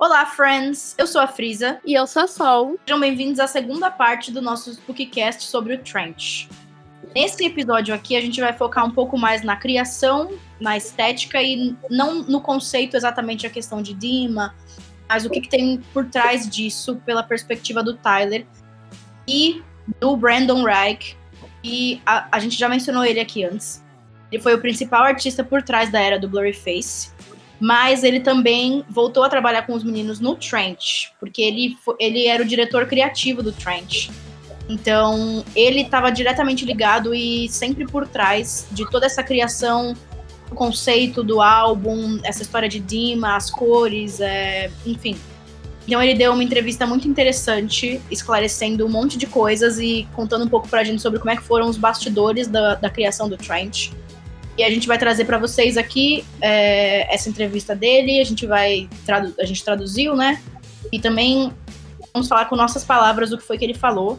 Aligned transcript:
Olá, 0.00 0.24
friends! 0.26 0.94
Eu 0.96 1.08
sou 1.08 1.20
a 1.20 1.26
Frisa. 1.26 1.80
E 1.84 1.92
eu 1.92 2.06
sou 2.06 2.22
a 2.22 2.28
Sol. 2.28 2.78
Sejam 2.86 3.00
bem-vindos 3.00 3.40
à 3.40 3.48
segunda 3.48 3.90
parte 3.90 4.30
do 4.30 4.40
nosso 4.40 4.70
Spookcast 4.70 5.42
sobre 5.42 5.74
o 5.74 5.78
Trench. 5.78 6.48
Nesse 7.12 7.44
episódio 7.44 7.92
aqui, 7.92 8.14
a 8.14 8.20
gente 8.20 8.40
vai 8.40 8.52
focar 8.52 8.86
um 8.86 8.92
pouco 8.92 9.18
mais 9.18 9.42
na 9.42 9.56
criação, 9.56 10.30
na 10.60 10.76
estética 10.76 11.42
e 11.42 11.74
não 11.90 12.22
no 12.22 12.40
conceito 12.40 12.96
exatamente 12.96 13.44
a 13.44 13.50
questão 13.50 13.82
de 13.82 13.92
Dima, 13.92 14.54
mas 15.08 15.24
o 15.24 15.30
que, 15.30 15.40
que 15.40 15.48
tem 15.48 15.80
por 15.92 16.06
trás 16.06 16.48
disso 16.48 17.02
pela 17.04 17.24
perspectiva 17.24 17.82
do 17.82 17.94
Tyler 17.94 18.46
e 19.26 19.64
do 19.98 20.16
Brandon 20.16 20.62
Reich. 20.62 21.16
E 21.64 22.00
a, 22.06 22.28
a 22.30 22.38
gente 22.38 22.56
já 22.56 22.68
mencionou 22.68 23.04
ele 23.04 23.18
aqui 23.18 23.42
antes. 23.42 23.84
Ele 24.30 24.40
foi 24.40 24.54
o 24.54 24.60
principal 24.60 25.02
artista 25.02 25.42
por 25.42 25.60
trás 25.60 25.90
da 25.90 26.00
era 26.00 26.20
do 26.20 26.28
Blurryface 26.28 27.17
mas 27.60 28.04
ele 28.04 28.20
também 28.20 28.84
voltou 28.88 29.24
a 29.24 29.28
trabalhar 29.28 29.62
com 29.62 29.74
os 29.74 29.82
meninos 29.82 30.20
no 30.20 30.34
Trench, 30.36 31.12
porque 31.18 31.42
ele, 31.42 31.76
ele 31.98 32.26
era 32.26 32.42
o 32.42 32.46
diretor 32.46 32.86
criativo 32.86 33.42
do 33.42 33.52
Trench. 33.52 34.10
Então, 34.68 35.44
ele 35.56 35.80
estava 35.80 36.10
diretamente 36.10 36.64
ligado 36.64 37.14
e 37.14 37.48
sempre 37.48 37.86
por 37.86 38.06
trás 38.06 38.66
de 38.70 38.88
toda 38.90 39.06
essa 39.06 39.22
criação, 39.22 39.96
o 40.50 40.54
conceito 40.54 41.22
do 41.22 41.40
álbum, 41.40 42.20
essa 42.22 42.42
história 42.42 42.68
de 42.68 42.78
Dima, 42.78 43.34
as 43.34 43.50
cores, 43.50 44.20
é, 44.20 44.70
enfim. 44.84 45.18
Então, 45.86 46.02
ele 46.02 46.14
deu 46.14 46.34
uma 46.34 46.44
entrevista 46.44 46.86
muito 46.86 47.08
interessante, 47.08 48.00
esclarecendo 48.10 48.84
um 48.84 48.90
monte 48.90 49.16
de 49.16 49.26
coisas 49.26 49.78
e 49.78 50.06
contando 50.14 50.44
um 50.44 50.48
pouco 50.48 50.68
pra 50.68 50.84
gente 50.84 51.00
sobre 51.00 51.18
como 51.18 51.30
é 51.30 51.36
que 51.36 51.42
foram 51.42 51.66
os 51.66 51.78
bastidores 51.78 52.46
da, 52.46 52.74
da 52.74 52.90
criação 52.90 53.26
do 53.26 53.38
Trench. 53.38 53.92
E 54.58 54.64
a 54.64 54.70
gente 54.70 54.88
vai 54.88 54.98
trazer 54.98 55.24
para 55.24 55.38
vocês 55.38 55.76
aqui 55.76 56.24
é, 56.40 57.14
essa 57.14 57.30
entrevista 57.30 57.76
dele. 57.76 58.20
A 58.20 58.24
gente 58.24 58.44
vai 58.44 58.88
a 59.38 59.44
gente 59.44 59.64
traduziu, 59.64 60.16
né? 60.16 60.42
E 60.90 60.98
também 60.98 61.52
vamos 62.12 62.26
falar 62.26 62.46
com 62.46 62.56
nossas 62.56 62.84
palavras 62.84 63.30
o 63.30 63.38
que 63.38 63.44
foi 63.44 63.56
que 63.56 63.64
ele 63.64 63.74
falou. 63.74 64.18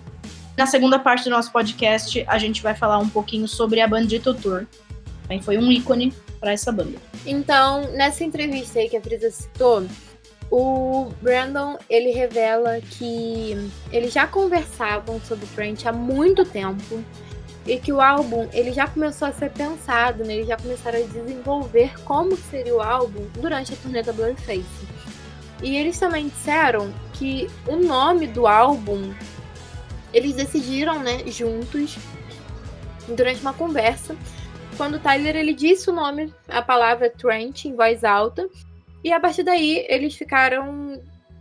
Na 0.55 0.65
segunda 0.65 0.97
parte 0.97 1.25
do 1.25 1.29
nosso 1.29 1.51
podcast, 1.51 2.23
a 2.25 2.37
gente 2.37 2.63
vai 2.63 2.73
falar 2.73 2.99
um 2.99 3.09
pouquinho 3.09 3.49
sobre 3.49 3.81
a 3.81 3.87
Bandito 3.87 4.33
Tour. 4.33 4.65
Também 5.23 5.41
foi 5.41 5.57
um 5.57 5.69
ícone 5.69 6.13
para 6.39 6.53
essa 6.53 6.71
banda. 6.71 6.97
Então, 7.25 7.91
nessa 7.91 8.23
entrevista 8.23 8.79
aí 8.79 8.87
que 8.87 8.95
a 8.95 9.01
Frisa 9.01 9.29
citou, 9.29 9.85
o 10.49 11.11
Brandon 11.21 11.77
ele 11.89 12.11
revela 12.11 12.79
que 12.79 13.57
eles 13.91 14.13
já 14.13 14.25
conversavam 14.25 15.19
sobre 15.21 15.43
o 15.43 15.47
Trent 15.49 15.85
há 15.85 15.91
muito 15.91 16.45
tempo 16.45 17.03
e 17.69 17.79
que 17.79 17.93
o 17.93 18.01
álbum 18.01 18.49
ele 18.51 18.73
já 18.73 18.87
começou 18.87 19.27
a 19.27 19.31
ser 19.31 19.51
pensado, 19.51 20.25
né? 20.25 20.33
eles 20.33 20.47
já 20.47 20.57
começaram 20.57 20.97
a 20.97 21.05
desenvolver 21.05 21.93
como 22.03 22.35
seria 22.35 22.75
o 22.75 22.81
álbum 22.81 23.27
durante 23.35 23.73
a 23.73 23.77
turnê 23.77 24.01
da 24.01 24.11
Blurface. 24.11 24.65
E 25.61 25.77
eles 25.77 25.99
também 25.99 26.29
disseram 26.29 26.91
que 27.13 27.47
o 27.67 27.75
nome 27.75 28.25
do 28.25 28.47
álbum 28.47 29.13
eles 30.11 30.33
decidiram, 30.33 30.99
né, 30.99 31.19
juntos 31.27 31.99
durante 33.07 33.41
uma 33.41 33.53
conversa, 33.53 34.15
quando 34.75 34.95
o 34.95 34.99
Tyler 34.99 35.35
ele 35.35 35.53
disse 35.53 35.91
o 35.91 35.93
nome, 35.93 36.33
a 36.47 36.63
palavra 36.63 37.09
Trent 37.11 37.65
em 37.65 37.75
voz 37.75 38.03
alta, 38.03 38.49
e 39.03 39.11
a 39.11 39.19
partir 39.19 39.43
daí 39.43 39.85
eles 39.87 40.15
ficaram 40.15 40.99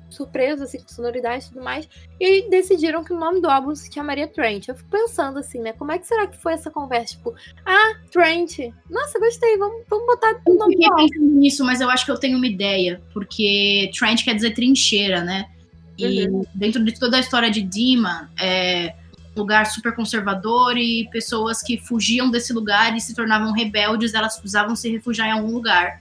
surpresos, 0.08 0.62
assim, 0.62 0.78
com 0.80 0.88
sonoridade 0.88 1.44
e 1.44 1.48
tudo 1.48 1.62
mais. 1.62 1.88
E 2.20 2.48
decidiram 2.48 3.04
que 3.04 3.12
o 3.12 3.18
nome 3.18 3.40
do 3.40 3.48
álbum 3.48 3.74
se 3.74 3.92
chamaria 3.92 4.26
Trent. 4.26 4.68
Eu 4.68 4.74
fico 4.74 4.90
pensando 4.90 5.38
assim, 5.38 5.60
né? 5.60 5.72
Como 5.72 5.92
é 5.92 5.98
que 5.98 6.06
será 6.06 6.26
que 6.26 6.36
foi 6.38 6.54
essa 6.54 6.70
conversa? 6.70 7.16
Tipo, 7.16 7.34
ah, 7.64 7.94
Trent. 8.10 8.58
Nossa, 8.90 9.18
gostei, 9.18 9.56
vamos, 9.56 9.82
vamos 9.88 10.06
botar 10.06 10.40
o 10.46 10.54
nome 10.54 10.74
eu 10.74 10.80
do 10.80 10.84
álbum. 10.86 11.06
pensando 11.08 11.34
nisso, 11.34 11.64
mas 11.64 11.80
eu 11.80 11.90
acho 11.90 12.04
que 12.04 12.10
eu 12.10 12.18
tenho 12.18 12.36
uma 12.36 12.46
ideia. 12.46 13.00
Porque 13.12 13.90
Trent 13.96 14.24
quer 14.24 14.34
dizer 14.34 14.54
trincheira, 14.54 15.22
né? 15.22 15.46
E 15.98 16.28
uhum. 16.28 16.44
dentro 16.54 16.84
de 16.84 16.98
toda 16.98 17.16
a 17.16 17.20
história 17.20 17.50
de 17.50 17.60
Dima, 17.60 18.30
é 18.40 18.94
um 19.36 19.40
lugar 19.40 19.66
super 19.66 19.94
conservador 19.94 20.76
e 20.76 21.08
pessoas 21.10 21.60
que 21.60 21.76
fugiam 21.76 22.30
desse 22.30 22.52
lugar 22.52 22.96
e 22.96 23.00
se 23.00 23.14
tornavam 23.14 23.52
rebeldes, 23.52 24.14
elas 24.14 24.34
precisavam 24.34 24.76
se 24.76 24.88
refugiar 24.90 25.28
em 25.28 25.32
algum 25.32 25.52
lugar. 25.52 26.00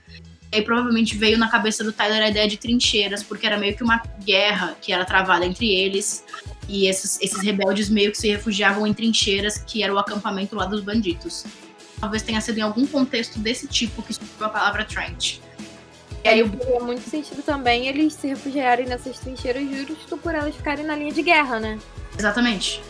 E 0.50 0.56
aí 0.56 0.62
provavelmente 0.62 1.16
veio 1.16 1.36
na 1.36 1.48
cabeça 1.48 1.84
do 1.84 1.92
Tyler 1.92 2.22
a 2.22 2.28
ideia 2.28 2.48
de 2.48 2.56
trincheiras, 2.56 3.22
porque 3.22 3.46
era 3.46 3.58
meio 3.58 3.76
que 3.76 3.82
uma 3.82 4.02
guerra 4.24 4.76
que 4.80 4.92
era 4.92 5.04
travada 5.04 5.44
entre 5.44 5.70
eles. 5.70 6.24
E 6.68 6.86
esses, 6.86 7.20
esses 7.20 7.42
rebeldes 7.42 7.88
meio 7.88 8.10
que 8.10 8.18
se 8.18 8.28
refugiavam 8.28 8.86
em 8.86 8.94
trincheiras, 8.94 9.58
que 9.58 9.82
era 9.82 9.92
o 9.92 9.98
acampamento 9.98 10.56
lá 10.56 10.64
dos 10.64 10.80
bandidos. 10.80 11.44
Talvez 12.00 12.22
tenha 12.22 12.40
sido 12.40 12.58
em 12.58 12.62
algum 12.62 12.86
contexto 12.86 13.38
desse 13.38 13.66
tipo 13.66 14.02
que 14.02 14.14
surgiu 14.14 14.46
a 14.46 14.48
palavra 14.48 14.84
trench. 14.84 15.40
E 16.24 16.28
aí, 16.28 16.48
faria 16.48 16.80
muito 16.80 17.08
sentido 17.08 17.42
também 17.42 17.86
eles 17.86 18.14
se 18.14 18.26
refugiarem 18.26 18.86
nessas 18.86 19.18
trincheiras 19.18 19.62
justo 19.86 20.16
por 20.16 20.34
elas 20.34 20.54
ficarem 20.54 20.84
na 20.84 20.96
linha 20.96 21.12
de 21.12 21.22
guerra, 21.22 21.60
né? 21.60 21.78
Exatamente. 22.18 22.82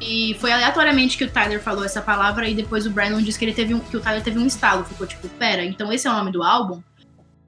E 0.00 0.36
foi 0.40 0.50
aleatoriamente 0.50 1.16
que 1.16 1.24
o 1.24 1.30
Tyler 1.30 1.60
falou 1.60 1.84
essa 1.84 2.02
palavra 2.02 2.48
e 2.48 2.54
depois 2.54 2.86
o 2.86 2.90
Brandon 2.90 3.22
disse 3.22 3.38
que 3.38 3.44
ele 3.44 3.52
teve 3.52 3.72
um, 3.72 3.78
que 3.78 3.96
o 3.96 4.00
Tyler 4.00 4.22
teve 4.22 4.38
um 4.38 4.46
estalo. 4.46 4.84
Ficou 4.84 5.06
tipo, 5.06 5.28
pera, 5.28 5.64
então 5.64 5.92
esse 5.92 6.08
é 6.08 6.10
o 6.10 6.14
nome 6.14 6.32
do 6.32 6.42
álbum? 6.42 6.82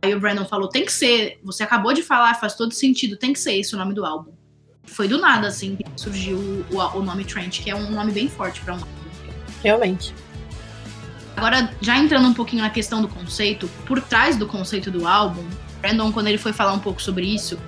Aí 0.04 0.14
o 0.14 0.20
Brandon 0.20 0.44
falou: 0.44 0.68
tem 0.68 0.84
que 0.84 0.92
ser, 0.92 1.38
você 1.42 1.62
acabou 1.62 1.94
de 1.94 2.02
falar, 2.02 2.34
faz 2.34 2.54
todo 2.54 2.74
sentido, 2.74 3.16
tem 3.16 3.32
que 3.32 3.38
ser 3.38 3.54
esse 3.54 3.74
o 3.74 3.78
nome 3.78 3.94
do 3.94 4.04
álbum. 4.04 4.32
Foi 4.84 5.08
do 5.08 5.18
nada, 5.18 5.48
assim, 5.48 5.76
que 5.76 5.84
surgiu 5.96 6.36
o, 6.70 6.76
o 6.76 7.02
nome 7.02 7.24
Trent, 7.24 7.62
que 7.62 7.70
é 7.70 7.74
um 7.74 7.90
nome 7.90 8.12
bem 8.12 8.28
forte 8.28 8.60
para 8.60 8.74
um 8.74 8.76
álbum. 8.76 8.88
Realmente. 9.62 10.14
Agora, 11.34 11.74
já 11.80 11.96
entrando 11.96 12.28
um 12.28 12.34
pouquinho 12.34 12.62
na 12.62 12.68
questão 12.68 13.00
do 13.00 13.08
conceito, 13.08 13.66
por 13.86 14.00
trás 14.00 14.36
do 14.36 14.46
conceito 14.46 14.90
do 14.90 15.08
álbum, 15.08 15.42
Brandon, 15.80 16.12
quando 16.12 16.28
ele 16.28 16.38
foi 16.38 16.52
falar 16.52 16.74
um 16.74 16.78
pouco 16.78 17.00
sobre 17.00 17.26
isso, 17.26 17.58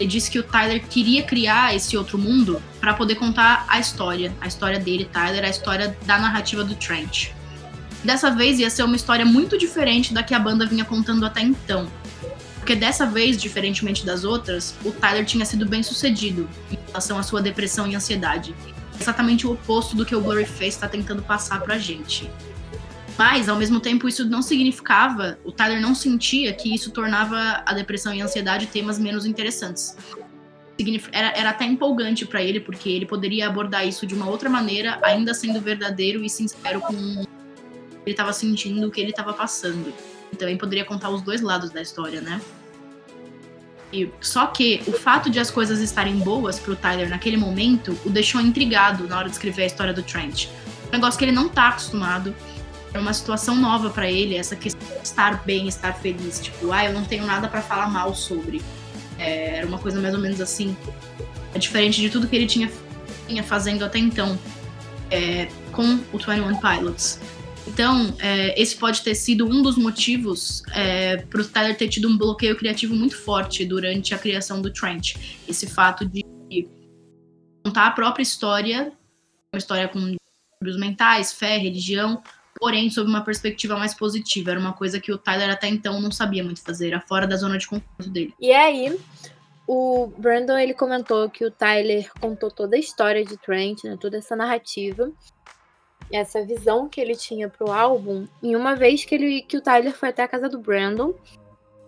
ele 0.00 0.08
disse 0.08 0.30
que 0.30 0.38
o 0.38 0.42
Tyler 0.42 0.82
queria 0.88 1.22
criar 1.22 1.76
esse 1.76 1.94
outro 1.94 2.16
mundo 2.16 2.60
para 2.80 2.94
poder 2.94 3.16
contar 3.16 3.66
a 3.68 3.78
história, 3.78 4.34
a 4.40 4.46
história 4.46 4.80
dele, 4.80 5.04
Tyler, 5.04 5.44
a 5.44 5.48
história 5.50 5.96
da 6.06 6.18
narrativa 6.18 6.64
do 6.64 6.74
Trent. 6.74 7.32
Dessa 8.04 8.30
vez 8.30 8.58
ia 8.58 8.68
ser 8.68 8.82
uma 8.82 8.96
história 8.96 9.24
muito 9.24 9.56
diferente 9.56 10.12
da 10.12 10.22
que 10.22 10.34
a 10.34 10.38
banda 10.38 10.66
vinha 10.66 10.84
contando 10.84 11.24
até 11.24 11.40
então. 11.40 11.88
Porque 12.56 12.74
dessa 12.76 13.06
vez, 13.06 13.36
diferentemente 13.36 14.06
das 14.06 14.24
outras, 14.24 14.74
o 14.84 14.92
Tyler 14.92 15.24
tinha 15.24 15.44
sido 15.44 15.66
bem 15.66 15.82
sucedido 15.82 16.48
em 16.70 16.78
relação 16.86 17.18
à 17.18 17.22
sua 17.22 17.42
depressão 17.42 17.86
e 17.86 17.94
ansiedade. 17.94 18.54
Exatamente 19.00 19.46
o 19.46 19.52
oposto 19.52 19.96
do 19.96 20.04
que 20.04 20.14
o 20.14 20.20
Blurryface 20.20 20.68
está 20.68 20.88
tentando 20.88 21.22
passar 21.22 21.60
pra 21.60 21.78
gente. 21.78 22.30
Mas, 23.18 23.48
ao 23.48 23.56
mesmo 23.56 23.80
tempo, 23.80 24.08
isso 24.08 24.24
não 24.24 24.42
significava, 24.42 25.38
o 25.44 25.52
Tyler 25.52 25.80
não 25.80 25.94
sentia 25.94 26.52
que 26.52 26.72
isso 26.74 26.90
tornava 26.90 27.62
a 27.66 27.74
depressão 27.74 28.14
e 28.14 28.22
a 28.22 28.24
ansiedade 28.24 28.66
temas 28.66 28.98
menos 28.98 29.26
interessantes. 29.26 29.96
Era, 31.12 31.32
era 31.36 31.50
até 31.50 31.64
empolgante 31.64 32.24
para 32.24 32.42
ele, 32.42 32.58
porque 32.58 32.88
ele 32.88 33.06
poderia 33.06 33.46
abordar 33.46 33.86
isso 33.86 34.06
de 34.06 34.14
uma 34.14 34.28
outra 34.28 34.48
maneira, 34.48 34.98
ainda 35.02 35.34
sendo 35.34 35.60
verdadeiro 35.60 36.24
e 36.24 36.30
sincero 36.30 36.80
com 36.80 37.24
ele 38.04 38.12
estava 38.12 38.32
sentindo 38.32 38.86
o 38.86 38.90
que 38.90 39.00
ele 39.00 39.10
estava 39.10 39.32
passando. 39.32 39.92
Então 40.32 40.48
ele 40.48 40.58
poderia 40.58 40.84
contar 40.84 41.10
os 41.10 41.22
dois 41.22 41.40
lados 41.40 41.70
da 41.70 41.80
história, 41.80 42.20
né? 42.20 42.40
E, 43.92 44.10
só 44.20 44.46
que 44.46 44.82
o 44.86 44.92
fato 44.92 45.28
de 45.28 45.38
as 45.38 45.50
coisas 45.50 45.80
estarem 45.80 46.16
boas 46.18 46.58
pro 46.58 46.74
Tyler 46.74 47.08
naquele 47.10 47.36
momento 47.36 47.96
o 48.06 48.10
deixou 48.10 48.40
intrigado 48.40 49.06
na 49.06 49.18
hora 49.18 49.28
de 49.28 49.34
escrever 49.34 49.64
a 49.64 49.66
história 49.66 49.92
do 49.92 50.02
Trent. 50.02 50.46
Um 50.88 50.92
negócio 50.92 51.18
que 51.18 51.24
ele 51.24 51.32
não 51.32 51.48
tá 51.48 51.68
acostumado. 51.68 52.34
É 52.94 52.98
uma 52.98 53.14
situação 53.14 53.56
nova 53.56 53.88
para 53.88 54.10
ele, 54.10 54.36
essa 54.36 54.54
questão 54.54 54.86
de 54.86 55.02
estar 55.02 55.42
bem, 55.44 55.66
estar 55.66 55.94
feliz. 55.94 56.40
Tipo, 56.40 56.72
ah, 56.72 56.84
eu 56.84 56.92
não 56.92 57.04
tenho 57.04 57.26
nada 57.26 57.48
para 57.48 57.62
falar 57.62 57.88
mal 57.88 58.14
sobre. 58.14 58.60
É, 59.18 59.58
era 59.58 59.66
uma 59.66 59.78
coisa 59.78 60.00
mais 60.00 60.14
ou 60.14 60.20
menos 60.20 60.40
assim. 60.40 60.76
É 61.54 61.58
diferente 61.58 62.00
de 62.00 62.10
tudo 62.10 62.26
que 62.26 62.36
ele 62.36 62.46
tinha, 62.46 62.70
tinha 63.26 63.42
fazendo 63.42 63.82
até 63.82 63.98
então 63.98 64.38
é, 65.10 65.48
com 65.70 66.00
o 66.12 66.18
21 66.18 66.56
Pilots. 66.56 67.18
Então, 67.72 68.14
é, 68.18 68.60
esse 68.60 68.76
pode 68.76 69.00
ter 69.00 69.14
sido 69.14 69.46
um 69.46 69.62
dos 69.62 69.78
motivos 69.78 70.62
é, 70.74 71.16
para 71.16 71.40
o 71.40 71.44
Tyler 71.44 71.74
ter 71.74 71.88
tido 71.88 72.06
um 72.06 72.18
bloqueio 72.18 72.54
criativo 72.54 72.94
muito 72.94 73.16
forte 73.16 73.64
durante 73.64 74.14
a 74.14 74.18
criação 74.18 74.60
do 74.60 74.70
Trent. 74.70 75.16
Esse 75.48 75.66
fato 75.66 76.06
de 76.06 76.22
contar 77.64 77.86
a 77.86 77.90
própria 77.92 78.22
história, 78.22 78.92
uma 79.54 79.58
história 79.58 79.88
com 79.88 80.14
os 80.62 80.76
mentais, 80.78 81.32
fé, 81.32 81.56
religião, 81.56 82.22
porém 82.60 82.90
sob 82.90 83.08
uma 83.08 83.24
perspectiva 83.24 83.78
mais 83.78 83.94
positiva. 83.94 84.50
Era 84.50 84.60
uma 84.60 84.74
coisa 84.74 85.00
que 85.00 85.10
o 85.10 85.16
Tyler 85.16 85.48
até 85.48 85.66
então 85.66 85.98
não 85.98 86.10
sabia 86.10 86.44
muito 86.44 86.62
fazer, 86.62 86.88
era 86.88 87.00
fora 87.00 87.26
da 87.26 87.36
zona 87.36 87.56
de 87.56 87.66
conforto 87.66 88.10
dele. 88.10 88.34
E 88.38 88.52
aí, 88.52 89.00
o 89.66 90.08
Brandon 90.18 90.58
ele 90.58 90.74
comentou 90.74 91.30
que 91.30 91.42
o 91.42 91.50
Tyler 91.50 92.10
contou 92.20 92.50
toda 92.50 92.76
a 92.76 92.78
história 92.78 93.24
de 93.24 93.38
Trent, 93.38 93.84
né, 93.84 93.96
toda 93.98 94.18
essa 94.18 94.36
narrativa 94.36 95.10
essa 96.12 96.44
visão 96.44 96.88
que 96.88 97.00
ele 97.00 97.16
tinha 97.16 97.48
pro 97.48 97.72
álbum 97.72 98.26
em 98.42 98.54
uma 98.54 98.76
vez 98.76 99.04
que, 99.04 99.14
ele, 99.14 99.42
que 99.42 99.56
o 99.56 99.60
Tyler 99.60 99.94
foi 99.96 100.10
até 100.10 100.22
a 100.22 100.28
casa 100.28 100.48
do 100.48 100.58
Brandon. 100.58 101.14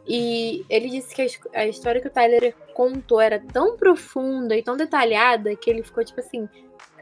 E 0.07 0.65
ele 0.69 0.91
disse 0.91 1.15
que 1.15 1.23
a, 1.55 1.67
história 1.67 2.01
que 2.01 2.09
o 2.09 2.11
Tyler 2.11 2.55
contou 2.75 3.21
era 3.21 3.39
tão 3.41 3.77
profunda 3.77 4.57
e 4.57 4.63
tão 4.63 4.77
detalhada 4.77 5.57
que 5.57 5.71
ele 5.71 5.83
ficou 5.83 6.05
tipo 6.05 6.21
assim: 6.21 6.47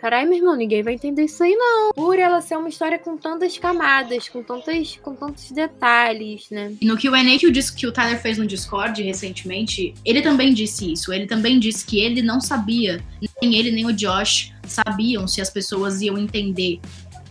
Caralho, 0.03 0.29
meu 0.29 0.39
irmão, 0.39 0.57
ninguém 0.57 0.83
vai 0.83 0.95
entender 0.95 1.23
isso 1.23 1.45
aí, 1.45 1.55
não. 1.55 1.93
Por 1.93 2.19
ela 2.19 2.41
ser 2.41 2.57
uma 2.57 2.69
história 2.69 2.99
com 2.99 3.17
tantas 3.17 3.57
camadas, 3.57 4.29
com, 4.29 4.43
tantas, 4.43 4.97
com 4.97 5.15
tantos 5.15 5.53
detalhes, 5.53 6.51
né? 6.51 6.75
E 6.81 6.87
no 6.87 6.97
QA 6.97 7.23
que 7.39 7.47
o, 7.47 7.53
que 7.53 7.87
o 7.87 7.93
Tyler 7.93 8.21
fez 8.21 8.37
no 8.37 8.45
Discord 8.45 9.01
recentemente, 9.01 9.95
ele 10.05 10.21
também 10.21 10.53
disse 10.53 10.93
isso. 10.93 11.13
Ele 11.13 11.27
também 11.27 11.61
disse 11.61 11.87
que 11.87 12.01
ele 12.01 12.21
não 12.21 12.41
sabia, 12.41 13.01
nem 13.41 13.55
ele 13.55 13.71
nem 13.71 13.87
o 13.87 13.93
Josh 13.93 14.53
sabiam 14.67 15.29
se 15.29 15.41
as 15.41 15.51
pessoas 15.51 16.01
iam 16.01 16.19
entender 16.19 16.81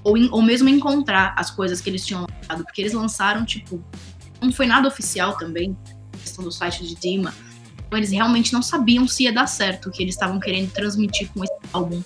ou, 0.04 0.16
ou 0.32 0.42
mesmo 0.42 0.70
encontrar 0.70 1.34
as 1.38 1.52
coisas 1.52 1.82
que 1.82 1.90
eles 1.90 2.06
tinham 2.06 2.22
lançado, 2.22 2.64
porque 2.64 2.82
eles 2.82 2.94
lançaram, 2.94 3.46
tipo, 3.46 3.84
não 4.42 4.52
foi 4.52 4.66
nada 4.66 4.88
oficial 4.88 5.38
também, 5.38 5.78
questão 6.20 6.44
do 6.44 6.52
site 6.52 6.86
de 6.86 6.96
Dima. 6.96 7.34
Então, 7.86 7.98
eles 7.98 8.12
realmente 8.12 8.54
não 8.54 8.62
sabiam 8.62 9.08
se 9.08 9.24
ia 9.24 9.34
dar 9.34 9.48
certo 9.48 9.90
o 9.90 9.92
que 9.92 10.02
eles 10.02 10.16
estavam 10.16 10.40
querendo 10.40 10.72
transmitir 10.72 11.30
com 11.34 11.44
esse 11.44 11.54
álbum. 11.74 12.02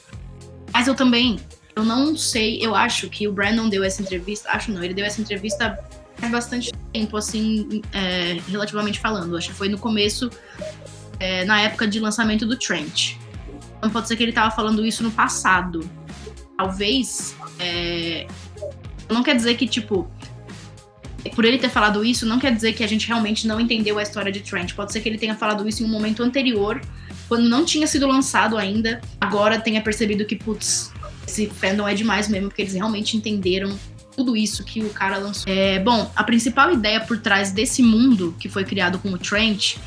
Mas 0.74 0.88
eu 0.88 0.95
também, 0.95 1.39
eu 1.75 1.86
não 1.86 2.18
sei, 2.18 2.59
eu 2.59 2.75
acho 2.75 3.09
que 3.09 3.27
o 3.27 3.31
Brandon 3.31 3.69
deu 3.69 3.83
essa 3.83 4.01
entrevista, 4.01 4.50
acho 4.51 4.71
não, 4.71 4.83
ele 4.83 4.94
deu 4.94 5.06
essa 5.06 5.21
entrevista 5.21 5.77
há 6.21 6.27
bastante 6.27 6.71
tempo, 6.92 7.15
assim, 7.18 7.81
é, 7.94 8.39
relativamente 8.47 9.00
falando. 9.00 9.38
Acho 9.38 9.50
que 9.50 9.56
foi 9.56 9.69
no 9.69 9.77
começo, 9.77 10.30
é, 11.19 11.45
na 11.45 11.62
época 11.62 11.88
de 11.88 12.00
lançamento 12.00 12.45
do 12.45 12.57
Trent. 12.57 13.15
Então 13.77 13.89
pode 13.89 14.07
ser 14.07 14.15
que 14.15 14.24
ele 14.24 14.31
tava 14.31 14.53
falando 14.56 14.86
isso 14.86 15.03
no 15.03 15.12
passado. 15.12 15.88
Talvez. 16.57 17.36
É, 17.60 18.28
não 19.10 19.24
quer 19.24 19.36
dizer 19.36 19.56
que, 19.56 19.68
tipo, 19.68 20.10
por 21.34 21.46
ele 21.46 21.57
ter 21.57 21.69
falado 21.69 22.04
isso, 22.04 22.25
não 22.25 22.40
quer 22.40 22.54
dizer 22.54 22.74
que 22.74 22.84
a 22.84 22.88
gente 22.88 23.07
realmente 23.07 23.48
não 23.48 23.60
entendeu 23.60 23.98
a 23.98 24.04
história 24.04 24.31
de 24.31 24.42
Trent. 24.42 24.74
Pode 24.74 24.92
ser 24.92 25.02
que 25.02 25.10
ele 25.10 25.18
tenha 25.18 25.36
falado 25.36 25.68
isso 25.68 25.84
em 25.84 25.86
um 25.86 25.90
momento 25.90 26.24
anterior 26.24 26.81
quando 27.28 27.50
não 27.50 27.66
tinha 27.66 27.88
sido 27.88 28.07
lançado 28.07 28.57
ainda, 28.57 29.02
agora 29.19 29.60
tenha 29.60 29.81
percebido 29.81 30.25
que, 30.25 30.36
putz, 30.36 30.92
esse 31.28 31.48
fandom 31.48 31.88
é 31.88 31.94
demais 31.94 32.28
mesmo, 32.28 32.50
porque 32.50 32.62
eles 32.62 32.74
realmente 32.74 33.18
entenderam 33.18 33.78
tudo 34.16 34.38
isso 34.38 34.63
que 34.63 34.81
o 34.81 34.90
cara 34.90 35.18
lançou. 35.18 35.52
É, 35.52 35.80
bom, 35.80 36.10
a 36.16 36.24
principal 36.24 36.72
ideia 36.72 37.02
por 37.02 37.18
trás 37.18 37.52
desse 37.52 37.81
mundo 37.81 38.36
que 38.40 38.48
foi 38.48 38.63
criado 38.63 39.00
com 39.00 39.10
o 39.10 39.18
Trent 39.18 39.78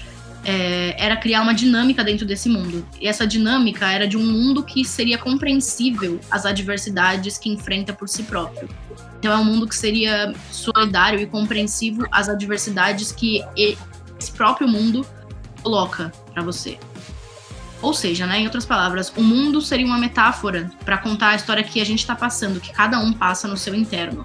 é, 0.45 0.95
era 0.99 1.17
criar 1.17 1.43
uma 1.43 1.55
dinâmica 1.55 2.05
dentro 2.05 2.27
desse 2.27 2.49
mundo. 2.49 2.87
E 3.01 3.07
essa 3.07 3.27
dinâmica 3.27 3.91
era 3.91 4.07
de 4.07 4.17
um 4.17 4.25
mundo 4.25 4.63
que 4.63 4.85
seria 4.85 5.19
compreensível 5.19 6.21
às 6.31 6.47
adversidades 6.47 7.39
que 7.39 7.51
enfrenta 7.51 7.93
por 7.93 8.09
si 8.09 8.23
próprio. 8.23 8.69
Então 9.19 9.33
é 9.33 9.37
um 9.37 9.45
mundo 9.45 9.67
que 9.67 9.77
seria 9.77 10.33
solidário 10.51 11.21
e 11.21 11.27
compreensivo 11.27 12.07
às 12.11 12.29
adversidades 12.29 13.13
que 13.13 13.43
esse 13.57 14.33
próprio 14.33 14.69
mundo 14.69 15.07
coloca 15.63 16.13
para 16.33 16.43
você. 16.43 16.79
Ou 17.81 17.95
seja, 17.95 18.27
né, 18.27 18.41
em 18.41 18.45
outras 18.45 18.65
palavras, 18.65 19.13
o 19.17 19.23
mundo 19.23 19.61
seria 19.61 19.87
uma 19.87 19.99
metáfora 19.99 20.71
para 20.85 20.99
contar 20.99 21.31
a 21.31 21.37
história 21.37 21.63
que 21.63 21.81
a 21.81 21.85
gente 21.85 22.01
está 22.01 22.15
passando, 22.15 22.61
que 22.61 22.73
cada 22.73 22.99
um 22.99 23.13
passa 23.13 23.47
no 23.47 23.57
seu 23.57 23.75
interno. 23.75 24.25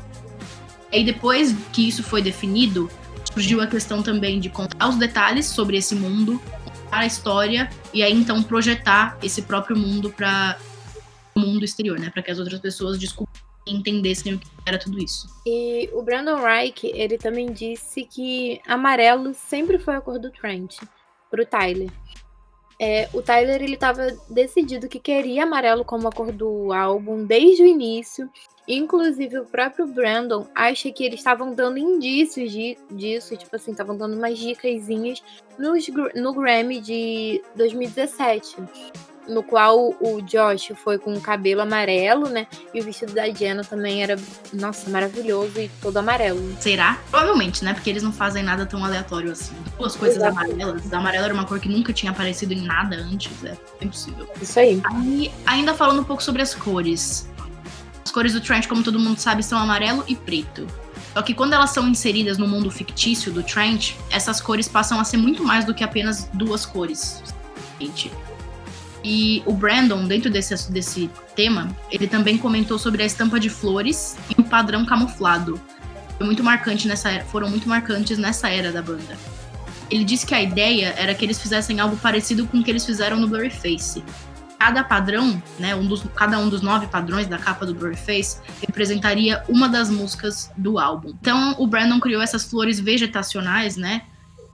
E 0.92 1.04
depois 1.04 1.56
que 1.72 1.88
isso 1.88 2.04
foi 2.04 2.22
definido, 2.22 2.90
surgiu 3.34 3.62
a 3.62 3.68
questão 3.68 4.04
também 4.04 4.40
de 4.40 4.50
contar 4.50 4.90
os 4.90 4.96
detalhes 4.96 5.48
sobre 5.48 5.78
esse 5.78 5.96
mundo, 5.96 6.40
contar 6.64 7.00
a 7.00 7.06
história 7.06 7.70
e 7.94 8.04
aí 8.04 8.14
então 8.14 8.42
projetar 8.44 9.18
esse 9.24 9.42
próprio 9.42 9.76
mundo 9.76 10.12
para 10.12 10.58
o 11.36 11.40
mundo 11.40 11.66
exterior, 11.66 12.00
né, 12.00 12.10
para 12.12 12.22
que 12.22 12.30
as 12.30 12.38
outras 12.38 12.60
pessoas 12.60 13.00
descobrissem 13.00 13.44
e 13.66 13.74
entendessem 13.76 14.34
o 14.34 14.40
que 14.40 14.48
era 14.66 14.78
tudo 14.78 15.02
isso. 15.02 15.28
E 15.46 15.90
o 15.94 16.04
Brandon 16.04 16.42
Reich, 16.42 16.86
ele 16.86 17.18
também 17.18 17.52
disse 17.52 18.04
que 18.04 18.62
amarelo 18.68 19.34
sempre 19.34 19.80
foi 19.80 19.96
a 19.96 20.02
cor 20.02 20.20
do 20.20 20.30
Trent, 20.30 20.78
pro 21.32 21.46
Tyler. 21.46 21.90
É, 22.86 23.08
o 23.14 23.22
Tyler 23.22 23.64
ele 23.64 23.76
estava 23.76 24.08
decidido 24.30 24.90
que 24.90 25.00
queria 25.00 25.44
amarelo 25.44 25.86
como 25.86 26.06
a 26.10 26.12
cor 26.12 26.34
do 26.34 26.74
álbum 26.74 27.24
desde 27.24 27.64
o 27.64 27.66
início. 27.66 28.30
Inclusive, 28.68 29.40
o 29.40 29.46
próprio 29.46 29.88
Brandon 29.88 30.46
acha 30.54 30.92
que 30.92 31.06
eles 31.06 31.22
estavam 31.22 31.54
dando 31.56 31.78
indícios 31.78 32.52
de, 32.52 32.78
disso, 32.92 33.38
tipo 33.38 33.56
assim, 33.56 33.72
estavam 33.72 33.96
dando 33.96 34.18
umas 34.18 34.38
dicasinhas 34.38 35.24
no 35.58 36.34
Grammy 36.34 36.82
de 36.82 37.42
2017 37.56 38.58
no 39.28 39.44
qual 39.44 39.96
o 40.00 40.22
Josh 40.22 40.72
foi 40.76 40.98
com 40.98 41.14
o 41.14 41.22
cabelo 41.22 41.62
amarelo, 41.62 42.28
né? 42.30 42.48
E 42.74 42.82
o 42.82 42.84
vestido 42.84 43.14
da 43.14 43.30
Jenna 43.30 43.64
também 43.64 44.04
era, 44.04 44.18
nossa, 44.54 44.90
maravilhoso 44.90 45.60
e 45.60 45.70
todo 45.82 45.98
amarelo. 45.98 46.56
Será? 46.60 47.00
Provavelmente, 47.10 47.64
né? 47.64 47.74
Porque 47.74 47.90
eles 47.90 48.04
não 48.04 48.12
fazem 48.12 48.44
nada 48.44 48.66
tão 48.66 48.84
aleatório 48.84 49.32
assim. 49.32 49.56
Duas 49.78 49.96
coisas 49.96 50.18
Exato. 50.18 50.38
amarelas. 50.38 50.92
A 50.92 50.98
amarela 50.98 51.26
era 51.26 51.34
uma 51.34 51.46
cor 51.46 51.60
que 51.60 51.70
nunca 51.70 51.94
tinha 51.94 52.12
aparecido 52.12 52.54
em 52.54 52.62
nada 52.62 52.96
antes, 52.96 53.32
é 53.44 53.58
impossível. 53.82 54.28
Isso 54.42 54.60
aí. 54.60 54.82
Aí, 54.86 55.32
ainda 55.46 55.74
falando 55.74 56.02
um 56.02 56.06
pouco 56.06 56.24
sobre 56.24 56.42
as 56.42 56.54
cores. 56.54 57.30
As 58.06 58.12
cores 58.12 58.34
do 58.34 58.42
Trent, 58.42 58.68
como 58.68 58.84
todo 58.84 59.00
mundo 59.00 59.18
sabe, 59.18 59.44
são 59.44 59.58
amarelo 59.58 60.04
e 60.08 60.16
preto. 60.16 60.68
Só 61.14 61.22
que 61.22 61.34
quando 61.34 61.54
elas 61.54 61.70
são 61.70 61.88
inseridas 61.88 62.38
no 62.38 62.48
mundo 62.48 62.72
fictício 62.72 63.32
do 63.32 63.44
Trent, 63.44 63.94
essas 64.10 64.42
cores 64.42 64.68
passam 64.68 65.00
a 65.00 65.04
ser 65.04 65.18
muito 65.18 65.44
mais 65.44 65.64
do 65.64 65.74
que 65.74 65.84
apenas 65.84 66.28
duas 66.34 66.66
cores. 66.66 67.24
Gente, 67.80 68.12
e 69.04 69.44
o 69.46 69.54
Brandon, 69.54 70.08
dentro 70.08 70.30
desse, 70.30 70.72
desse 70.72 71.10
tema, 71.36 71.76
ele 71.92 72.08
também 72.08 72.38
comentou 72.38 72.80
sobre 72.80 73.04
a 73.04 73.06
estampa 73.06 73.40
de 73.40 73.50
flores 73.50 74.18
e 74.30 74.40
o 74.40 74.44
padrão 74.44 74.86
camuflado. 74.86 75.60
Foi 76.18 76.26
muito 76.26 76.44
marcante 76.44 76.88
nessa 76.88 77.12
era, 77.12 77.26
foram 77.26 77.50
muito 77.50 77.68
marcantes 77.68 78.18
nessa 78.18 78.50
era 78.50 78.72
da 78.72 78.82
banda. 78.82 79.18
Ele 79.92 80.06
disse 80.06 80.26
que 80.26 80.34
a 80.34 80.42
ideia 80.42 80.94
era 80.98 81.14
que 81.14 81.26
eles 81.26 81.42
fizessem 81.42 81.80
algo 81.80 81.98
parecido 81.98 82.48
com 82.48 82.60
o 82.60 82.64
que 82.64 82.72
eles 82.72 82.86
fizeram 82.86 83.20
no 83.20 83.28
Blurryface. 83.28 84.04
Cada 84.58 84.82
padrão, 84.82 85.44
né, 85.60 85.76
um 85.76 85.86
dos, 85.86 86.04
cada 86.16 86.40
um 86.40 86.48
dos 86.48 86.62
nove 86.62 86.88
padrões 86.88 87.28
da 87.28 87.38
capa 87.38 87.66
do 87.66 87.76
Blurryface 87.76 88.40
representaria 88.62 89.44
uma 89.50 89.68
das 89.68 89.90
músicas 89.90 90.50
do 90.56 90.80
álbum. 90.80 91.10
Então 91.20 91.56
o 91.60 91.68
Brandon 91.68 92.00
criou 92.00 92.22
essas 92.22 92.46
flores 92.46 92.80
vegetacionais, 92.80 93.76
né? 93.76 94.04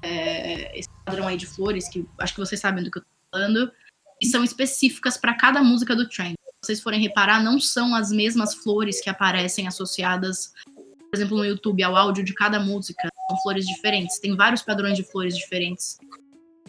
É, 0.01 0.79
esse 0.79 0.89
padrão 1.05 1.27
aí 1.27 1.37
de 1.37 1.45
flores, 1.45 1.87
que 1.87 2.07
acho 2.17 2.33
que 2.33 2.39
vocês 2.39 2.59
sabem 2.59 2.83
do 2.83 2.89
que 2.89 2.97
eu 2.97 3.03
tô 3.03 3.07
falando 3.31 3.71
e 4.21 4.25
são 4.25 4.43
específicas 4.43 5.17
para 5.17 5.33
cada 5.33 5.63
música 5.63 5.95
do 5.95 6.07
Trent. 6.07 6.33
Se 6.61 6.67
vocês 6.67 6.81
forem 6.81 6.99
reparar, 6.99 7.41
não 7.41 7.59
são 7.59 7.95
as 7.95 8.11
mesmas 8.11 8.53
flores 8.53 9.01
que 9.01 9.09
aparecem 9.09 9.67
associadas, 9.67 10.51
por 10.65 11.15
exemplo, 11.15 11.37
no 11.37 11.45
YouTube, 11.45 11.81
ao 11.83 11.95
áudio 11.95 12.23
de 12.23 12.33
cada 12.33 12.59
música. 12.59 13.09
São 13.29 13.37
flores 13.41 13.65
diferentes. 13.65 14.19
Tem 14.19 14.35
vários 14.35 14.61
padrões 14.61 14.97
de 14.97 15.03
flores 15.03 15.37
diferentes 15.37 15.97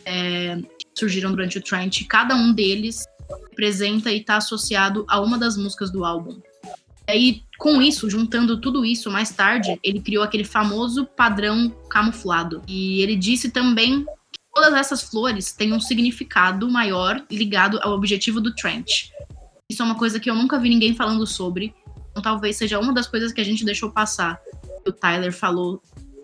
é, 0.05 0.56
que 0.56 0.87
surgiram 0.99 1.31
durante 1.31 1.58
o 1.58 1.62
Trent. 1.62 2.06
Cada 2.08 2.35
um 2.37 2.52
deles 2.52 3.05
representa 3.50 4.12
e 4.12 4.20
está 4.20 4.37
associado 4.37 5.05
a 5.08 5.20
uma 5.20 5.37
das 5.37 5.56
músicas 5.56 5.91
do 5.91 6.05
álbum. 6.05 6.41
E 7.08 7.12
aí, 7.12 7.43
com 7.58 7.82
isso, 7.82 8.08
juntando 8.08 8.61
tudo 8.61 8.85
isso, 8.85 9.11
mais 9.11 9.31
tarde, 9.31 9.79
ele 9.82 10.00
criou 10.00 10.23
aquele 10.23 10.44
famoso 10.44 11.05
padrão 11.05 11.69
camuflado. 11.88 12.62
E 12.69 13.03
ele 13.03 13.17
disse 13.17 13.50
também 13.50 14.06
todas 14.52 14.75
essas 14.75 15.02
flores 15.02 15.52
têm 15.52 15.73
um 15.73 15.81
significado 15.81 16.70
maior 16.70 17.25
ligado 17.31 17.79
ao 17.82 17.93
objetivo 17.93 18.41
do 18.41 18.55
Trent. 18.55 19.10
Isso 19.69 19.82
é 19.82 19.84
uma 19.84 19.94
coisa 19.96 20.19
que 20.19 20.29
eu 20.29 20.34
nunca 20.34 20.58
vi 20.58 20.69
ninguém 20.69 20.94
falando 20.94 21.27
sobre. 21.27 21.74
Então, 22.10 22.22
talvez 22.22 22.56
seja 22.56 22.79
uma 22.79 22.93
das 22.93 23.06
coisas 23.06 23.32
que 23.32 23.41
a 23.41 23.44
gente 23.44 23.65
deixou 23.65 23.91
passar. 23.91 24.41
Que 24.82 24.91
o 24.91 24.93
Tyler 24.93 25.32
falou 25.32 25.81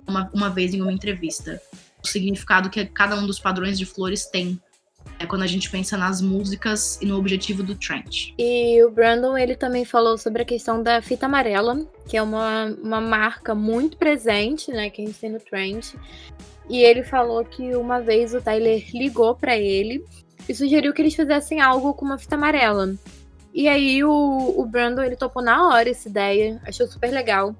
uma, 0.06 0.28
uma 0.34 0.50
vez 0.50 0.74
em 0.74 0.82
uma 0.82 0.92
entrevista. 0.92 1.60
O 2.02 2.06
significado 2.06 2.68
que 2.68 2.84
cada 2.86 3.14
um 3.16 3.26
dos 3.26 3.38
padrões 3.38 3.78
de 3.78 3.86
flores 3.86 4.26
tem. 4.26 4.60
É 5.18 5.24
quando 5.24 5.42
a 5.42 5.46
gente 5.46 5.70
pensa 5.70 5.96
nas 5.96 6.20
músicas 6.20 6.98
e 7.00 7.06
no 7.06 7.16
objetivo 7.16 7.62
do 7.62 7.76
Trent. 7.76 8.34
E 8.36 8.82
o 8.84 8.90
Brandon, 8.90 9.38
ele 9.38 9.54
também 9.54 9.84
falou 9.84 10.18
sobre 10.18 10.42
a 10.42 10.44
questão 10.44 10.82
da 10.82 11.00
fita 11.00 11.26
amarela, 11.26 11.78
que 12.08 12.16
é 12.16 12.22
uma, 12.22 12.66
uma 12.82 13.00
marca 13.00 13.54
muito 13.54 13.96
presente, 13.96 14.70
né, 14.72 14.90
que 14.90 15.00
a 15.00 15.06
gente 15.06 15.18
tem 15.18 15.30
no 15.30 15.38
Trent. 15.38 15.94
E 16.68 16.82
ele 16.82 17.02
falou 17.02 17.44
que 17.44 17.76
uma 17.76 18.00
vez 18.00 18.34
o 18.34 18.40
Tyler 18.40 18.84
ligou 18.92 19.34
para 19.34 19.56
ele 19.56 20.04
e 20.48 20.54
sugeriu 20.54 20.92
que 20.92 21.00
eles 21.00 21.14
fizessem 21.14 21.60
algo 21.60 21.94
com 21.94 22.04
uma 22.04 22.18
fita 22.18 22.34
amarela. 22.34 22.94
E 23.54 23.68
aí 23.68 24.04
o, 24.04 24.54
o 24.56 24.66
Brandon 24.66 25.02
ele 25.02 25.16
topou 25.16 25.42
na 25.42 25.68
hora 25.68 25.88
essa 25.88 26.08
ideia, 26.08 26.60
achou 26.66 26.86
super 26.86 27.10
legal. 27.10 27.54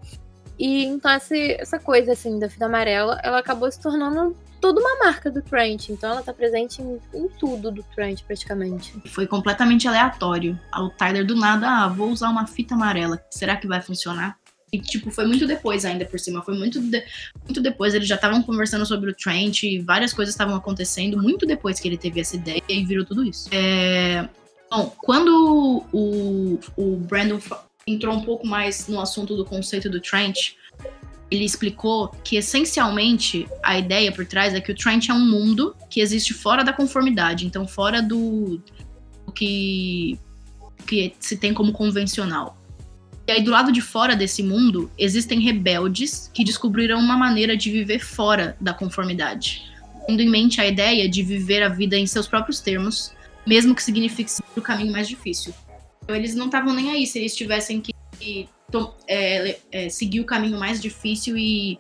E 0.59 0.85
então 0.85 1.11
essa, 1.11 1.37
essa 1.37 1.79
coisa 1.79 2.13
assim 2.13 2.39
da 2.39 2.51
fita 2.51 2.67
amarela, 2.67 3.21
ela 3.23 3.39
acabou 3.39 3.71
se 3.71 3.81
tornando 3.81 4.37
toda 4.61 4.81
uma 4.81 4.99
marca 4.99 5.31
do 5.31 5.41
Trent. 5.43 5.89
Então 5.89 6.11
ela 6.11 6.23
tá 6.23 6.33
presente 6.33 6.83
em, 6.83 7.01
em 7.15 7.29
tudo 7.29 7.71
do 7.71 7.83
Trent 7.95 8.23
praticamente. 8.25 8.93
Foi 9.09 9.27
completamente 9.27 9.87
aleatório. 9.87 10.59
O 10.77 10.91
Tyler 10.91 11.25
do 11.25 11.37
nada, 11.37 11.67
ah, 11.69 11.89
vou 11.89 12.11
usar 12.11 12.29
uma 12.29 12.47
fita 12.47 12.75
amarela. 12.75 13.23
Será 13.31 13.57
que 13.57 13.67
vai 13.67 13.81
funcionar? 13.81 14.37
E, 14.76 14.80
tipo, 14.80 15.11
foi 15.11 15.26
muito 15.26 15.47
depois 15.47 15.85
ainda 15.85 16.04
por 16.04 16.21
cima. 16.21 16.42
Foi 16.42 16.56
muito, 16.56 16.80
de... 16.80 17.02
muito 17.45 17.61
depois. 17.61 17.95
Eles 17.95 18.06
já 18.06 18.16
estavam 18.16 18.42
conversando 18.42 18.85
sobre 18.85 19.11
o 19.11 19.14
Trent 19.14 19.62
e 19.62 19.78
várias 19.78 20.12
coisas 20.12 20.35
estavam 20.35 20.54
acontecendo 20.54 21.21
muito 21.21 21.47
depois 21.47 21.80
que 21.80 21.88
ele 21.88 21.97
teve 21.97 22.21
essa 22.21 22.37
ideia 22.37 22.62
e 22.68 22.85
virou 22.85 23.04
tudo 23.04 23.25
isso. 23.25 23.49
É... 23.52 24.28
Bom, 24.71 24.95
quando 24.99 25.85
o, 25.92 26.59
o 26.76 26.97
Brandon 26.97 27.38
entrou 27.87 28.14
um 28.14 28.23
pouco 28.23 28.47
mais 28.47 28.88
no 28.88 29.00
assunto 29.00 29.37
do 29.37 29.45
conceito 29.45 29.88
do 29.88 30.00
Trent, 30.00 30.54
ele 31.30 31.45
explicou 31.45 32.09
que 32.25 32.37
essencialmente 32.37 33.49
a 33.62 33.78
ideia 33.78 34.12
por 34.12 34.26
trás 34.26 34.54
é 34.54 34.61
que 34.61 34.73
o 34.73 34.75
Trent 34.75 35.09
é 35.09 35.14
um 35.14 35.25
mundo 35.25 35.75
que 35.88 36.00
existe 36.00 36.35
fora 36.35 36.62
da 36.62 36.73
conformidade, 36.73 37.47
então 37.47 37.66
fora 37.66 38.02
do, 38.02 38.61
do 39.25 39.33
que 39.33 40.18
que 40.87 41.14
se 41.18 41.37
tem 41.37 41.52
como 41.52 41.73
convencional. 41.73 42.56
E 43.26 43.33
aí, 43.33 43.42
do 43.42 43.50
lado 43.50 43.73
de 43.73 43.80
fora 43.80 44.14
desse 44.14 44.40
mundo, 44.40 44.90
existem 44.97 45.40
rebeldes 45.40 46.30
que 46.33 46.45
descobriram 46.45 47.00
uma 47.00 47.16
maneira 47.16 47.56
de 47.56 47.73
viver 47.73 47.99
fora 47.99 48.56
da 48.61 48.73
conformidade, 48.73 49.64
tendo 50.06 50.23
em 50.23 50.28
mente 50.28 50.61
a 50.61 50.66
ideia 50.66 51.09
de 51.09 51.25
viver 51.25 51.62
a 51.62 51.68
vida 51.68 51.97
em 51.97 52.06
seus 52.06 52.28
próprios 52.28 52.61
termos, 52.61 53.12
mesmo 53.45 53.75
que 53.75 53.83
signifique 53.83 54.30
o 54.56 54.62
caminho 54.62 54.92
mais 54.92 55.09
difícil. 55.09 55.52
Então, 56.04 56.14
eles 56.14 56.37
não 56.37 56.47
estavam 56.47 56.73
nem 56.73 56.92
aí 56.92 57.04
se 57.04 57.18
eles 57.18 57.35
tivessem 57.35 57.80
que 57.80 57.92
é, 59.09 59.59
é, 59.73 59.88
seguir 59.88 60.21
o 60.21 60.25
caminho 60.25 60.59
mais 60.59 60.80
difícil 60.80 61.37
e, 61.37 61.78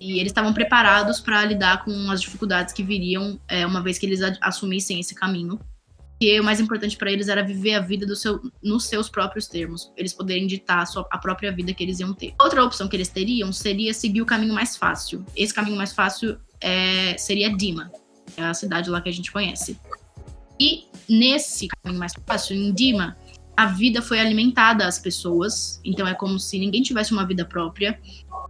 e 0.00 0.18
eles 0.18 0.30
estavam 0.30 0.52
preparados 0.52 1.20
para 1.20 1.44
lidar 1.44 1.84
com 1.84 2.10
as 2.10 2.20
dificuldades 2.20 2.74
que 2.74 2.82
viriam 2.82 3.38
é, 3.46 3.64
uma 3.64 3.80
vez 3.80 3.96
que 3.96 4.06
eles 4.06 4.20
assumissem 4.40 4.98
esse 4.98 5.14
caminho 5.14 5.58
que 6.24 6.40
o 6.40 6.44
mais 6.44 6.58
importante 6.58 6.96
para 6.96 7.12
eles 7.12 7.28
era 7.28 7.42
viver 7.42 7.74
a 7.74 7.80
vida 7.80 8.06
do 8.06 8.16
seu, 8.16 8.40
nos 8.62 8.86
seus 8.86 9.10
próprios 9.10 9.46
termos, 9.46 9.92
eles 9.94 10.14
poderem 10.14 10.46
ditar 10.46 10.78
a, 10.78 10.86
sua, 10.86 11.06
a 11.10 11.18
própria 11.18 11.52
vida 11.52 11.74
que 11.74 11.82
eles 11.82 12.00
iam 12.00 12.14
ter. 12.14 12.34
Outra 12.40 12.64
opção 12.64 12.88
que 12.88 12.96
eles 12.96 13.10
teriam 13.10 13.52
seria 13.52 13.92
seguir 13.92 14.22
o 14.22 14.26
caminho 14.26 14.54
mais 14.54 14.74
fácil. 14.74 15.22
Esse 15.36 15.52
caminho 15.52 15.76
mais 15.76 15.92
fácil 15.92 16.38
é, 16.62 17.14
seria 17.18 17.54
Dima, 17.54 17.92
é 18.38 18.42
a 18.42 18.54
cidade 18.54 18.88
lá 18.88 19.02
que 19.02 19.08
a 19.10 19.12
gente 19.12 19.30
conhece. 19.30 19.78
E 20.58 20.86
nesse 21.06 21.68
caminho 21.68 22.00
mais 22.00 22.14
fácil, 22.26 22.56
em 22.56 22.72
Dima, 22.72 23.18
a 23.54 23.66
vida 23.66 24.00
foi 24.00 24.18
alimentada 24.18 24.86
às 24.86 24.98
pessoas, 24.98 25.78
então 25.84 26.08
é 26.08 26.14
como 26.14 26.38
se 26.40 26.58
ninguém 26.58 26.82
tivesse 26.82 27.12
uma 27.12 27.26
vida 27.26 27.44
própria. 27.44 28.00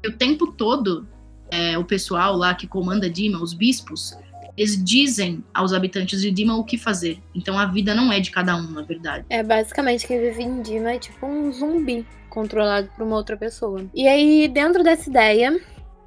E 0.04 0.09
o 0.09 0.16
tempo 0.16 0.52
todo, 0.52 1.09
é, 1.50 1.76
o 1.76 1.85
pessoal 1.85 2.37
lá 2.37 2.54
que 2.54 2.69
comanda 2.69 3.11
Dima, 3.11 3.43
os 3.43 3.52
bispos, 3.52 4.16
eles 4.57 4.83
dizem 4.83 5.43
aos 5.53 5.73
habitantes 5.73 6.21
de 6.21 6.31
Dima 6.31 6.57
o 6.57 6.65
que 6.65 6.79
fazer. 6.79 7.19
Então 7.35 7.59
a 7.59 7.67
vida 7.67 7.95
não 7.95 8.13
é 8.13 8.21
de 8.21 8.31
cada 8.31 8.57
um, 8.57 8.71
na 8.71 8.83
verdade. 8.83 9.25
É, 9.29 9.43
basicamente 9.43 10.07
quem 10.07 10.21
vive 10.21 10.43
em 10.43 10.63
Dima 10.63 10.93
é 10.93 10.99
tipo 10.99 11.27
um 11.27 11.53
zumbi 11.53 12.07
controlado 12.29 12.89
por 12.97 13.05
uma 13.07 13.17
outra 13.17 13.37
pessoa. 13.37 13.85
E 13.95 14.09
aí, 14.09 14.49
dentro 14.49 14.83
dessa 14.83 15.09
ideia 15.09 15.61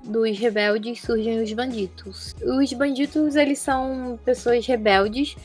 dos 0.04 0.38
rebeldes, 0.38 1.02
surgem 1.02 1.42
os 1.42 1.52
bandidos. 1.54 2.36
Os 2.42 2.74
bandidos, 2.74 3.36
eles 3.36 3.60
são 3.60 4.20
pessoas 4.26 4.66
rebeldes 4.66 5.36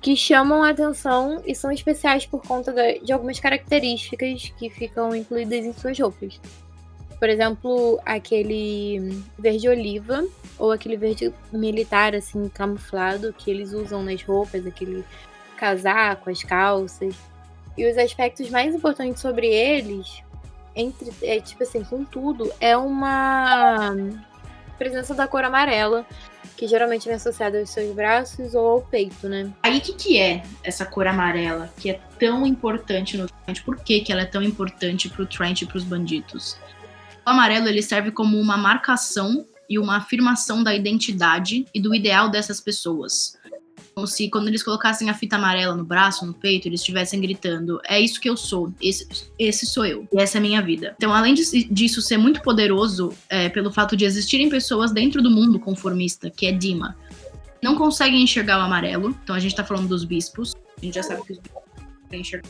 que 0.00 0.14
chamam 0.14 0.62
a 0.62 0.70
atenção 0.70 1.42
e 1.46 1.54
são 1.54 1.72
especiais 1.72 2.26
por 2.26 2.42
conta 2.42 2.74
de 3.02 3.12
algumas 3.12 3.40
características 3.40 4.52
que 4.58 4.68
ficam 4.68 5.14
incluídas 5.16 5.64
em 5.64 5.72
suas 5.72 5.98
roupas. 5.98 6.38
Por 7.24 7.30
exemplo, 7.30 7.98
aquele 8.04 9.24
verde 9.38 9.66
oliva 9.66 10.26
ou 10.58 10.70
aquele 10.70 10.94
verde 10.94 11.32
militar 11.50 12.14
assim 12.14 12.50
camuflado 12.50 13.32
que 13.32 13.50
eles 13.50 13.72
usam 13.72 14.02
nas 14.02 14.22
roupas, 14.22 14.66
aquele 14.66 15.02
casaco, 15.56 16.28
as 16.28 16.42
calças. 16.42 17.14
E 17.78 17.90
os 17.90 17.96
aspectos 17.96 18.50
mais 18.50 18.74
importantes 18.74 19.22
sobre 19.22 19.46
eles, 19.46 20.22
entre 20.76 21.10
é, 21.22 21.40
tipo 21.40 21.62
assim, 21.62 21.82
com 21.82 22.04
tudo, 22.04 22.52
é 22.60 22.76
uma 22.76 23.96
presença 24.76 25.14
da 25.14 25.26
cor 25.26 25.44
amarela, 25.44 26.04
que 26.58 26.66
geralmente 26.66 27.06
vem 27.06 27.14
associada 27.14 27.58
aos 27.58 27.70
seus 27.70 27.94
braços 27.94 28.54
ou 28.54 28.66
ao 28.66 28.80
peito, 28.82 29.30
né? 29.30 29.50
Aí 29.62 29.78
o 29.78 29.80
que, 29.80 29.94
que 29.94 30.20
é 30.20 30.42
essa 30.62 30.84
cor 30.84 31.06
amarela 31.06 31.72
que 31.78 31.88
é 31.88 32.00
tão 32.18 32.46
importante 32.46 33.16
no 33.16 33.26
Trent? 33.26 33.64
Por 33.64 33.78
que, 33.78 34.02
que 34.02 34.12
ela 34.12 34.20
é 34.20 34.26
tão 34.26 34.42
importante 34.42 35.08
pro 35.08 35.24
Trent 35.24 35.62
e 35.62 35.66
pros 35.66 35.84
bandidos? 35.84 36.58
O 37.26 37.30
amarelo 37.30 37.68
ele 37.68 37.82
serve 37.82 38.10
como 38.10 38.38
uma 38.38 38.56
marcação 38.56 39.46
e 39.68 39.78
uma 39.78 39.96
afirmação 39.96 40.62
da 40.62 40.74
identidade 40.74 41.64
e 41.74 41.80
do 41.80 41.94
ideal 41.94 42.28
dessas 42.28 42.60
pessoas. 42.60 43.38
Como 43.94 44.06
se 44.06 44.28
quando 44.28 44.48
eles 44.48 44.62
colocassem 44.62 45.08
a 45.08 45.14
fita 45.14 45.36
amarela 45.36 45.74
no 45.74 45.84
braço, 45.84 46.26
no 46.26 46.34
peito, 46.34 46.66
eles 46.66 46.80
estivessem 46.80 47.20
gritando: 47.20 47.80
É 47.86 48.00
isso 48.00 48.20
que 48.20 48.28
eu 48.28 48.36
sou, 48.36 48.74
esse, 48.82 49.06
esse 49.38 49.66
sou 49.66 49.86
eu, 49.86 50.06
e 50.12 50.20
essa 50.20 50.36
é 50.36 50.40
a 50.40 50.42
minha 50.42 50.60
vida. 50.60 50.94
Então, 50.96 51.14
além 51.14 51.32
disso 51.34 52.02
ser 52.02 52.18
muito 52.18 52.42
poderoso, 52.42 53.12
é, 53.28 53.48
pelo 53.48 53.72
fato 53.72 53.96
de 53.96 54.04
existirem 54.04 54.48
pessoas 54.48 54.92
dentro 54.92 55.22
do 55.22 55.30
mundo 55.30 55.60
conformista, 55.60 56.28
que 56.28 56.44
é 56.44 56.52
Dima, 56.52 56.96
não 57.62 57.76
conseguem 57.76 58.22
enxergar 58.22 58.58
o 58.58 58.62
amarelo. 58.62 59.16
Então, 59.22 59.34
a 59.34 59.38
gente 59.38 59.54
tá 59.54 59.62
falando 59.62 59.88
dos 59.88 60.04
bispos, 60.04 60.54
a 60.76 60.84
gente 60.84 60.94
já 60.94 61.02
sabe 61.02 61.22
que 61.24 61.32
os 61.32 61.38
bispos 61.38 61.62
enxergar. 62.12 62.48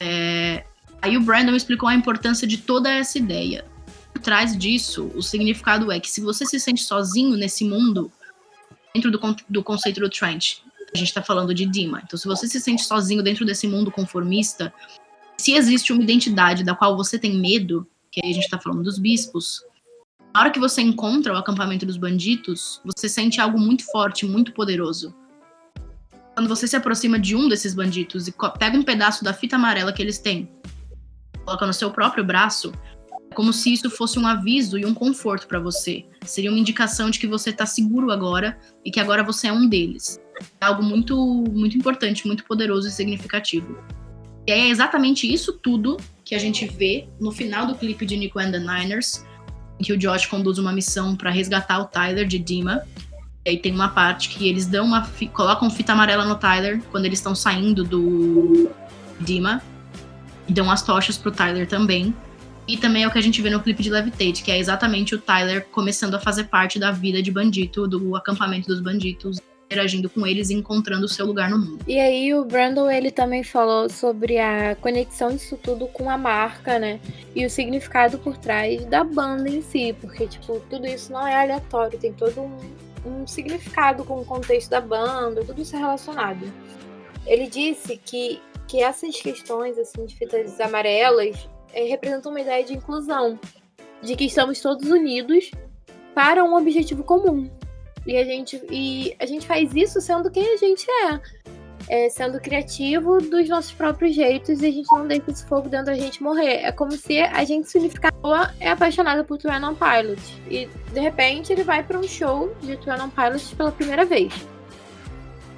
É, 0.00 0.64
Aí 1.04 1.18
o 1.18 1.20
Brandon 1.20 1.54
explicou 1.54 1.86
a 1.86 1.94
importância 1.94 2.48
de 2.48 2.56
toda 2.56 2.90
essa 2.90 3.18
ideia. 3.18 3.66
Por 4.10 4.22
trás 4.22 4.56
disso, 4.56 5.12
o 5.14 5.20
significado 5.20 5.92
é 5.92 6.00
que 6.00 6.10
se 6.10 6.22
você 6.22 6.46
se 6.46 6.58
sente 6.58 6.82
sozinho 6.82 7.36
nesse 7.36 7.62
mundo, 7.62 8.10
dentro 8.94 9.10
do, 9.10 9.20
do 9.50 9.62
conceito 9.62 10.00
do 10.00 10.08
Trent, 10.08 10.60
a 10.94 10.96
gente 10.96 11.08
está 11.08 11.22
falando 11.22 11.52
de 11.52 11.66
Dima. 11.66 12.00
Então, 12.02 12.18
se 12.18 12.26
você 12.26 12.48
se 12.48 12.58
sente 12.58 12.84
sozinho 12.84 13.22
dentro 13.22 13.44
desse 13.44 13.68
mundo 13.68 13.90
conformista, 13.90 14.72
se 15.36 15.52
existe 15.52 15.92
uma 15.92 16.02
identidade 16.02 16.64
da 16.64 16.74
qual 16.74 16.96
você 16.96 17.18
tem 17.18 17.38
medo, 17.38 17.86
que 18.10 18.22
aí 18.24 18.30
a 18.30 18.34
gente 18.34 18.44
está 18.44 18.58
falando 18.58 18.82
dos 18.82 18.98
bispos, 18.98 19.60
na 20.32 20.40
hora 20.40 20.50
que 20.50 20.58
você 20.58 20.80
encontra 20.80 21.34
o 21.34 21.36
acampamento 21.36 21.84
dos 21.84 21.98
bandidos, 21.98 22.80
você 22.82 23.10
sente 23.10 23.42
algo 23.42 23.60
muito 23.60 23.84
forte, 23.92 24.24
muito 24.24 24.54
poderoso. 24.54 25.14
Quando 26.34 26.48
você 26.48 26.66
se 26.66 26.76
aproxima 26.76 27.18
de 27.18 27.36
um 27.36 27.46
desses 27.46 27.74
bandidos 27.74 28.26
e 28.26 28.34
pega 28.58 28.78
um 28.78 28.82
pedaço 28.82 29.22
da 29.22 29.34
fita 29.34 29.56
amarela 29.56 29.92
que 29.92 30.00
eles 30.00 30.18
têm 30.18 30.48
coloca 31.44 31.66
no 31.66 31.72
seu 31.72 31.90
próprio 31.90 32.24
braço, 32.24 32.72
é 33.30 33.34
como 33.34 33.52
se 33.52 33.72
isso 33.72 33.90
fosse 33.90 34.18
um 34.18 34.26
aviso 34.26 34.78
e 34.78 34.86
um 34.86 34.94
conforto 34.94 35.46
para 35.46 35.60
você. 35.60 36.04
Seria 36.24 36.50
uma 36.50 36.58
indicação 36.58 37.10
de 37.10 37.18
que 37.18 37.26
você 37.26 37.50
está 37.50 37.66
seguro 37.66 38.10
agora 38.10 38.58
e 38.84 38.90
que 38.90 38.98
agora 38.98 39.22
você 39.22 39.48
é 39.48 39.52
um 39.52 39.68
deles. 39.68 40.20
É 40.60 40.66
algo 40.66 40.82
muito, 40.82 41.16
muito 41.16 41.76
importante, 41.76 42.26
muito 42.26 42.44
poderoso 42.44 42.88
e 42.88 42.90
significativo. 42.90 43.78
E 44.46 44.52
é 44.52 44.68
exatamente 44.68 45.32
isso 45.32 45.52
tudo 45.52 45.96
que 46.24 46.34
a 46.34 46.38
gente 46.38 46.66
vê 46.66 47.08
no 47.20 47.30
final 47.30 47.66
do 47.66 47.74
clipe 47.74 48.04
de 48.04 48.16
Nico 48.16 48.38
and 48.38 48.52
the 48.52 48.58
Niners, 48.58 49.24
em 49.78 49.84
que 49.84 49.92
o 49.92 49.96
Josh 49.96 50.26
conduz 50.26 50.58
uma 50.58 50.72
missão 50.72 51.16
para 51.16 51.30
resgatar 51.30 51.78
o 51.78 51.84
Tyler 51.86 52.26
de 52.26 52.38
Dima. 52.38 52.82
E 53.44 53.50
aí 53.50 53.58
tem 53.58 53.72
uma 53.72 53.88
parte 53.88 54.28
que 54.30 54.48
eles 54.48 54.66
dão 54.66 54.86
uma 54.86 55.08
colocam 55.32 55.70
fita 55.70 55.92
amarela 55.92 56.24
no 56.24 56.36
Tyler 56.36 56.80
quando 56.90 57.04
eles 57.04 57.18
estão 57.18 57.34
saindo 57.34 57.84
do 57.84 58.70
Dima 59.20 59.62
dão 60.48 60.70
as 60.70 60.82
tochas 60.82 61.16
pro 61.16 61.30
Tyler 61.30 61.66
também. 61.66 62.14
E 62.66 62.78
também 62.78 63.04
é 63.04 63.08
o 63.08 63.10
que 63.10 63.18
a 63.18 63.22
gente 63.22 63.42
vê 63.42 63.50
no 63.50 63.60
clipe 63.60 63.82
de 63.82 63.90
Levitate, 63.90 64.42
que 64.42 64.50
é 64.50 64.58
exatamente 64.58 65.14
o 65.14 65.18
Tyler 65.18 65.66
começando 65.70 66.14
a 66.14 66.18
fazer 66.18 66.44
parte 66.44 66.78
da 66.78 66.90
vida 66.90 67.22
de 67.22 67.30
bandito, 67.30 67.86
do 67.86 68.16
acampamento 68.16 68.68
dos 68.68 68.80
banditos, 68.80 69.38
interagindo 69.66 70.08
com 70.08 70.26
eles 70.26 70.48
e 70.48 70.54
encontrando 70.54 71.04
o 71.04 71.08
seu 71.08 71.26
lugar 71.26 71.50
no 71.50 71.58
mundo. 71.58 71.80
E 71.86 71.98
aí 71.98 72.32
o 72.32 72.44
Brandon, 72.44 72.90
ele 72.90 73.10
também 73.10 73.42
falou 73.42 73.90
sobre 73.90 74.38
a 74.38 74.76
conexão 74.76 75.30
disso 75.30 75.58
tudo 75.62 75.86
com 75.88 76.08
a 76.08 76.16
marca, 76.16 76.78
né? 76.78 77.00
E 77.34 77.44
o 77.44 77.50
significado 77.50 78.18
por 78.18 78.36
trás 78.38 78.84
da 78.86 79.04
banda 79.04 79.48
em 79.48 79.60
si, 79.60 79.94
porque, 80.00 80.26
tipo, 80.26 80.60
tudo 80.70 80.86
isso 80.86 81.12
não 81.12 81.26
é 81.26 81.42
aleatório, 81.42 81.98
tem 81.98 82.12
todo 82.12 82.40
um, 82.40 82.58
um 83.04 83.26
significado 83.26 84.04
com 84.04 84.20
o 84.20 84.24
contexto 84.24 84.70
da 84.70 84.80
banda, 84.80 85.44
tudo 85.44 85.60
isso 85.60 85.76
é 85.76 85.78
relacionado. 85.78 86.50
Ele 87.26 87.46
disse 87.46 88.00
que 88.02 88.40
que 88.66 88.82
essas 88.82 89.20
questões 89.20 89.78
assim 89.78 90.04
de 90.06 90.16
fitas 90.16 90.60
amarelas 90.60 91.48
é, 91.72 91.84
representam 91.84 92.30
uma 92.30 92.40
ideia 92.40 92.64
de 92.64 92.74
inclusão, 92.74 93.38
de 94.02 94.16
que 94.16 94.24
estamos 94.24 94.60
todos 94.60 94.88
unidos 94.88 95.50
para 96.14 96.44
um 96.44 96.54
objetivo 96.56 97.02
comum. 97.02 97.50
E 98.06 98.16
a 98.16 98.24
gente, 98.24 98.62
e 98.70 99.16
a 99.18 99.26
gente 99.26 99.46
faz 99.46 99.74
isso 99.74 100.00
sendo 100.00 100.30
quem 100.30 100.54
a 100.54 100.56
gente 100.56 100.86
é. 100.90 101.20
é. 101.88 102.10
Sendo 102.10 102.38
criativo 102.38 103.18
dos 103.18 103.48
nossos 103.48 103.72
próprios 103.72 104.14
jeitos 104.14 104.60
e 104.62 104.66
a 104.66 104.70
gente 104.70 104.92
não 104.92 105.08
deixa 105.08 105.30
esse 105.30 105.46
fogo 105.46 105.68
dentro 105.68 105.86
da 105.86 105.94
gente 105.94 106.22
morrer. 106.22 106.62
É 106.62 106.70
como 106.70 106.92
se 106.92 107.20
a 107.20 107.44
gente 107.44 107.68
se 107.68 107.90
é 108.60 108.68
apaixonada 108.68 109.24
por 109.24 109.38
Twin 109.38 109.52
Pilot. 109.52 110.42
E 110.50 110.66
de 110.92 111.00
repente 111.00 111.52
ele 111.52 111.64
vai 111.64 111.82
para 111.82 111.98
um 111.98 112.04
show 112.04 112.54
de 112.60 112.76
Twin 112.76 113.08
Pilot 113.14 113.56
pela 113.56 113.72
primeira 113.72 114.04
vez. 114.04 114.32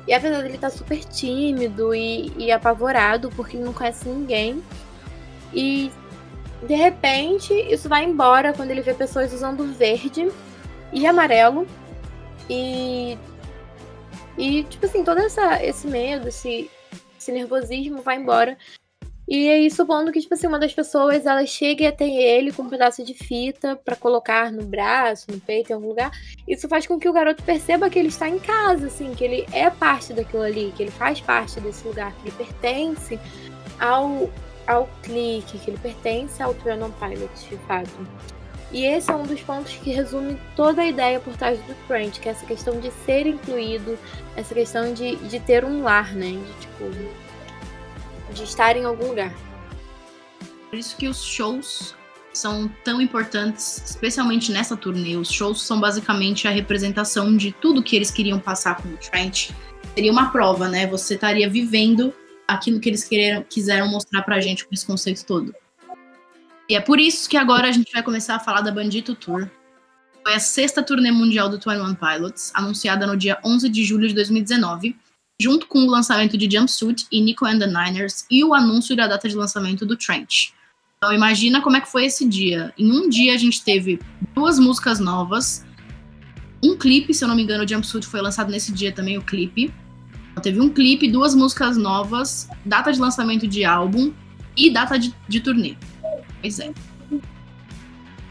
E 0.06 0.14
apesar 0.14 0.42
dele 0.42 0.54
estar 0.54 0.70
tá 0.70 0.76
super 0.76 1.04
tímido 1.04 1.94
e, 1.94 2.32
e 2.36 2.52
apavorado, 2.52 3.30
porque 3.30 3.56
ele 3.56 3.64
não 3.64 3.72
conhece 3.72 4.08
ninguém. 4.08 4.62
E 5.52 5.90
de 6.62 6.74
repente 6.74 7.52
isso 7.52 7.88
vai 7.88 8.04
embora 8.04 8.52
quando 8.52 8.70
ele 8.70 8.82
vê 8.82 8.94
pessoas 8.94 9.32
usando 9.32 9.64
verde 9.74 10.30
e 10.92 11.06
amarelo. 11.06 11.66
E. 12.48 13.18
E, 14.38 14.64
tipo 14.64 14.84
assim, 14.84 15.02
todo 15.02 15.18
essa, 15.18 15.64
esse 15.64 15.86
medo, 15.86 16.28
esse, 16.28 16.70
esse 17.18 17.32
nervosismo 17.32 18.02
vai 18.02 18.16
embora 18.16 18.56
e 19.28 19.48
aí, 19.50 19.68
supondo 19.70 20.12
que, 20.12 20.20
tipo 20.20 20.34
assim, 20.34 20.46
uma 20.46 20.58
das 20.58 20.72
pessoas, 20.72 21.26
ela 21.26 21.44
chegue 21.44 21.84
até 21.84 22.08
ele 22.08 22.52
com 22.52 22.62
um 22.62 22.68
pedaço 22.68 23.02
de 23.04 23.12
fita 23.12 23.74
para 23.74 23.96
colocar 23.96 24.52
no 24.52 24.62
braço, 24.62 25.26
no 25.30 25.40
peito, 25.40 25.70
em 25.70 25.74
algum 25.74 25.88
lugar, 25.88 26.12
isso 26.46 26.68
faz 26.68 26.86
com 26.86 26.96
que 26.96 27.08
o 27.08 27.12
garoto 27.12 27.42
perceba 27.42 27.90
que 27.90 27.98
ele 27.98 28.08
está 28.08 28.28
em 28.28 28.38
casa, 28.38 28.86
assim, 28.86 29.14
que 29.14 29.24
ele 29.24 29.44
é 29.50 29.68
parte 29.68 30.12
daquilo 30.12 30.42
ali, 30.42 30.72
que 30.76 30.84
ele 30.84 30.92
faz 30.92 31.20
parte 31.20 31.58
desse 31.58 31.86
lugar, 31.86 32.14
que 32.14 32.28
ele 32.28 32.36
pertence 32.36 33.18
ao, 33.80 34.30
ao 34.64 34.88
clique, 35.02 35.58
que 35.58 35.70
ele 35.70 35.78
pertence 35.78 36.40
ao 36.40 36.54
Trianon 36.54 36.92
Pilot, 36.92 37.48
de 37.50 37.56
fato. 37.66 38.06
E 38.70 38.84
esse 38.84 39.10
é 39.10 39.14
um 39.14 39.24
dos 39.24 39.40
pontos 39.40 39.74
que 39.74 39.90
resume 39.90 40.38
toda 40.54 40.82
a 40.82 40.86
ideia 40.86 41.18
por 41.18 41.36
trás 41.36 41.58
do 41.60 41.74
French, 41.88 42.20
que 42.20 42.28
é 42.28 42.32
essa 42.32 42.46
questão 42.46 42.78
de 42.78 42.92
ser 43.04 43.26
incluído, 43.26 43.98
essa 44.36 44.54
questão 44.54 44.92
de, 44.92 45.16
de 45.16 45.40
ter 45.40 45.64
um 45.64 45.82
lar, 45.82 46.14
né? 46.14 46.30
De, 46.30 46.60
tipo, 46.60 47.25
de 48.32 48.42
estar 48.42 48.76
em 48.76 48.84
algum 48.84 49.08
lugar. 49.08 49.34
Por 50.70 50.78
isso 50.78 50.96
que 50.96 51.08
os 51.08 51.22
shows 51.22 51.94
são 52.32 52.68
tão 52.84 53.00
importantes, 53.00 53.82
especialmente 53.86 54.52
nessa 54.52 54.76
turnê. 54.76 55.16
Os 55.16 55.30
shows 55.30 55.62
são 55.62 55.80
basicamente 55.80 56.46
a 56.46 56.50
representação 56.50 57.36
de 57.36 57.52
tudo 57.52 57.82
que 57.82 57.96
eles 57.96 58.10
queriam 58.10 58.38
passar 58.38 58.76
com 58.76 58.88
o 58.88 58.96
Trent. 58.96 59.50
Seria 59.94 60.12
uma 60.12 60.30
prova, 60.30 60.68
né? 60.68 60.86
Você 60.86 61.14
estaria 61.14 61.48
vivendo 61.48 62.12
aquilo 62.46 62.78
que 62.78 62.88
eles 62.88 63.04
quereram, 63.04 63.42
quiseram 63.48 63.88
mostrar 63.88 64.22
pra 64.22 64.40
gente 64.40 64.66
com 64.66 64.74
esse 64.74 64.86
conceito 64.86 65.24
todo. 65.24 65.54
E 66.68 66.74
é 66.74 66.80
por 66.80 67.00
isso 67.00 67.28
que 67.28 67.36
agora 67.36 67.68
a 67.68 67.72
gente 67.72 67.92
vai 67.92 68.02
começar 68.02 68.36
a 68.36 68.40
falar 68.40 68.60
da 68.60 68.72
Bandito 68.72 69.14
Tour. 69.14 69.48
Foi 70.22 70.34
a 70.34 70.40
sexta 70.40 70.82
turnê 70.82 71.12
mundial 71.12 71.48
do 71.48 71.58
21 71.58 71.94
Pilots, 71.94 72.50
anunciada 72.52 73.06
no 73.06 73.16
dia 73.16 73.38
11 73.44 73.68
de 73.68 73.84
julho 73.84 74.08
de 74.08 74.14
2019, 74.14 74.96
junto 75.40 75.66
com 75.66 75.80
o 75.80 75.90
lançamento 75.90 76.36
de 76.36 76.50
Jumpsuit 76.50 77.06
e 77.12 77.20
Nico 77.20 77.44
and 77.44 77.58
the 77.58 77.66
Niners 77.66 78.24
e 78.30 78.42
o 78.42 78.54
anúncio 78.54 78.96
da 78.96 79.06
data 79.06 79.28
de 79.28 79.34
lançamento 79.34 79.84
do 79.84 79.96
Trent. 79.96 80.50
Então 80.96 81.12
imagina 81.12 81.60
como 81.60 81.76
é 81.76 81.80
que 81.80 81.90
foi 81.90 82.06
esse 82.06 82.26
dia. 82.26 82.72
Em 82.78 82.90
um 82.90 83.08
dia 83.08 83.34
a 83.34 83.36
gente 83.36 83.62
teve 83.62 84.00
duas 84.34 84.58
músicas 84.58 84.98
novas, 84.98 85.64
um 86.62 86.76
clipe, 86.76 87.12
se 87.12 87.22
eu 87.22 87.28
não 87.28 87.36
me 87.36 87.42
engano, 87.42 87.64
o 87.64 87.68
Jumpsuit 87.68 88.06
foi 88.06 88.20
lançado 88.20 88.50
nesse 88.50 88.72
dia 88.72 88.92
também, 88.92 89.18
o 89.18 89.22
clipe. 89.22 89.72
Então, 90.30 90.42
teve 90.42 90.60
um 90.60 90.68
clipe, 90.68 91.08
duas 91.08 91.34
músicas 91.34 91.76
novas, 91.76 92.48
data 92.64 92.92
de 92.92 92.98
lançamento 92.98 93.46
de 93.46 93.64
álbum 93.64 94.12
e 94.56 94.70
data 94.70 94.98
de, 94.98 95.14
de 95.28 95.40
turnê. 95.40 95.76
Pois 96.40 96.58
é. 96.58 96.72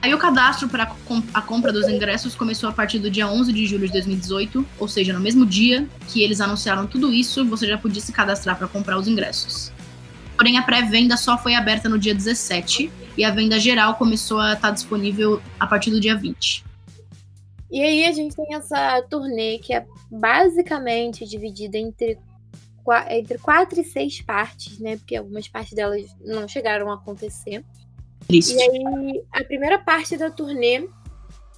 Aí 0.05 0.13
o 0.13 0.19
cadastro 0.19 0.69
para 0.69 0.95
a 1.33 1.41
compra 1.41 1.74
dos 1.74 1.88
ingressos 1.89 2.35
começou 2.35 2.69
a 2.69 2.71
partir 2.71 3.00
do 3.00 3.09
dia 3.09 3.27
11 3.27 3.51
de 3.51 3.65
julho 3.65 3.88
de 3.88 3.93
2018, 3.93 4.63
ou 4.77 4.88
seja, 4.88 5.12
no 5.12 5.19
mesmo 5.19 5.47
dia 5.47 5.89
que 6.07 6.21
eles 6.21 6.39
anunciaram 6.39 6.85
tudo 6.85 7.12
isso, 7.12 7.43
você 7.43 7.65
já 7.65 7.75
podia 7.75 8.00
se 8.00 8.12
cadastrar 8.13 8.55
para 8.55 8.67
comprar 8.67 9.00
os 9.00 9.07
ingressos. 9.07 9.71
Porém, 10.38 10.59
a 10.59 10.62
pré-venda 10.62 11.17
só 11.17 11.39
foi 11.39 11.55
aberta 11.55 11.89
no 11.89 11.97
dia 11.97 12.13
17 12.13 12.91
e 13.17 13.25
a 13.25 13.31
venda 13.31 13.59
geral 13.59 13.95
começou 13.95 14.39
a 14.39 14.53
estar 14.53 14.69
disponível 14.69 15.41
a 15.59 15.65
partir 15.65 15.89
do 15.89 16.00
dia 16.00 16.15
20. 16.15 16.63
E 17.71 17.81
aí 17.81 18.05
a 18.05 18.12
gente 18.12 18.35
tem 18.35 18.53
essa 18.53 19.01
turnê 19.09 19.57
que 19.57 19.74
é 19.74 19.88
basicamente 20.12 21.25
dividida 21.25 21.79
entre, 21.79 22.19
entre 23.09 23.39
quatro 23.39 23.81
e 23.81 23.83
seis 23.83 24.21
partes, 24.21 24.77
né? 24.77 24.97
Porque 24.97 25.15
algumas 25.15 25.47
partes 25.47 25.74
delas 25.74 26.05
não 26.24 26.47
chegaram 26.47 26.91
a 26.91 26.93
acontecer. 26.93 27.65
Triste. 28.27 28.55
E 28.55 28.62
aí, 28.62 29.24
a 29.32 29.44
primeira 29.44 29.77
parte 29.79 30.17
da 30.17 30.29
turnê 30.29 30.88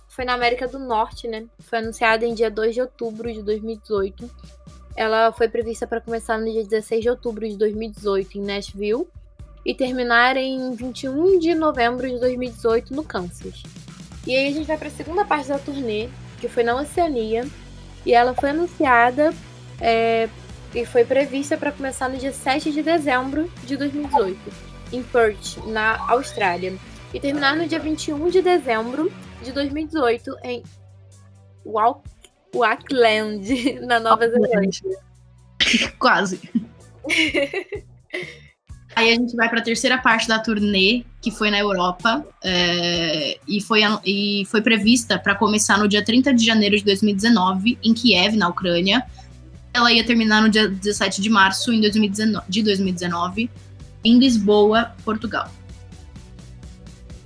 foi 0.09 0.25
na 0.25 0.33
América 0.33 0.67
do 0.67 0.79
Norte, 0.79 1.27
né? 1.27 1.45
Foi 1.59 1.79
anunciada 1.79 2.25
em 2.25 2.33
dia 2.33 2.49
2 2.49 2.73
de 2.73 2.81
outubro 2.81 3.31
de 3.31 3.41
2018. 3.41 4.29
Ela 4.95 5.31
foi 5.31 5.47
prevista 5.47 5.85
para 5.85 6.01
começar 6.01 6.37
no 6.39 6.51
dia 6.51 6.63
16 6.63 7.03
de 7.03 7.09
outubro 7.09 7.47
de 7.47 7.55
2018 7.55 8.37
em 8.37 8.41
Nashville 8.41 9.07
e 9.63 9.75
terminar 9.75 10.35
em 10.35 10.73
21 10.73 11.39
de 11.39 11.53
novembro 11.53 12.09
de 12.09 12.19
2018 12.19 12.95
no 12.95 13.03
Kansas. 13.03 13.61
E 14.25 14.35
aí 14.35 14.47
a 14.47 14.51
gente 14.51 14.65
vai 14.65 14.77
para 14.77 14.87
a 14.87 14.91
segunda 14.91 15.23
parte 15.23 15.49
da 15.49 15.59
turnê, 15.59 16.09
que 16.41 16.47
foi 16.47 16.63
na 16.63 16.75
Oceania, 16.75 17.47
e 18.05 18.13
ela 18.13 18.33
foi 18.33 18.49
anunciada 18.49 19.33
é, 19.79 20.27
e 20.73 20.85
foi 20.85 21.05
prevista 21.05 21.55
para 21.57 21.71
começar 21.71 22.09
no 22.09 22.17
dia 22.17 22.33
7 22.33 22.71
de 22.71 22.81
dezembro 22.81 23.51
de 23.63 23.77
2018 23.77 24.76
em 24.91 25.03
Perth, 25.03 25.57
na 25.67 25.97
Austrália, 26.09 26.77
e 27.13 27.19
terminar 27.19 27.55
no 27.55 27.67
dia 27.67 27.79
21 27.79 28.29
de 28.29 28.41
dezembro 28.41 29.11
de 29.43 29.51
2018 29.51 30.35
em 30.43 30.63
Auckland, 32.53 33.79
na 33.85 33.99
Nova 33.99 34.27
Zelândia. 34.29 34.97
Quase. 35.99 36.39
Aí 38.95 39.11
a 39.11 39.13
gente 39.13 39.35
vai 39.35 39.47
para 39.47 39.59
a 39.59 39.63
terceira 39.63 39.99
parte 39.99 40.27
da 40.27 40.39
turnê, 40.39 41.03
que 41.21 41.29
foi 41.29 41.51
na 41.51 41.59
Europa, 41.59 42.25
é, 42.43 43.37
e, 43.47 43.61
foi, 43.61 43.81
e 44.03 44.43
foi 44.47 44.59
prevista 44.59 45.19
para 45.19 45.35
começar 45.35 45.77
no 45.77 45.87
dia 45.87 46.03
30 46.03 46.33
de 46.33 46.43
janeiro 46.43 46.75
de 46.75 46.83
2019, 46.83 47.77
em 47.83 47.93
Kiev, 47.93 48.35
na 48.35 48.47
Ucrânia. 48.49 49.05
Ela 49.71 49.91
ia 49.91 50.03
terminar 50.03 50.41
no 50.41 50.49
dia 50.49 50.67
17 50.67 51.21
de 51.21 51.29
março 51.29 51.71
em 51.71 51.79
2019, 51.79 52.45
de 52.49 52.63
2019 52.63 53.51
em 54.03 54.19
Lisboa, 54.19 54.95
Portugal. 55.03 55.49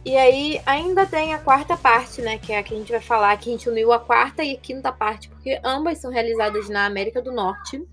E 0.03 0.17
aí 0.17 0.59
ainda 0.65 1.05
tem 1.05 1.33
a 1.33 1.37
quarta 1.37 1.77
parte, 1.77 2.21
né? 2.21 2.37
Que 2.39 2.53
é 2.53 2.57
a 2.57 2.63
que 2.63 2.73
a 2.73 2.77
gente 2.77 2.91
vai 2.91 3.01
falar, 3.01 3.37
que 3.37 3.49
a 3.49 3.51
gente 3.51 3.69
uniu 3.69 3.91
a 3.91 3.99
quarta 3.99 4.43
e 4.43 4.53
a 4.53 4.57
quinta 4.57 4.91
parte, 4.91 5.29
porque 5.29 5.59
ambas 5.63 5.99
são 5.99 6.11
realizadas 6.11 6.69
na 6.69 6.85
América 6.85 7.21
do 7.21 7.31
Norte. 7.31 7.83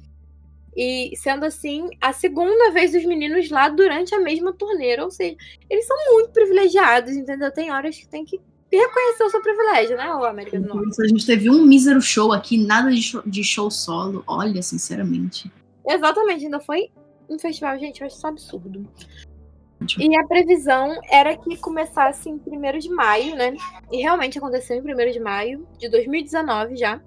E 0.75 1.13
sendo 1.17 1.45
assim, 1.45 1.91
a 2.01 2.13
segunda 2.13 2.71
vez 2.71 2.93
dos 2.93 3.05
meninos 3.05 3.51
lá 3.51 3.69
durante 3.69 4.15
a 4.15 4.21
mesma 4.21 4.53
torneira. 4.53 5.05
Ou 5.05 5.11
seja, 5.11 5.37
eles 5.69 5.87
são 5.87 5.97
muito 6.13 6.31
privilegiados, 6.31 7.13
entendeu? 7.13 7.51
Tem 7.51 7.71
horas 7.71 7.99
que 7.99 8.09
tem 8.09 8.25
que 8.25 8.41
reconhecer 8.73 9.25
o 9.25 9.31
seu 9.31 9.43
privilégio, 9.43 9.97
né, 9.97 10.11
o 10.15 10.25
América 10.25 10.61
do 10.61 10.69
Norte? 10.69 11.03
A 11.03 11.09
gente 11.09 11.27
teve 11.27 11.51
um 11.51 11.65
mísero 11.65 12.01
show 12.01 12.33
aqui, 12.33 12.57
nada 12.57 12.91
de 12.91 13.03
show, 13.03 13.23
de 13.27 13.45
show 13.45 13.71
solo. 13.71 14.23
Olha, 14.27 14.63
sinceramente. 14.63 15.51
Exatamente, 15.87 16.45
ainda 16.45 16.61
foi 16.61 16.91
um 17.29 17.39
festival, 17.39 17.79
gente, 17.79 18.01
eu 18.01 18.07
acho 18.07 18.17
isso 18.17 18.27
absurdo. 18.27 18.89
E 19.99 20.19
a 20.19 20.27
previsão 20.27 20.99
era 21.09 21.37
que 21.37 21.57
começasse 21.57 22.29
em 22.29 22.35
1 22.35 22.79
de 22.79 22.91
maio, 22.91 23.37
né? 23.37 23.55
E 23.93 23.99
realmente 23.99 24.39
aconteceu 24.39 24.77
em 24.77 24.81
1 24.81 25.13
de 25.13 25.21
maio 25.21 25.67
de 25.79 25.89
2019 25.89 26.77
já, 26.77 27.01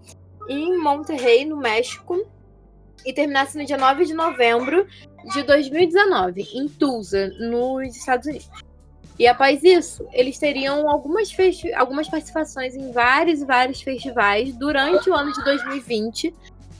em 0.47 0.77
Monterrey, 0.77 1.45
no 1.45 1.57
México, 1.57 2.25
e 3.05 3.13
terminasse 3.13 3.57
no 3.57 3.65
dia 3.65 3.77
9 3.77 4.05
de 4.05 4.13
novembro 4.13 4.87
de 5.33 5.43
2019, 5.43 6.47
em 6.53 6.67
Tulsa, 6.67 7.27
nos 7.39 7.95
Estados 7.95 8.27
Unidos. 8.27 8.49
E 9.19 9.27
após 9.27 9.63
isso, 9.63 10.07
eles 10.13 10.39
teriam 10.39 10.89
algumas, 10.89 11.29
algumas 11.75 12.09
participações 12.09 12.75
em 12.75 12.91
vários 12.91 13.41
e 13.41 13.45
vários 13.45 13.81
festivais 13.81 14.53
durante 14.55 15.09
o 15.09 15.13
ano 15.13 15.31
de 15.31 15.43
2020, 15.43 16.33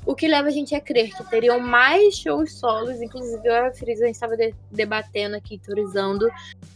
o 0.06 0.16
que 0.16 0.28
leva 0.28 0.48
a 0.48 0.52
gente 0.52 0.74
a 0.74 0.82
crer 0.82 1.16
que 1.16 1.24
teriam 1.30 1.60
mais 1.60 2.18
shows 2.18 2.54
solos, 2.54 3.02
inclusive 3.02 3.42
eu 3.48 3.54
e 3.54 3.68
a 3.68 3.74
Frisa, 3.74 4.04
a 4.04 4.08
gente 4.08 4.16
estava 4.16 4.36
de 4.36 4.54
debatendo 4.72 5.36
aqui, 5.36 5.60
teorizando 5.60 6.28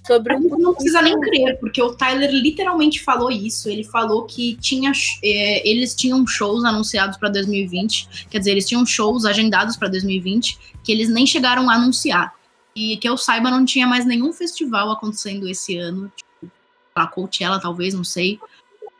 sobre 0.05 0.35
um. 0.35 0.41
Não 0.57 0.73
precisa 0.73 1.01
nem 1.01 1.19
crer, 1.19 1.59
porque 1.59 1.81
o 1.81 1.95
Tyler 1.95 2.29
literalmente 2.29 3.03
falou 3.03 3.31
isso. 3.31 3.67
Ele 3.67 3.83
falou 3.83 4.23
que 4.25 4.55
tinha, 4.57 4.91
é, 5.23 5.67
eles 5.67 5.95
tinham 5.95 6.25
shows 6.27 6.63
anunciados 6.63 7.17
para 7.17 7.29
2020, 7.29 8.27
quer 8.29 8.39
dizer, 8.39 8.51
eles 8.51 8.67
tinham 8.67 8.85
shows 8.85 9.25
agendados 9.25 9.75
para 9.75 9.87
2020 9.87 10.75
que 10.83 10.91
eles 10.91 11.09
nem 11.09 11.25
chegaram 11.25 11.69
a 11.69 11.73
anunciar. 11.73 12.33
E 12.75 12.97
que 12.97 13.07
eu 13.07 13.17
saiba, 13.17 13.49
não 13.49 13.65
tinha 13.65 13.87
mais 13.87 14.05
nenhum 14.05 14.31
festival 14.33 14.91
acontecendo 14.91 15.47
esse 15.47 15.77
ano, 15.77 16.11
tipo, 16.15 16.51
a 16.93 17.07
Coachella, 17.07 17.59
talvez, 17.59 17.93
não 17.93 18.03
sei. 18.03 18.37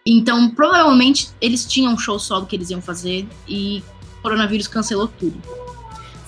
Então, 0.06 0.50
provavelmente, 0.52 1.30
eles 1.42 1.66
tinham 1.66 1.94
um 1.94 1.98
show 1.98 2.18
solo 2.18 2.46
que 2.46 2.56
eles 2.56 2.70
iam 2.70 2.82
fazer 2.82 3.28
e 3.48 3.84
coronavírus 4.26 4.68
cancelou 4.68 5.08
tudo. 5.08 5.40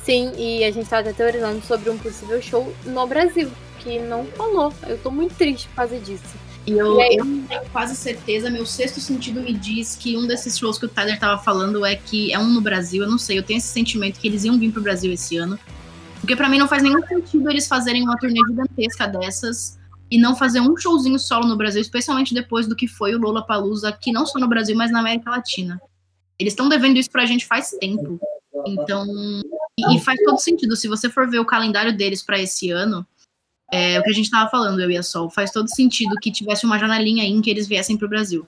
Sim, 0.04 0.32
e 0.38 0.64
a 0.64 0.70
gente 0.70 0.88
tá 0.88 1.00
até 1.00 1.12
teorizando 1.12 1.66
sobre 1.66 1.90
um 1.90 1.98
possível 1.98 2.40
show 2.40 2.72
no 2.86 3.08
Brasil, 3.08 3.52
que 3.80 3.98
não 3.98 4.24
falou. 4.26 4.72
Eu 4.86 5.00
tô 5.00 5.10
muito 5.10 5.34
triste 5.34 5.68
por 5.70 5.78
causa 5.78 6.00
disso. 6.00 6.38
E 6.68 6.74
eu, 6.74 7.00
e 7.00 7.02
aí... 7.02 7.16
eu 7.16 7.26
tenho 7.26 7.62
quase 7.72 7.96
certeza, 7.96 8.52
meu 8.52 8.68
sexto 8.68 9.00
sentido 9.00 9.42
me 9.42 9.52
diz 9.52 9.96
que 9.96 10.16
um 10.16 10.28
desses 10.28 10.60
shows 10.60 10.78
que 10.78 10.86
o 10.86 10.90
Tyler 10.90 11.20
tava 11.20 11.42
falando 11.42 11.84
é 11.84 11.96
que 11.96 12.32
é 12.32 12.38
um 12.38 12.48
no 12.48 12.62
Brasil, 12.62 13.02
eu 13.02 13.10
não 13.10 13.18
sei, 13.18 13.40
eu 13.40 13.44
tenho 13.44 13.58
esse 13.58 13.70
sentimento 13.70 14.20
que 14.20 14.28
eles 14.28 14.44
iam 14.44 14.60
vir 14.60 14.72
pro 14.72 14.82
Brasil 14.82 15.12
esse 15.12 15.36
ano. 15.38 15.58
Porque 16.20 16.36
para 16.36 16.50
mim 16.50 16.60
não 16.60 16.68
faz 16.68 16.84
nenhum 16.84 17.02
sentido 17.08 17.50
eles 17.50 17.68
fazerem 17.68 18.04
uma 18.04 18.18
turnê 18.18 18.40
gigantesca 18.48 19.08
dessas 19.08 19.80
e 20.12 20.20
não 20.20 20.36
fazer 20.36 20.60
um 20.60 20.78
showzinho 20.78 21.18
solo 21.18 21.48
no 21.48 21.58
Brasil, 21.58 21.82
especialmente 21.82 22.34
depois 22.34 22.68
do 22.68 22.76
que 22.76 22.88
foi 22.88 23.16
o 23.16 23.20
Lola 23.20 23.44
Palusa, 23.44 23.90
aqui 23.90 24.12
não 24.12 24.26
só 24.26 24.38
no 24.38 24.48
Brasil, 24.48 24.76
mas 24.76 24.92
na 24.92 25.00
América 25.00 25.32
Latina. 25.32 25.82
Eles 26.40 26.54
estão 26.54 26.70
devendo 26.70 26.98
isso 26.98 27.10
pra 27.10 27.26
gente 27.26 27.46
faz 27.46 27.72
tempo. 27.80 28.20
Então, 28.66 29.06
e, 29.78 29.96
e, 29.96 30.00
faz 30.00 30.20
todo 30.24 30.38
sentido. 30.40 30.76
Se 30.76 30.88
você 30.88 31.10
for 31.10 31.30
ver 31.30 31.40
o 31.40 31.46
calendário 31.46 31.96
deles 31.96 32.22
para 32.24 32.40
esse 32.40 32.70
ano, 32.72 33.06
é 33.72 34.00
o 34.00 34.04
que 34.04 34.10
a 34.10 34.14
gente 34.14 34.30
tava 34.30 34.50
falando, 34.50 34.80
eu 34.80 34.90
e 34.90 34.98
a 34.98 35.04
Sol, 35.04 35.30
faz 35.30 35.52
todo 35.52 35.74
sentido 35.74 36.16
que 36.22 36.32
tivesse 36.32 36.66
uma 36.66 36.80
janelinha 36.80 37.24
aí 37.24 37.30
em 37.30 37.42
que 37.42 37.50
eles 37.50 37.68
viessem 37.68 37.98
pro 37.98 38.10
Brasil. 38.10 38.48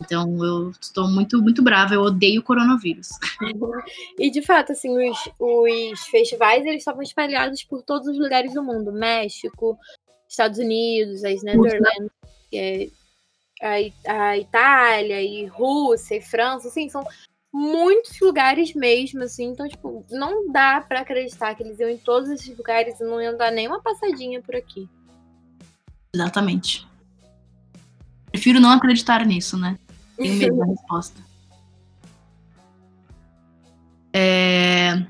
Então, 0.00 0.44
eu 0.44 0.70
estou 0.80 1.06
muito, 1.08 1.40
muito 1.40 1.62
brava, 1.62 1.94
eu 1.94 2.02
odeio 2.02 2.40
o 2.40 2.44
coronavírus. 2.44 3.08
E, 4.18 4.30
de 4.30 4.42
fato, 4.42 4.72
assim, 4.72 4.90
os, 5.10 5.18
os 5.38 6.00
festivais, 6.06 6.64
eles 6.64 6.78
estavam 6.78 7.02
espalhados 7.02 7.64
por 7.64 7.82
todos 7.82 8.08
os 8.08 8.18
lugares 8.18 8.52
do 8.54 8.62
mundo. 8.62 8.92
México, 8.92 9.78
Estados 10.28 10.58
Unidos, 10.58 11.24
as 11.24 11.42
Netherlands, 11.42 12.10
é, 12.52 12.88
a, 13.62 14.36
Itália 14.36 15.22
e 15.22 15.46
Rússia 15.46 16.16
e 16.16 16.20
França, 16.20 16.68
assim, 16.68 16.88
são 16.88 17.06
muitos 17.52 18.18
lugares 18.20 18.74
mesmo, 18.74 19.22
assim. 19.22 19.44
Então, 19.44 19.68
tipo, 19.68 20.04
não 20.10 20.50
dá 20.50 20.80
para 20.80 21.00
acreditar 21.00 21.54
que 21.54 21.62
eles 21.62 21.78
iam 21.78 21.88
em 21.88 21.98
todos 21.98 22.28
esses 22.30 22.56
lugares 22.56 22.98
e 22.98 23.04
não 23.04 23.20
iam 23.20 23.36
dar 23.36 23.50
nem 23.50 23.68
uma 23.68 23.80
passadinha 23.80 24.42
por 24.42 24.56
aqui. 24.56 24.88
Exatamente. 26.14 26.86
Prefiro 28.30 28.60
não 28.60 28.70
acreditar 28.70 29.24
nisso, 29.24 29.56
né? 29.56 29.78
Tenho 30.16 30.34
medo 30.34 30.56
da 30.56 30.66
resposta. 30.66 31.20
É... 34.12 35.04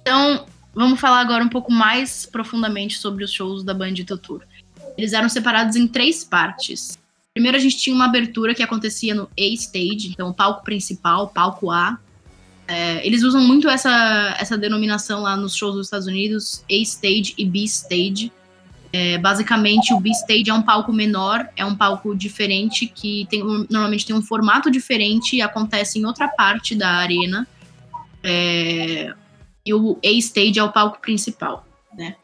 Então, 0.00 0.46
vamos 0.74 1.00
falar 1.00 1.20
agora 1.20 1.44
um 1.44 1.48
pouco 1.48 1.72
mais 1.72 2.26
profundamente 2.26 2.98
sobre 2.98 3.24
os 3.24 3.32
shows 3.32 3.62
da 3.62 3.72
Bandito 3.72 4.18
Tour. 4.18 4.44
Eles 4.96 5.12
eram 5.12 5.28
separados 5.28 5.76
em 5.76 5.86
três 5.86 6.24
partes. 6.24 6.98
Primeiro 7.38 7.56
a 7.56 7.60
gente 7.60 7.78
tinha 7.78 7.94
uma 7.94 8.06
abertura 8.06 8.52
que 8.52 8.64
acontecia 8.64 9.14
no 9.14 9.30
A 9.38 9.42
Stage, 9.54 10.08
então 10.08 10.32
palco 10.32 10.64
principal, 10.64 11.28
palco 11.28 11.70
A. 11.70 11.96
É, 12.66 13.06
eles 13.06 13.22
usam 13.22 13.40
muito 13.40 13.68
essa, 13.68 14.36
essa 14.40 14.58
denominação 14.58 15.22
lá 15.22 15.36
nos 15.36 15.54
shows 15.54 15.76
dos 15.76 15.86
Estados 15.86 16.08
Unidos, 16.08 16.64
A 16.68 16.74
Stage 16.74 17.34
e 17.38 17.44
B 17.44 17.60
Stage. 17.60 18.32
É, 18.92 19.18
basicamente, 19.18 19.94
o 19.94 20.00
B-Stage 20.00 20.50
é 20.50 20.52
um 20.52 20.62
palco 20.62 20.92
menor, 20.92 21.48
é 21.56 21.64
um 21.64 21.76
palco 21.76 22.12
diferente, 22.16 22.88
que 22.88 23.24
tem, 23.30 23.40
normalmente 23.70 24.04
tem 24.04 24.16
um 24.16 24.22
formato 24.22 24.68
diferente 24.68 25.36
e 25.36 25.40
acontece 25.40 26.00
em 26.00 26.04
outra 26.04 26.26
parte 26.26 26.74
da 26.74 26.88
arena. 26.88 27.46
É, 28.20 29.14
e 29.64 29.72
o 29.72 29.96
A-Stage 30.04 30.58
é 30.58 30.64
o 30.64 30.72
palco 30.72 31.00
principal, 31.00 31.64
né? 31.96 32.16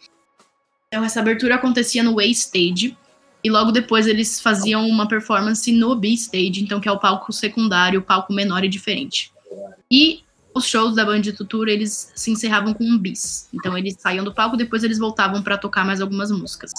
Então, 0.88 1.05
essa 1.05 1.20
abertura 1.20 1.55
acontecia 1.55 2.03
no 2.03 2.18
A-Stage, 2.18 2.96
e 3.44 3.50
logo 3.50 3.70
depois 3.70 4.07
eles 4.07 4.40
faziam 4.40 4.88
uma 4.88 5.07
performance 5.07 5.70
no 5.70 5.94
B-Stage, 5.94 6.62
então 6.62 6.80
que 6.80 6.88
é 6.88 6.92
o 6.92 6.98
palco 6.98 7.30
secundário, 7.30 8.00
o 8.00 8.02
palco 8.02 8.33
menor 8.33 8.64
e 8.64 8.68
diferente. 8.68 9.30
E 9.90 10.24
os 10.54 10.66
shows 10.66 10.94
da 10.94 11.04
Bandito 11.04 11.44
Tour, 11.44 11.68
eles 11.68 12.11
se 12.14 12.30
encerravam 12.30 12.72
com 12.72 12.85
um 12.85 12.96
bis. 12.96 13.50
Então 13.52 13.76
eles 13.76 13.96
saíam 13.98 14.24
do 14.24 14.33
palco, 14.33 14.57
depois 14.57 14.83
eles 14.83 14.98
voltavam 14.98 15.42
para 15.42 15.59
tocar 15.59 15.85
mais 15.85 16.00
algumas 16.00 16.30
músicas. 16.30 16.72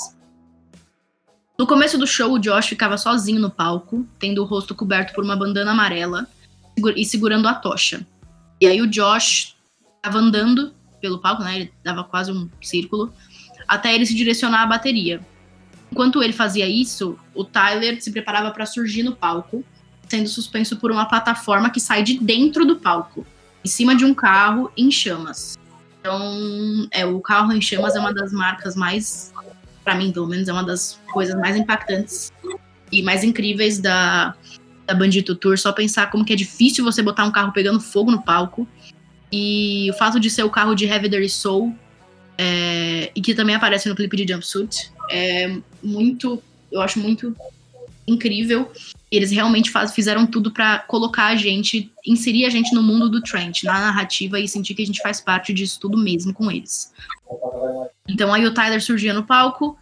No 1.58 1.68
começo 1.68 1.98
do 2.00 2.08
show, 2.08 2.34
o 2.34 2.40
Josh 2.40 2.68
ficava 2.68 2.98
sozinho 2.98 3.40
no 3.40 3.52
palco, 3.52 4.06
tendo 4.18 4.42
o 4.42 4.46
rosto 4.46 4.74
coberto 4.74 5.14
por 5.14 5.24
uma 5.24 5.36
bandana 5.36 5.72
amarela 5.72 6.28
e 6.96 7.06
segurando 7.06 7.48
a 7.48 7.54
tocha. 7.54 8.06
E 8.60 8.66
aí 8.66 8.82
o 8.82 8.88
Josh 8.88 9.56
estava 9.98 10.18
andando 10.18 10.74
pelo 11.00 11.20
palco, 11.20 11.44
né? 11.44 11.56
Ele 11.56 11.74
dava 11.84 12.04
quase 12.04 12.32
um 12.32 12.50
círculo, 12.60 13.14
até 13.68 13.94
ele 13.94 14.06
se 14.06 14.16
direcionar 14.16 14.64
à 14.64 14.66
bateria. 14.66 15.22
Enquanto 15.96 16.22
ele 16.22 16.34
fazia 16.34 16.68
isso, 16.68 17.18
o 17.34 17.46
Tyler 17.46 18.04
se 18.04 18.12
preparava 18.12 18.52
para 18.52 18.66
surgir 18.66 19.02
no 19.02 19.16
palco, 19.16 19.64
sendo 20.10 20.28
suspenso 20.28 20.76
por 20.76 20.92
uma 20.92 21.06
plataforma 21.06 21.70
que 21.70 21.80
sai 21.80 22.04
de 22.04 22.20
dentro 22.20 22.66
do 22.66 22.76
palco 22.76 23.26
em 23.64 23.70
cima 23.70 23.96
de 23.96 24.04
um 24.04 24.14
carro 24.14 24.70
em 24.76 24.92
chamas. 24.92 25.58
Então, 26.02 26.86
é, 26.92 27.06
o 27.06 27.22
carro 27.22 27.54
em 27.54 27.62
chamas 27.62 27.96
é 27.96 28.00
uma 28.02 28.14
das 28.14 28.34
marcas 28.34 28.76
mais, 28.76 29.32
para 29.86 29.96
mim, 29.96 30.12
pelo 30.12 30.28
menos, 30.28 30.50
é 30.50 30.52
uma 30.52 30.66
das 30.66 31.00
coisas 31.14 31.34
mais 31.40 31.56
impactantes 31.56 32.30
e 32.92 33.02
mais 33.02 33.24
incríveis 33.24 33.80
da, 33.80 34.36
da 34.86 34.94
Bandito 34.94 35.34
Tour. 35.34 35.58
Só 35.58 35.72
pensar 35.72 36.12
como 36.12 36.26
que 36.26 36.34
é 36.34 36.36
difícil 36.36 36.84
você 36.84 37.02
botar 37.02 37.24
um 37.24 37.32
carro 37.32 37.54
pegando 37.54 37.80
fogo 37.80 38.12
no 38.12 38.22
palco. 38.22 38.68
E 39.32 39.90
o 39.90 39.94
fato 39.94 40.20
de 40.20 40.30
ser 40.30 40.44
o 40.44 40.50
carro 40.50 40.76
de 40.76 40.84
Heavy 40.84 41.08
Dirty 41.08 41.30
Soul, 41.30 41.74
é, 42.38 43.14
e 43.16 43.22
que 43.22 43.34
também 43.34 43.56
aparece 43.56 43.88
no 43.88 43.96
clipe 43.96 44.18
de 44.18 44.34
Jumpsuit, 44.34 44.94
é 45.10 45.58
muito, 45.84 46.42
eu 46.72 46.82
acho 46.82 47.00
muito 47.00 47.36
incrível. 48.08 48.72
Eles 49.12 49.32
realmente 49.32 49.70
faz, 49.70 49.94
fizeram 49.94 50.26
tudo 50.26 50.52
para 50.52 50.80
colocar 50.80 51.28
a 51.28 51.36
gente, 51.36 51.92
inserir 52.06 52.46
a 52.46 52.50
gente 52.50 52.74
no 52.74 52.84
mundo 52.84 53.10
do 53.10 53.22
Trent, 53.22 53.64
na 53.64 53.74
narrativa 53.74 54.40
e 54.40 54.48
sentir 54.48 54.74
que 54.74 54.84
a 54.84 54.86
gente 54.86 55.02
faz 55.02 55.22
parte 55.22 55.54
disso 55.54 55.80
tudo 55.80 55.98
mesmo 55.98 56.34
com 56.34 56.52
eles. 56.52 56.92
Então 58.08 58.34
aí 58.34 58.46
o 58.46 58.54
Tyler 58.54 58.82
surgia 58.84 59.14
no 59.14 59.24
palco, 59.24 59.78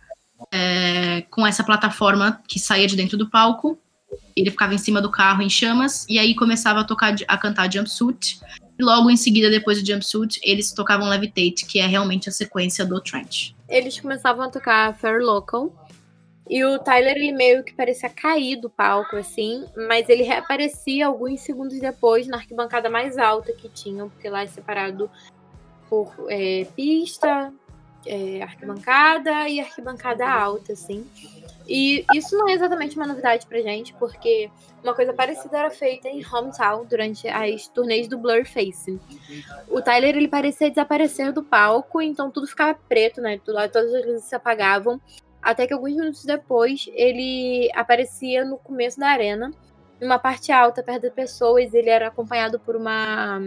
é, 0.52 1.22
com 1.30 1.46
essa 1.46 1.64
plataforma 1.64 2.42
que 2.48 2.60
saía 2.60 2.88
de 2.88 2.96
dentro 2.96 3.18
do 3.18 3.30
palco. 3.30 3.78
Ele 4.36 4.52
ficava 4.52 4.74
em 4.74 4.78
cima 4.78 5.02
do 5.02 5.10
carro 5.10 5.42
em 5.42 5.50
chamas 5.50 6.06
e 6.10 6.20
aí 6.20 6.36
começava 6.36 6.82
a 6.82 6.84
tocar 6.84 7.16
a 7.28 7.38
cantar 7.38 7.72
Jumpsuit. 7.72 8.40
E 8.78 8.84
logo 8.84 9.10
em 9.10 9.18
seguida, 9.18 9.50
depois 9.50 9.82
do 9.82 9.88
Jumpsuit, 9.88 10.40
eles 10.44 10.72
tocavam 10.72 11.08
Levitate, 11.08 11.66
que 11.66 11.80
é 11.80 11.86
realmente 11.86 12.30
a 12.30 12.32
sequência 12.32 12.84
do 12.86 13.00
Trent. 13.00 13.52
Eles 13.74 14.00
começavam 14.00 14.46
a 14.46 14.50
tocar 14.50 14.94
Fair 14.96 15.20
Local, 15.20 15.74
e 16.50 16.64
o 16.64 16.78
Tyler, 16.78 17.16
ele 17.16 17.32
meio 17.32 17.64
que 17.64 17.74
parecia 17.74 18.10
cair 18.10 18.58
do 18.58 18.70
palco, 18.70 19.16
assim, 19.16 19.66
mas 19.88 20.10
ele 20.10 20.24
reaparecia 20.24 21.08
alguns 21.08 21.42
segundos 21.42 21.80
depois 21.80 22.28
na 22.28 22.38
arquibancada 22.38 22.90
mais 22.90 23.18
alta 23.18 23.54
que 23.54 23.70
tinham, 23.70 24.10
porque 24.10 24.30
lá 24.30 24.44
é 24.44 24.48
separado 24.48 25.10
por 25.90 26.14
é, 26.30 26.66
pista, 26.76 27.54
é, 28.06 28.44
arquibancada 28.44 29.48
e 29.48 29.60
arquibancada 29.60 30.30
alta, 30.30 30.74
assim. 30.74 31.08
E 31.68 32.06
isso 32.14 32.38
não 32.38 32.50
é 32.50 32.54
exatamente 32.54 32.98
uma 32.98 33.08
novidade 33.08 33.46
pra 33.46 33.60
gente, 33.60 33.94
porque 33.94 34.50
uma 34.84 34.94
coisa 34.94 35.14
parecida 35.14 35.58
era 35.58 35.70
feita 35.70 36.10
em 36.10 36.24
Hometown 36.26 36.86
durante 36.86 37.28
as 37.28 37.68
turnês 37.68 38.08
do 38.08 38.18
Blurface. 38.18 39.00
O 39.70 39.82
Tyler 39.82 40.16
ele 40.16 40.28
parecia 40.28 40.70
desaparecer 40.70 41.32
do 41.32 41.44
palco, 41.44 42.02
então 42.02 42.30
tudo 42.30 42.48
ficava 42.48 42.78
preto, 42.88 43.22
né? 43.22 43.40
Todas 43.44 43.94
as 43.94 44.06
luzes 44.06 44.24
se 44.26 44.36
apagavam 44.36 45.00
até 45.44 45.68
que 45.68 45.74
alguns 45.74 45.94
minutos 45.94 46.24
depois 46.24 46.90
ele 46.94 47.70
aparecia 47.76 48.46
no 48.46 48.58
começo 48.58 48.98
da 48.98 49.08
arena, 49.08 49.52
numa 50.00 50.18
parte 50.18 50.52
alta, 50.52 50.82
perto 50.82 51.04
das 51.04 51.14
pessoas, 51.14 51.74
ele 51.74 51.90
era 51.90 52.08
acompanhado 52.08 52.60
por 52.60 52.76
uma 52.76 53.40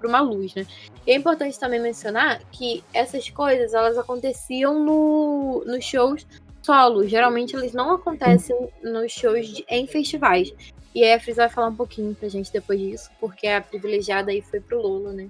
por 0.00 0.08
uma 0.08 0.20
luz, 0.20 0.54
né? 0.54 0.66
E 1.06 1.12
é 1.12 1.14
importante 1.14 1.58
também 1.58 1.80
mencionar 1.80 2.40
que 2.52 2.84
essas 2.92 3.30
coisas 3.30 3.72
elas 3.72 3.96
aconteciam 3.96 4.84
no, 4.84 5.64
nos 5.64 5.82
shows 5.82 6.26
solo. 6.64 7.06
Geralmente 7.06 7.54
eles 7.54 7.72
não 7.72 7.92
acontecem 7.92 8.56
nos 8.82 9.12
shows 9.12 9.48
de, 9.48 9.64
em 9.68 9.86
festivais. 9.86 10.52
E 10.94 11.04
a 11.04 11.18
Fris 11.20 11.36
vai 11.36 11.48
falar 11.48 11.68
um 11.68 11.74
pouquinho 11.74 12.14
pra 12.14 12.28
gente 12.28 12.52
depois 12.52 12.78
disso, 12.78 13.10
porque 13.20 13.48
a 13.48 13.60
privilegiada 13.60 14.30
aí 14.30 14.40
foi 14.40 14.60
pro 14.60 14.80
Lolo, 14.80 15.12
né? 15.12 15.28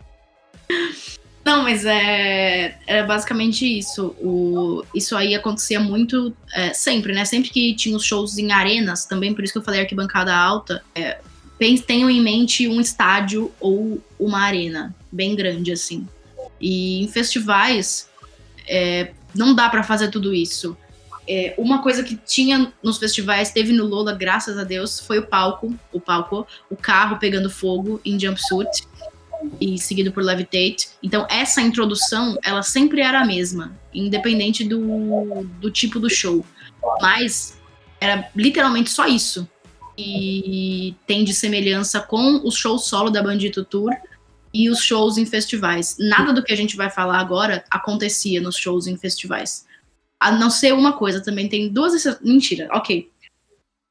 Não, 1.44 1.62
mas 1.62 1.84
é, 1.84 2.78
é 2.86 3.02
basicamente 3.02 3.66
isso. 3.66 4.16
O, 4.18 4.82
isso 4.94 5.14
aí 5.14 5.34
acontecia 5.34 5.78
muito 5.78 6.34
é, 6.54 6.72
sempre, 6.72 7.12
né? 7.12 7.24
Sempre 7.24 7.50
que 7.50 7.74
tinha 7.74 7.94
os 7.96 8.04
shows 8.04 8.38
em 8.38 8.50
arenas, 8.50 9.04
também 9.04 9.34
por 9.34 9.44
isso 9.44 9.52
que 9.52 9.58
eu 9.58 9.62
falei 9.62 9.80
arquibancada 9.80 10.34
alta, 10.34 10.82
é, 10.94 11.18
tenham 11.86 12.08
em 12.08 12.22
mente 12.22 12.66
um 12.66 12.80
estádio 12.80 13.52
ou 13.60 14.00
uma 14.18 14.40
arena 14.40 14.94
bem 15.12 15.36
grande, 15.36 15.70
assim. 15.70 16.08
E 16.60 17.02
em 17.04 17.08
festivais, 17.08 18.08
é, 18.66 19.12
não 19.34 19.54
dá 19.54 19.68
para 19.68 19.82
fazer 19.82 20.08
tudo 20.08 20.34
isso. 20.34 20.76
É, 21.26 21.54
uma 21.56 21.82
coisa 21.82 22.02
que 22.02 22.16
tinha 22.16 22.72
nos 22.82 22.98
festivais, 22.98 23.50
teve 23.50 23.72
no 23.72 23.86
Lola, 23.86 24.12
graças 24.12 24.58
a 24.58 24.64
Deus, 24.64 25.00
foi 25.00 25.18
o 25.18 25.26
palco, 25.26 25.74
o 25.92 26.00
palco, 26.00 26.46
o 26.68 26.76
carro 26.76 27.18
pegando 27.18 27.48
fogo 27.48 28.00
em 28.04 28.20
jumpsuit 28.20 28.86
e 29.60 29.78
seguido 29.78 30.12
por 30.12 30.22
Levitate. 30.22 30.88
Então, 31.02 31.26
essa 31.30 31.60
introdução, 31.62 32.38
ela 32.42 32.62
sempre 32.62 33.00
era 33.00 33.20
a 33.20 33.24
mesma, 33.24 33.74
independente 33.92 34.64
do, 34.64 35.44
do 35.60 35.70
tipo 35.70 35.98
do 35.98 36.10
show. 36.10 36.44
Mas 37.00 37.58
era 38.00 38.28
literalmente 38.36 38.90
só 38.90 39.06
isso. 39.06 39.48
E 39.96 40.94
tem 41.06 41.24
de 41.24 41.32
semelhança 41.32 42.00
com 42.00 42.40
os 42.44 42.56
shows 42.56 42.86
solo 42.86 43.10
da 43.10 43.22
Bandito 43.22 43.64
Tour 43.64 43.92
e 44.54 44.70
os 44.70 44.80
shows 44.80 45.18
em 45.18 45.26
festivais. 45.26 45.96
Nada 45.98 46.32
do 46.32 46.42
que 46.42 46.52
a 46.52 46.56
gente 46.56 46.76
vai 46.76 46.88
falar 46.88 47.18
agora 47.18 47.64
acontecia 47.68 48.40
nos 48.40 48.56
shows 48.56 48.86
em 48.86 48.96
festivais. 48.96 49.66
A 50.20 50.30
não 50.30 50.48
ser 50.48 50.72
uma 50.72 50.92
coisa, 50.92 51.20
também 51.20 51.48
tem 51.48 51.68
duas 51.68 51.92
exceções. 51.92 52.22
Mentira, 52.22 52.68
ok. 52.72 53.10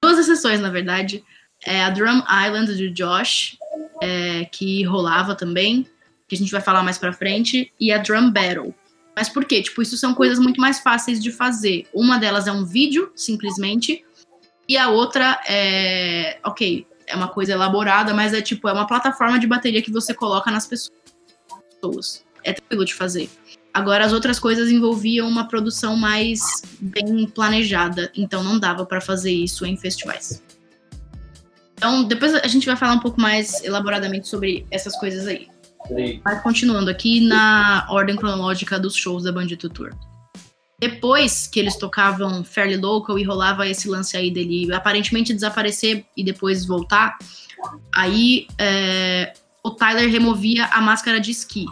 Duas 0.01 0.17
exceções, 0.17 0.61
na 0.61 0.69
verdade. 0.69 1.23
É 1.65 1.83
a 1.83 1.89
Drum 1.89 2.23
Island 2.45 2.73
do 2.73 2.89
Josh 2.91 3.57
é, 4.01 4.45
que 4.45 4.83
rolava 4.83 5.35
também, 5.35 5.85
que 6.27 6.35
a 6.35 6.37
gente 6.37 6.51
vai 6.51 6.61
falar 6.61 6.81
mais 6.81 6.97
pra 6.97 7.13
frente, 7.13 7.71
e 7.79 7.91
a 7.91 7.97
Drum 7.97 8.31
Battle. 8.31 8.73
Mas 9.15 9.29
por 9.29 9.45
quê? 9.45 9.61
Tipo, 9.61 9.81
isso 9.81 9.97
são 9.97 10.13
coisas 10.13 10.39
muito 10.39 10.59
mais 10.59 10.79
fáceis 10.79 11.21
de 11.21 11.31
fazer. 11.31 11.87
Uma 11.93 12.17
delas 12.17 12.47
é 12.47 12.51
um 12.51 12.65
vídeo, 12.65 13.11
simplesmente, 13.15 14.03
e 14.67 14.77
a 14.77 14.89
outra 14.89 15.39
é. 15.47 16.39
Ok, 16.43 16.87
é 17.07 17.15
uma 17.15 17.27
coisa 17.27 17.53
elaborada, 17.53 18.13
mas 18.13 18.33
é 18.33 18.41
tipo, 18.41 18.67
é 18.67 18.73
uma 18.73 18.87
plataforma 18.87 19.39
de 19.39 19.47
bateria 19.47 19.81
que 19.81 19.91
você 19.91 20.13
coloca 20.13 20.49
nas 20.51 20.67
pessoas. 20.67 22.23
É 22.43 22.53
tranquilo 22.53 22.85
de 22.85 22.93
fazer. 22.93 23.29
Agora, 23.73 24.05
as 24.05 24.13
outras 24.13 24.39
coisas 24.39 24.69
envolviam 24.69 25.27
uma 25.27 25.47
produção 25.47 25.95
mais 25.95 26.61
bem 26.79 27.27
planejada, 27.27 28.11
então 28.15 28.43
não 28.43 28.59
dava 28.59 28.85
para 28.85 29.01
fazer 29.01 29.31
isso 29.31 29.65
em 29.65 29.75
festivais. 29.75 30.43
Então, 31.75 32.03
depois 32.03 32.35
a 32.35 32.47
gente 32.47 32.65
vai 32.65 32.75
falar 32.75 32.93
um 32.93 32.99
pouco 32.99 33.19
mais 33.19 33.63
elaboradamente 33.63 34.27
sobre 34.27 34.65
essas 34.69 34.95
coisas 34.97 35.27
aí. 35.27 35.47
Mas 36.23 36.41
continuando 36.41 36.89
aqui 36.89 37.19
na 37.27 37.85
ordem 37.89 38.15
cronológica 38.15 38.79
dos 38.79 38.95
shows 38.95 39.23
da 39.23 39.31
Bandito 39.31 39.67
Tour. 39.69 39.91
Depois 40.83 41.47
que 41.47 41.61
eles 41.61 41.77
tocavam 41.77 42.43
Fairly 42.43 42.75
Local 42.75 43.17
e 43.17 43.23
rolava 43.23 43.65
esse 43.65 43.87
lance 43.87 44.17
aí 44.17 44.29
dele 44.29 44.67
aparentemente 44.73 45.33
desaparecer 45.33 46.05
e 46.17 46.25
depois 46.25 46.65
voltar, 46.65 47.17
aí 47.95 48.47
é, 48.57 49.31
o 49.63 49.71
Tyler 49.71 50.11
removia 50.11 50.65
a 50.65 50.81
máscara 50.81 51.21
de 51.21 51.31
esqui. 51.31 51.65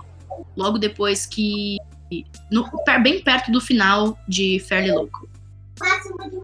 Logo 0.56 0.78
depois 0.78 1.26
que. 1.26 1.76
No, 2.50 2.66
bem 3.04 3.22
perto 3.22 3.52
do 3.52 3.60
final 3.60 4.18
de 4.30 4.62
Fairly 4.62 4.94
Local. 4.94 5.28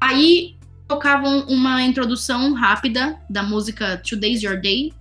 Aí 0.01 0.57
tocavam 0.89 1.47
uma 1.47 1.81
introdução 1.81 2.53
rápida 2.53 3.17
da 3.29 3.43
música 3.43 3.95
Today's 3.97 4.43
Your 4.43 4.59
Day, 4.59 4.91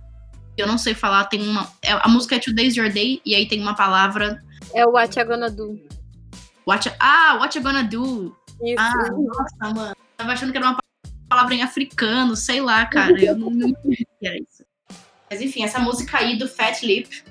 Eu 0.57 0.67
não 0.67 0.77
sei 0.77 0.93
falar, 0.93 1.25
tem 1.25 1.45
uma. 1.45 1.69
é- 1.81 1.91
a 1.91 2.07
música 2.07 2.37
é 2.37 2.39
Today's 2.39 2.77
Your 2.77 2.89
Day, 2.89 3.21
e 3.25 3.35
aí 3.35 3.45
tem 3.45 3.61
uma 3.61 3.75
palavra. 3.75 4.41
É 4.73 4.85
o 4.85 4.91
What 4.91 5.21
Gonna 5.25 5.49
Do. 5.49 5.96
What, 6.67 6.93
ah, 6.99 7.37
What 7.39 7.57
You 7.57 7.63
Gonna 7.63 7.83
Do? 7.83 8.35
Isso. 8.61 8.75
Ah, 8.77 9.09
nossa, 9.09 9.73
mano. 9.73 9.95
Tava 10.17 10.33
achando 10.33 10.51
que 10.51 10.57
era 10.57 10.67
uma 10.67 10.77
palavra 11.29 11.55
em 11.55 11.61
africano, 11.61 12.35
sei 12.35 12.59
lá, 12.59 12.85
cara. 12.85 13.17
Eu 13.23 13.37
não, 13.37 13.49
não 13.49 13.69
entendi 13.69 14.05
que 14.19 14.27
era 14.27 14.37
isso. 14.37 14.65
Mas 15.29 15.41
enfim, 15.41 15.63
essa 15.63 15.79
música 15.79 16.17
aí 16.17 16.37
do 16.37 16.47
Fat 16.47 16.83
Lip 16.83 17.23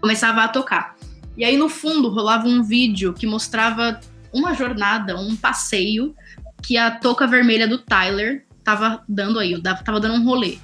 começava 0.00 0.42
a 0.42 0.48
tocar. 0.48 0.96
E 1.36 1.44
aí 1.44 1.56
no 1.56 1.68
fundo 1.68 2.08
rolava 2.08 2.48
um 2.48 2.62
vídeo 2.62 3.14
que 3.14 3.24
mostrava 3.24 4.00
uma 4.32 4.52
jornada, 4.52 5.16
um 5.16 5.36
passeio 5.36 6.14
que 6.60 6.76
a 6.76 6.90
touca 6.90 7.28
vermelha 7.28 7.68
do 7.68 7.78
Tyler 7.78 8.46
tava 8.64 9.04
dando 9.08 9.38
aí, 9.38 9.60
tava 9.62 10.00
dando 10.00 10.14
um 10.14 10.24
rolê. 10.24 10.58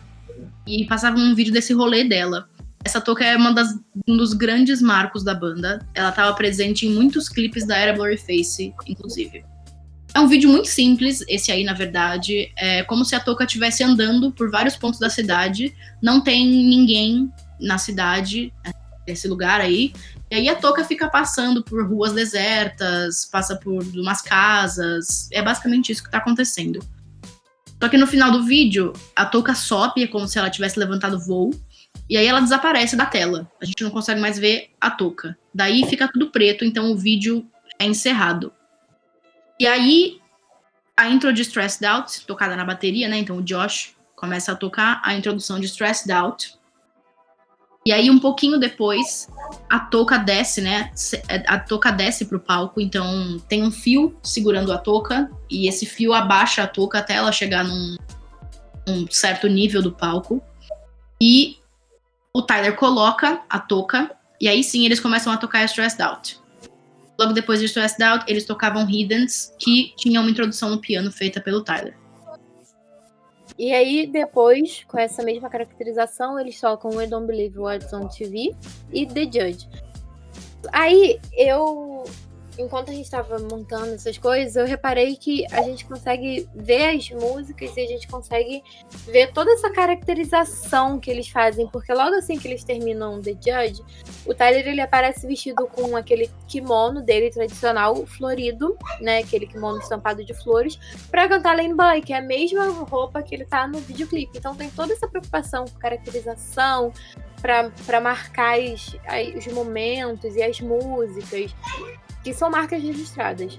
E 0.66 0.84
passava 0.86 1.16
um 1.16 1.36
vídeo 1.36 1.52
desse 1.52 1.72
rolê 1.72 2.02
dela. 2.02 2.48
Essa 2.86 3.00
touca 3.00 3.24
é 3.24 3.36
uma 3.36 3.52
das, 3.52 3.74
um 4.06 4.16
dos 4.16 4.32
grandes 4.32 4.80
marcos 4.80 5.24
da 5.24 5.34
banda. 5.34 5.84
Ela 5.92 6.10
estava 6.10 6.32
presente 6.34 6.86
em 6.86 6.90
muitos 6.90 7.28
clipes 7.28 7.66
da 7.66 7.76
era 7.76 7.92
Blurryface, 7.92 8.72
inclusive. 8.86 9.44
É 10.14 10.20
um 10.20 10.28
vídeo 10.28 10.48
muito 10.48 10.68
simples, 10.68 11.20
esse 11.26 11.50
aí, 11.50 11.64
na 11.64 11.72
verdade. 11.72 12.48
É 12.56 12.84
como 12.84 13.04
se 13.04 13.16
a 13.16 13.20
touca 13.20 13.42
estivesse 13.42 13.82
andando 13.82 14.30
por 14.30 14.52
vários 14.52 14.76
pontos 14.76 15.00
da 15.00 15.10
cidade. 15.10 15.74
Não 16.00 16.20
tem 16.20 16.46
ninguém 16.46 17.28
na 17.60 17.76
cidade, 17.76 18.52
nesse 19.04 19.26
lugar 19.26 19.60
aí. 19.60 19.92
E 20.30 20.36
aí 20.36 20.48
a 20.48 20.54
touca 20.54 20.84
fica 20.84 21.08
passando 21.08 21.64
por 21.64 21.84
ruas 21.88 22.12
desertas, 22.12 23.24
passa 23.24 23.56
por 23.56 23.82
umas 23.96 24.22
casas. 24.22 25.28
É 25.32 25.42
basicamente 25.42 25.90
isso 25.90 26.04
que 26.04 26.10
tá 26.10 26.18
acontecendo. 26.18 26.78
Só 27.82 27.88
que 27.88 27.98
no 27.98 28.06
final 28.06 28.30
do 28.30 28.44
vídeo, 28.44 28.92
a 29.16 29.26
touca 29.26 29.56
sobe, 29.56 30.04
é 30.04 30.06
como 30.06 30.28
se 30.28 30.38
ela 30.38 30.48
tivesse 30.48 30.78
levantado 30.78 31.18
voo. 31.18 31.50
E 32.08 32.16
aí 32.16 32.26
ela 32.26 32.40
desaparece 32.40 32.96
da 32.96 33.06
tela. 33.06 33.50
A 33.60 33.64
gente 33.64 33.82
não 33.82 33.90
consegue 33.90 34.20
mais 34.20 34.38
ver 34.38 34.70
a 34.80 34.90
touca. 34.90 35.36
Daí 35.52 35.84
fica 35.86 36.08
tudo 36.10 36.30
preto, 36.30 36.64
então 36.64 36.92
o 36.92 36.96
vídeo 36.96 37.46
é 37.78 37.84
encerrado. 37.84 38.52
E 39.58 39.66
aí, 39.66 40.20
a 40.96 41.08
intro 41.08 41.32
de 41.32 41.42
Stressed 41.42 41.84
Out, 41.84 42.24
tocada 42.26 42.54
na 42.54 42.64
bateria, 42.64 43.08
né? 43.08 43.18
Então 43.18 43.38
o 43.38 43.42
Josh 43.42 43.96
começa 44.14 44.52
a 44.52 44.56
tocar 44.56 45.00
a 45.04 45.14
introdução 45.14 45.58
de 45.58 45.66
Stressed 45.66 46.10
Out. 46.12 46.54
E 47.84 47.92
aí, 47.92 48.10
um 48.10 48.18
pouquinho 48.18 48.58
depois, 48.58 49.28
a 49.70 49.78
touca 49.78 50.18
desce, 50.18 50.60
né? 50.60 50.90
Se- 50.94 51.22
A 51.46 51.58
touca 51.58 51.90
desce 51.92 52.24
pro 52.24 52.40
palco, 52.40 52.80
então 52.80 53.38
tem 53.48 53.62
um 53.62 53.70
fio 53.70 54.18
segurando 54.22 54.72
a 54.72 54.78
touca, 54.78 55.30
e 55.50 55.68
esse 55.68 55.86
fio 55.86 56.12
abaixa 56.12 56.62
a 56.64 56.66
touca 56.66 56.98
até 56.98 57.14
ela 57.14 57.30
chegar 57.30 57.64
num, 57.64 57.96
num 58.86 59.06
certo 59.10 59.46
nível 59.48 59.82
do 59.82 59.92
palco. 59.92 60.42
E 61.20 61.56
o 62.36 62.42
Tyler 62.42 62.76
coloca 62.76 63.40
a 63.48 63.58
touca, 63.58 64.14
e 64.38 64.46
aí 64.46 64.62
sim 64.62 64.84
eles 64.84 65.00
começam 65.00 65.32
a 65.32 65.38
tocar 65.38 65.64
Stressed 65.64 66.02
Out. 66.02 66.38
Logo 67.18 67.32
depois 67.32 67.60
de 67.60 67.64
Stressed 67.64 68.02
Out, 68.02 68.26
eles 68.28 68.44
tocavam 68.44 68.86
Hiddens, 68.86 69.54
que 69.58 69.94
tinha 69.96 70.20
uma 70.20 70.30
introdução 70.30 70.68
no 70.68 70.78
piano 70.78 71.10
feita 71.10 71.40
pelo 71.40 71.64
Tyler. 71.64 71.96
E 73.58 73.72
aí, 73.72 74.06
depois, 74.06 74.84
com 74.86 74.98
essa 74.98 75.22
mesma 75.22 75.48
caracterização, 75.48 76.38
eles 76.38 76.60
tocam 76.60 76.90
We 76.90 77.06
Don't 77.06 77.26
Believe 77.26 77.58
What's 77.58 77.90
on 77.94 78.06
TV 78.06 78.54
e 78.92 79.06
The 79.06 79.24
Judge. 79.24 79.66
Aí, 80.72 81.18
eu. 81.32 82.04
Enquanto 82.58 82.90
a 82.90 82.94
gente 82.94 83.10
tava 83.10 83.38
montando 83.38 83.94
essas 83.94 84.16
coisas, 84.16 84.56
eu 84.56 84.64
reparei 84.64 85.14
que 85.16 85.44
a 85.52 85.62
gente 85.62 85.84
consegue 85.84 86.48
ver 86.54 86.96
as 86.96 87.10
músicas 87.10 87.76
e 87.76 87.80
a 87.80 87.86
gente 87.86 88.08
consegue 88.08 88.62
ver 89.06 89.30
toda 89.32 89.50
essa 89.52 89.70
caracterização 89.70 90.98
que 90.98 91.10
eles 91.10 91.28
fazem, 91.28 91.66
porque 91.68 91.92
logo 91.92 92.14
assim 92.14 92.38
que 92.38 92.48
eles 92.48 92.64
terminam 92.64 93.20
The 93.20 93.32
Judge, 93.32 93.82
o 94.24 94.34
Tyler 94.34 94.66
ele 94.66 94.80
aparece 94.80 95.26
vestido 95.26 95.66
com 95.66 95.96
aquele 95.96 96.30
kimono 96.48 97.02
dele 97.02 97.30
tradicional 97.30 97.94
florido, 98.06 98.76
né, 99.00 99.18
aquele 99.18 99.46
kimono 99.46 99.78
estampado 99.78 100.24
de 100.24 100.32
flores, 100.32 100.78
pra 101.10 101.28
cantar 101.28 101.56
Lane 101.56 101.74
Boy, 101.74 102.00
que 102.00 102.12
é 102.12 102.18
a 102.18 102.22
mesma 102.22 102.64
roupa 102.70 103.22
que 103.22 103.34
ele 103.34 103.44
tá 103.44 103.68
no 103.68 103.78
videoclipe. 103.80 104.38
Então 104.38 104.54
tem 104.54 104.70
toda 104.70 104.92
essa 104.94 105.06
preocupação 105.06 105.66
com 105.66 105.78
caracterização, 105.78 106.92
pra 107.42 108.00
marcar 108.00 108.58
as, 108.58 108.96
as- 109.06 109.46
os 109.46 109.52
momentos 109.52 110.34
e 110.34 110.42
as 110.42 110.60
músicas, 110.60 111.54
que 112.26 112.34
são 112.34 112.50
marcas 112.50 112.82
registradas. 112.82 113.56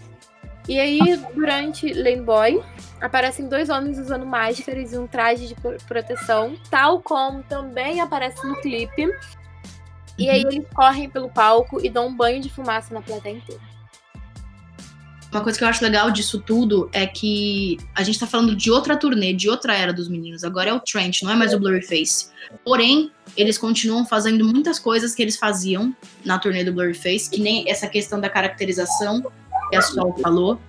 E 0.67 0.77
aí, 0.77 0.99
durante 1.33 1.93
Lane 1.93 2.19
Boy, 2.19 2.61
aparecem 2.99 3.47
dois 3.47 3.69
homens 3.69 3.97
usando 3.97 4.25
máscaras 4.25 4.91
e 4.91 4.97
um 4.97 5.07
traje 5.07 5.47
de 5.47 5.55
pro- 5.55 5.77
proteção, 5.87 6.57
tal 6.69 7.01
como 7.01 7.41
também 7.43 8.01
aparece 8.01 8.45
no 8.45 8.57
clipe. 8.57 9.09
E 10.17 10.29
aí 10.29 10.41
eles 10.41 10.67
correm 10.75 11.09
pelo 11.09 11.29
palco 11.29 11.79
e 11.81 11.89
dão 11.89 12.07
um 12.07 12.13
banho 12.13 12.41
de 12.41 12.49
fumaça 12.49 12.93
na 12.93 13.01
plateia 13.01 13.37
inteira. 13.37 13.61
Uma 15.31 15.41
coisa 15.41 15.57
que 15.57 15.63
eu 15.63 15.67
acho 15.67 15.83
legal 15.83 16.09
disso 16.09 16.39
tudo 16.39 16.89
é 16.93 17.05
que 17.05 17.77
a 17.93 18.01
gente 18.01 18.17
tá 18.17 18.25
falando 18.25 18.55
de 18.55 18.71
outra 18.71 18.95
turnê, 18.95 19.33
de 19.33 19.49
outra 19.49 19.75
era 19.75 19.91
dos 19.91 20.07
meninos. 20.07 20.43
Agora 20.43 20.69
é 20.69 20.73
o 20.73 20.79
Trent, 20.79 21.21
não 21.21 21.31
é 21.31 21.35
mais 21.35 21.53
o 21.53 21.59
Blurryface. 21.59 22.29
Porém, 22.63 23.11
eles 23.35 23.57
continuam 23.57 24.05
fazendo 24.05 24.45
muitas 24.45 24.79
coisas 24.79 25.13
que 25.13 25.21
eles 25.21 25.35
faziam 25.35 25.93
na 26.23 26.39
turnê 26.39 26.63
do 26.63 26.71
Blurryface, 26.71 27.29
que 27.29 27.41
nem 27.41 27.69
essa 27.69 27.87
questão 27.87 28.21
da 28.21 28.29
caracterização 28.29 29.21
que 29.69 29.75
a 29.75 29.81
Sol 29.81 30.17
falou. 30.21 30.61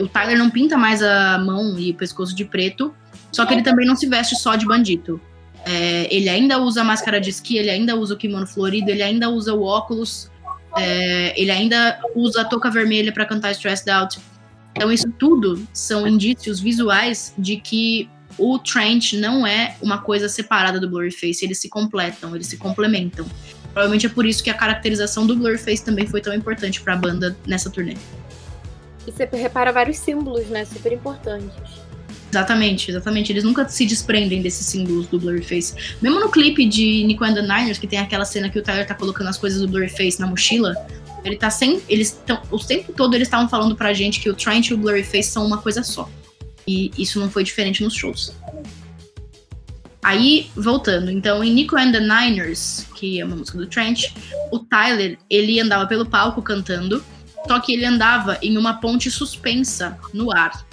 O 0.00 0.08
Tyler 0.08 0.36
não 0.36 0.50
pinta 0.50 0.76
mais 0.76 1.00
a 1.02 1.38
mão 1.38 1.78
e 1.78 1.92
o 1.92 1.94
pescoço 1.94 2.34
de 2.34 2.44
preto, 2.44 2.92
só 3.30 3.46
que 3.46 3.54
ele 3.54 3.62
também 3.62 3.86
não 3.86 3.94
se 3.94 4.06
veste 4.06 4.34
só 4.34 4.56
de 4.56 4.66
bandido. 4.66 5.20
É, 5.64 6.12
ele 6.14 6.28
ainda 6.28 6.58
usa 6.58 6.80
a 6.80 6.84
máscara 6.84 7.20
de 7.20 7.30
esqui, 7.30 7.58
ele 7.58 7.70
ainda 7.70 7.94
usa 7.94 8.14
o 8.14 8.16
kimono 8.16 8.46
florido, 8.46 8.90
ele 8.90 9.02
ainda 9.02 9.28
usa 9.28 9.54
o 9.54 9.62
óculos, 9.62 10.30
é, 10.76 11.40
ele 11.40 11.50
ainda 11.50 12.00
usa 12.14 12.42
a 12.42 12.44
touca 12.44 12.70
vermelha 12.70 13.12
para 13.12 13.24
cantar 13.24 13.50
Stressed 13.52 13.90
Out. 13.90 14.18
Então, 14.72 14.92
isso 14.92 15.10
tudo 15.18 15.66
são 15.72 16.06
indícios 16.06 16.60
visuais 16.60 17.34
de 17.36 17.56
que 17.56 18.08
o 18.38 18.58
Trent 18.58 19.14
não 19.14 19.46
é 19.46 19.76
uma 19.82 19.98
coisa 19.98 20.28
separada 20.28 20.78
do 20.80 20.88
Blurryface, 20.88 21.44
eles 21.44 21.58
se 21.58 21.68
completam, 21.68 22.34
eles 22.34 22.46
se 22.46 22.56
complementam. 22.56 23.26
Provavelmente 23.72 24.06
é 24.06 24.08
por 24.08 24.24
isso 24.26 24.42
que 24.42 24.50
a 24.50 24.54
caracterização 24.54 25.26
do 25.26 25.36
Blurryface 25.36 25.84
também 25.84 26.06
foi 26.06 26.20
tão 26.20 26.34
importante 26.34 26.80
para 26.80 26.94
a 26.94 26.96
banda 26.96 27.36
nessa 27.46 27.70
turnê. 27.70 27.96
E 29.06 29.12
você 29.12 29.24
repara 29.24 29.72
vários 29.72 29.98
símbolos, 29.98 30.46
né? 30.48 30.64
Super 30.64 30.92
importantes. 30.92 31.50
Exatamente, 32.30 32.90
exatamente. 32.90 33.32
Eles 33.32 33.42
nunca 33.42 33.68
se 33.68 33.84
desprendem 33.84 34.40
desses 34.40 34.64
símbolos 34.66 35.08
do 35.08 35.18
Blurryface. 35.18 35.74
Mesmo 36.00 36.20
no 36.20 36.30
clipe 36.30 36.64
de 36.64 37.02
Nico 37.04 37.24
and 37.24 37.34
the 37.34 37.42
Niners, 37.42 37.78
que 37.78 37.86
tem 37.86 37.98
aquela 37.98 38.24
cena 38.24 38.48
que 38.48 38.58
o 38.58 38.62
Tyler 38.62 38.86
tá 38.86 38.94
colocando 38.94 39.28
as 39.28 39.36
coisas 39.36 39.60
do 39.60 39.68
Blurryface 39.68 40.20
na 40.20 40.28
mochila, 40.28 40.74
ele 41.24 41.36
tá 41.36 41.50
sem. 41.50 41.82
Eles 41.88 42.20
tão, 42.24 42.40
o 42.50 42.58
tempo 42.58 42.92
todo 42.92 43.14
eles 43.14 43.26
estavam 43.26 43.48
falando 43.48 43.74
pra 43.74 43.92
gente 43.92 44.20
que 44.20 44.30
o 44.30 44.34
Trent 44.34 44.68
e 44.68 44.74
o 44.74 44.78
Blurryface 44.78 45.30
são 45.30 45.44
uma 45.44 45.58
coisa 45.58 45.82
só. 45.82 46.08
E 46.66 46.92
isso 46.96 47.18
não 47.18 47.28
foi 47.28 47.42
diferente 47.42 47.82
nos 47.82 47.94
shows. 47.94 48.32
Aí, 50.02 50.50
voltando, 50.56 51.10
então 51.10 51.44
em 51.44 51.52
Nico 51.52 51.76
and 51.76 51.92
the 51.92 52.00
Niners, 52.00 52.86
que 52.94 53.20
é 53.20 53.24
uma 53.24 53.36
música 53.36 53.58
do 53.58 53.66
Trent, 53.66 54.12
o 54.50 54.60
Tyler, 54.60 55.18
ele 55.28 55.60
andava 55.60 55.86
pelo 55.86 56.06
palco 56.06 56.40
cantando, 56.40 57.04
só 57.46 57.60
que 57.60 57.74
ele 57.74 57.84
andava 57.84 58.38
em 58.40 58.56
uma 58.56 58.74
ponte 58.80 59.10
suspensa 59.10 59.98
no 60.14 60.32
ar 60.32 60.64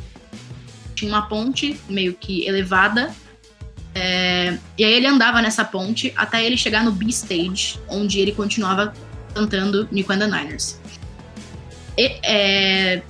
tinha 0.98 1.12
uma 1.12 1.28
ponte 1.28 1.80
meio 1.88 2.14
que 2.14 2.46
elevada. 2.46 3.14
é, 3.94 4.58
e 4.78 4.84
aí 4.84 4.94
ele 4.94 5.08
andava 5.08 5.42
nessa 5.42 5.64
ponte 5.64 6.12
até 6.16 6.44
ele 6.44 6.58
chegar 6.58 6.84
no 6.84 6.92
B-Stage, 6.92 7.80
onde 7.88 8.20
ele 8.20 8.32
continuava 8.32 8.94
cantando 9.34 9.88
Nico 9.92 10.12
and 10.12 10.20
the 10.20 10.28
Niners. 10.28 10.80
E, 11.98 12.20
é, 12.24 13.02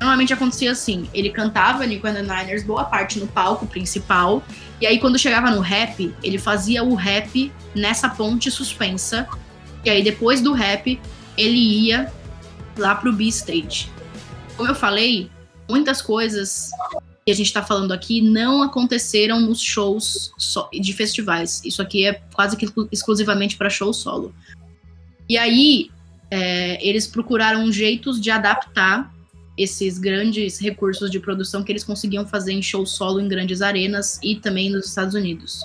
normalmente 0.00 0.32
acontecia 0.32 0.72
assim: 0.72 1.08
ele 1.12 1.30
cantava 1.30 1.86
Nico 1.86 2.06
and 2.06 2.14
the 2.14 2.22
Niners 2.22 2.64
boa 2.64 2.84
parte 2.84 3.18
no 3.18 3.26
palco 3.26 3.66
principal, 3.66 4.42
e 4.80 4.86
aí 4.86 4.98
quando 4.98 5.18
chegava 5.18 5.50
no 5.50 5.60
rap, 5.60 6.14
ele 6.22 6.38
fazia 6.38 6.82
o 6.82 6.94
rap 6.94 7.52
nessa 7.74 8.08
ponte 8.08 8.50
suspensa, 8.50 9.28
e 9.84 9.90
aí 9.90 10.02
depois 10.02 10.40
do 10.40 10.52
rap, 10.52 11.00
ele 11.36 11.58
ia 11.86 12.10
lá 12.76 12.94
pro 12.94 13.12
B-Stage. 13.12 13.90
Como 14.56 14.68
eu 14.68 14.74
falei, 14.74 15.30
muitas 15.68 16.02
coisas 16.02 16.70
que 17.30 17.32
a 17.32 17.36
gente 17.36 17.52
tá 17.52 17.62
falando 17.62 17.92
aqui 17.92 18.20
não 18.20 18.62
aconteceram 18.62 19.40
nos 19.40 19.60
shows 19.60 20.32
de 20.72 20.92
festivais. 20.92 21.62
Isso 21.64 21.80
aqui 21.80 22.04
é 22.04 22.20
quase 22.34 22.56
que 22.56 22.64
exclu- 22.64 22.88
exclusivamente 22.90 23.56
para 23.56 23.70
show 23.70 23.92
solo. 23.92 24.34
E 25.28 25.38
aí, 25.38 25.90
é, 26.28 26.84
eles 26.86 27.06
procuraram 27.06 27.70
jeitos 27.70 28.20
de 28.20 28.30
adaptar 28.30 29.14
esses 29.56 29.98
grandes 29.98 30.58
recursos 30.58 31.10
de 31.10 31.20
produção 31.20 31.62
que 31.62 31.70
eles 31.70 31.84
conseguiam 31.84 32.26
fazer 32.26 32.52
em 32.52 32.62
show 32.62 32.84
solo 32.84 33.20
em 33.20 33.28
grandes 33.28 33.62
arenas 33.62 34.18
e 34.22 34.34
também 34.36 34.70
nos 34.70 34.88
Estados 34.88 35.14
Unidos. 35.14 35.60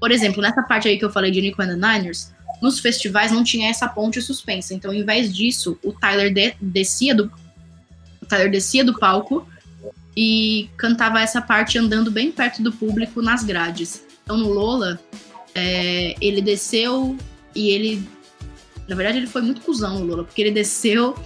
Por 0.00 0.10
exemplo, 0.10 0.40
nessa 0.40 0.62
parte 0.62 0.88
aí 0.88 0.98
que 0.98 1.04
eu 1.04 1.10
falei 1.10 1.30
de 1.30 1.40
Nico 1.42 1.60
and 1.60 1.68
the 1.68 1.74
Niners, 1.74 2.32
nos 2.62 2.78
festivais 2.78 3.30
não 3.30 3.44
tinha 3.44 3.68
essa 3.68 3.88
ponte 3.88 4.22
suspensa. 4.22 4.72
Então, 4.72 4.90
ao 4.90 4.96
invés 4.96 5.34
disso, 5.34 5.78
o 5.82 5.92
Tyler 5.92 6.32
de- 6.32 6.54
descia 6.60 7.14
do 7.14 7.30
o 8.22 8.26
Tyler 8.26 8.50
descia 8.50 8.82
do 8.82 8.98
palco 8.98 9.46
e 10.16 10.68
cantava 10.76 11.20
essa 11.20 11.40
parte 11.40 11.78
andando 11.78 12.10
bem 12.10 12.30
perto 12.30 12.62
do 12.62 12.72
público 12.72 13.20
nas 13.20 13.42
grades. 13.42 14.04
Então 14.22 14.36
no 14.36 14.48
Lola, 14.50 15.00
é, 15.54 16.14
ele 16.20 16.40
desceu 16.40 17.16
e 17.54 17.68
ele. 17.68 18.06
Na 18.88 18.94
verdade, 18.94 19.18
ele 19.18 19.26
foi 19.26 19.40
muito 19.40 19.62
cuzão, 19.62 20.02
o 20.02 20.04
Lula, 20.04 20.24
porque 20.24 20.42
ele 20.42 20.50
desceu, 20.50 21.16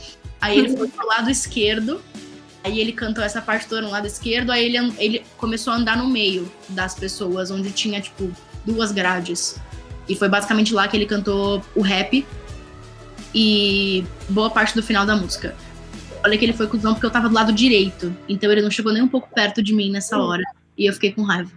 aí 0.40 0.58
ele 0.58 0.76
foi 0.76 0.86
pro 0.86 1.04
lado 1.08 1.28
esquerdo, 1.28 2.00
aí 2.62 2.78
ele 2.78 2.92
cantou 2.92 3.24
essa 3.24 3.42
parte 3.42 3.66
toda 3.66 3.82
no 3.82 3.90
lado 3.90 4.06
esquerdo, 4.06 4.52
aí 4.52 4.64
ele, 4.64 4.94
ele 4.98 5.24
começou 5.36 5.72
a 5.72 5.76
andar 5.76 5.96
no 5.96 6.06
meio 6.06 6.50
das 6.68 6.94
pessoas, 6.94 7.50
onde 7.50 7.72
tinha, 7.72 8.00
tipo, 8.00 8.30
duas 8.64 8.92
grades. 8.92 9.56
E 10.08 10.14
foi 10.14 10.28
basicamente 10.28 10.72
lá 10.72 10.86
que 10.86 10.96
ele 10.96 11.06
cantou 11.06 11.64
o 11.74 11.82
rap 11.82 12.24
e 13.34 14.04
boa 14.28 14.50
parte 14.50 14.74
do 14.74 14.82
final 14.82 15.04
da 15.04 15.16
música. 15.16 15.56
Falei 16.20 16.38
que 16.38 16.44
ele 16.44 16.52
foi 16.52 16.66
cuzão 16.66 16.94
porque 16.94 17.06
eu 17.06 17.10
tava 17.10 17.28
do 17.28 17.34
lado 17.34 17.52
direito, 17.52 18.14
então 18.28 18.50
ele 18.50 18.62
não 18.62 18.70
chegou 18.70 18.92
nem 18.92 19.02
um 19.02 19.08
pouco 19.08 19.28
perto 19.32 19.62
de 19.62 19.74
mim 19.74 19.90
nessa 19.90 20.18
hora, 20.18 20.42
e 20.76 20.86
eu 20.86 20.92
fiquei 20.92 21.12
com 21.12 21.22
raiva. 21.22 21.50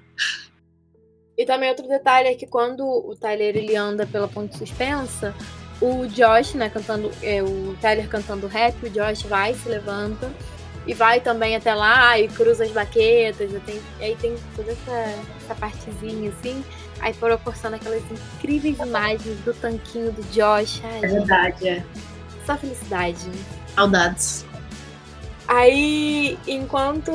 E 1.38 1.46
também 1.46 1.70
outro 1.70 1.88
detalhe 1.88 2.28
é 2.28 2.36
que 2.36 2.46
quando 2.46 2.86
o 2.86 3.16
Tyler 3.16 3.56
ele 3.58 3.76
anda 3.76 4.06
pela 4.06 4.28
ponte 4.28 4.58
suspensa, 4.58 5.34
o 5.82 6.06
Josh, 6.06 6.54
né, 6.54 6.70
cantando, 6.70 7.10
é, 7.24 7.42
o 7.42 7.76
Tyler 7.82 8.08
cantando 8.08 8.46
rap, 8.46 8.76
o 8.86 8.90
Josh 8.90 9.24
vai, 9.24 9.56
se 9.56 9.68
levanta 9.68 10.32
e 10.86 10.94
vai 10.94 11.20
também 11.20 11.56
até 11.56 11.74
lá 11.74 12.20
e 12.20 12.28
cruza 12.28 12.64
as 12.64 12.72
baquetas, 12.72 13.52
e, 13.52 13.60
tem, 13.62 13.82
e 14.00 14.04
aí 14.04 14.16
tem 14.16 14.36
toda 14.56 14.72
essa, 14.72 15.24
essa 15.44 15.56
partezinha 15.56 16.30
assim, 16.30 16.64
aí 17.00 17.14
proporciona 17.14 17.78
aquelas 17.78 18.04
incríveis 18.12 18.78
imagens 18.80 19.40
do 19.40 19.54
tanquinho 19.54 20.12
do 20.12 20.22
Josh. 20.32 20.82
Ai, 20.84 21.00
É 21.04 21.08
verdade, 21.08 21.68
é. 21.68 21.84
Só 22.46 22.58
felicidade. 22.58 23.30
Saudades. 23.76 24.46
Aí, 25.52 26.40
enquanto 26.48 27.12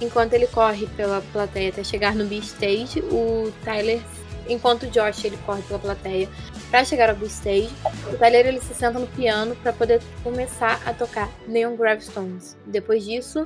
enquanto 0.00 0.32
ele 0.32 0.46
corre 0.46 0.86
pela 0.96 1.20
plateia 1.30 1.68
até 1.68 1.84
chegar 1.84 2.14
no 2.14 2.24
B-Stage, 2.24 3.00
o 3.00 3.52
Tyler, 3.62 4.00
enquanto 4.48 4.84
o 4.84 4.86
Josh 4.86 5.26
ele 5.26 5.36
corre 5.44 5.60
pela 5.60 5.78
plateia 5.78 6.26
para 6.70 6.86
chegar 6.86 7.10
ao 7.10 7.16
B-Stage, 7.16 7.68
o 8.10 8.16
Tyler 8.16 8.46
ele 8.46 8.60
se 8.62 8.72
senta 8.72 8.98
no 8.98 9.06
piano 9.08 9.54
para 9.56 9.74
poder 9.74 10.00
começar 10.24 10.80
a 10.86 10.94
tocar 10.94 11.28
Neon 11.46 11.76
Gravestones. 11.76 12.56
Depois 12.66 13.04
disso, 13.04 13.44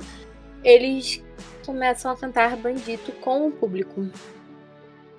eles 0.63 1.21
começam 1.65 2.09
a 2.09 2.15
cantar 2.15 2.55
Bandito 2.55 3.11
com 3.11 3.49
o 3.49 3.51
público. 3.51 4.07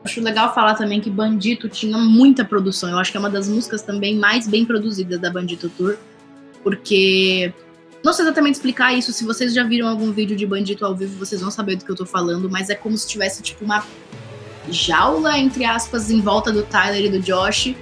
Acho 0.03 0.23
legal 0.23 0.55
falar 0.55 0.75
também 0.75 1.03
que 1.03 1.11
Bandito 1.11 1.69
tinha 1.69 1.99
muita 1.99 2.47
produção. 2.47 2.89
Eu 2.89 2.99
acho 2.99 3.11
que 3.11 3.19
é 3.19 3.21
uma 3.21 3.29
das 3.29 3.47
músicas 3.47 3.83
também 3.83 4.17
mais 4.17 4.49
bem 4.49 4.65
produzidas 4.65 5.21
da 5.21 5.31
Bandito 5.31 5.69
Tour. 5.69 5.99
Porque. 6.69 7.51
Não 8.05 8.13
sei 8.13 8.27
exatamente 8.27 8.57
explicar 8.57 8.93
isso. 8.93 9.11
Se 9.11 9.25
vocês 9.25 9.55
já 9.55 9.65
viram 9.65 9.89
algum 9.89 10.13
vídeo 10.13 10.37
de 10.37 10.47
Bandito 10.47 10.85
ao 10.85 10.95
vivo, 10.95 11.19
vocês 11.19 11.41
vão 11.41 11.51
saber 11.51 11.77
do 11.77 11.85
que 11.85 11.91
eu 11.91 11.97
tô 11.97 12.05
falando. 12.05 12.49
Mas 12.49 12.69
é 12.69 12.75
como 12.75 12.97
se 12.97 13.09
tivesse, 13.09 13.43
tipo, 13.43 13.65
uma 13.65 13.85
jaula, 14.71 15.39
entre 15.39 15.65
aspas, 15.65 16.11
em 16.11 16.21
volta 16.21 16.53
do 16.53 16.63
Tyler 16.63 17.07
e 17.07 17.09
do 17.09 17.21
Josh. 17.21 17.75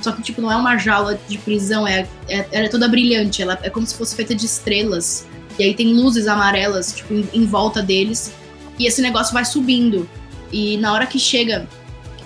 Só 0.00 0.12
que, 0.12 0.22
tipo, 0.22 0.40
não 0.40 0.50
é 0.50 0.56
uma 0.56 0.78
jaula 0.78 1.20
de 1.28 1.36
prisão, 1.36 1.86
é, 1.86 2.08
é, 2.26 2.48
ela 2.50 2.64
é 2.64 2.68
toda 2.68 2.88
brilhante. 2.88 3.42
Ela 3.42 3.58
é 3.62 3.68
como 3.68 3.86
se 3.86 3.94
fosse 3.94 4.16
feita 4.16 4.34
de 4.34 4.46
estrelas. 4.46 5.26
E 5.58 5.62
aí 5.62 5.74
tem 5.74 5.92
luzes 5.92 6.26
amarelas, 6.26 6.94
tipo, 6.94 7.12
em, 7.12 7.28
em 7.34 7.44
volta 7.44 7.82
deles. 7.82 8.32
E 8.78 8.86
esse 8.86 9.02
negócio 9.02 9.34
vai 9.34 9.44
subindo. 9.44 10.08
E 10.50 10.78
na 10.78 10.94
hora 10.94 11.06
que 11.06 11.18
chega 11.18 11.68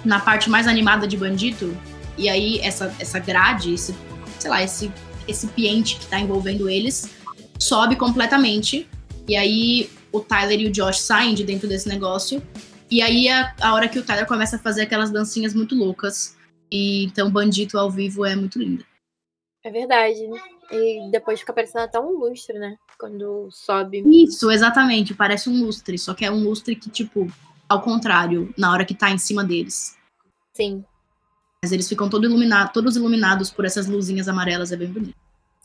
na 0.05 0.21
parte 0.21 0.49
mais 0.49 0.69
animada 0.69 1.07
de 1.07 1.17
Bandito, 1.17 1.77
e 2.17 2.29
aí 2.29 2.61
essa, 2.61 2.95
essa 3.01 3.19
grade, 3.19 3.75
esse, 3.75 3.95
sei 4.39 4.51
lá, 4.51 4.63
esse 4.63 4.91
recipiente 5.27 5.97
que 5.97 6.07
tá 6.07 6.19
envolvendo 6.19 6.69
eles, 6.69 7.11
sobe 7.59 7.97
completamente. 7.97 8.89
E 9.29 9.37
aí 9.37 9.91
o 10.13 10.21
Tyler 10.21 10.61
e 10.61 10.67
o 10.67 10.71
Josh 10.71 11.01
saem 11.01 11.35
de 11.35 11.45
dentro 11.45 11.69
desse 11.69 11.89
negócio. 11.89 12.43
E 12.91 13.03
aí 13.03 13.29
é 13.29 13.53
a 13.61 13.75
hora 13.75 13.89
que 13.89 13.99
o 13.99 14.05
Tyler 14.05 14.27
começa 14.27 14.57
a 14.57 14.59
fazer 14.59 14.83
aquelas 14.83 15.11
dancinhas 15.11 15.55
muito 15.55 15.75
loucas. 15.75 16.37
E 16.71 17.05
então 17.05 17.31
Bandito 17.31 17.79
ao 17.79 17.91
vivo 17.91 18.25
é 18.25 18.37
muito 18.37 18.59
linda. 18.59 18.85
É 19.65 19.71
verdade. 19.71 20.19
E 20.71 21.11
depois 21.11 21.41
fica 21.41 21.53
parecendo 21.53 21.85
até 21.85 21.99
um 21.99 22.19
lustre, 22.19 22.59
né? 22.59 22.77
Quando 22.99 23.49
sobe. 23.51 24.03
Isso, 24.07 24.51
exatamente. 24.51 25.15
Parece 25.15 25.49
um 25.49 25.65
lustre, 25.65 25.99
só 25.99 26.15
que 26.15 26.25
é 26.25 26.31
um 26.31 26.43
lustre 26.43 26.77
que, 26.77 26.91
tipo, 26.91 27.27
ao 27.69 27.81
contrário, 27.81 28.53
na 28.59 28.71
hora 28.71 28.85
que 28.85 28.95
tá 28.95 29.11
em 29.11 29.19
cima 29.19 29.43
deles. 29.43 29.97
Sim. 30.53 30.85
Mas 31.65 31.73
eles 31.73 31.89
ficam 31.89 32.11
todo 32.11 32.27
iluminado, 32.27 32.75
todos 32.75 32.95
iluminados 32.95 33.49
por 33.51 33.65
essas 33.65 33.87
luzinhas 33.87 34.29
amarelas, 34.29 34.71
é 34.71 34.77
bem 34.77 34.89
bonito. 34.89 35.15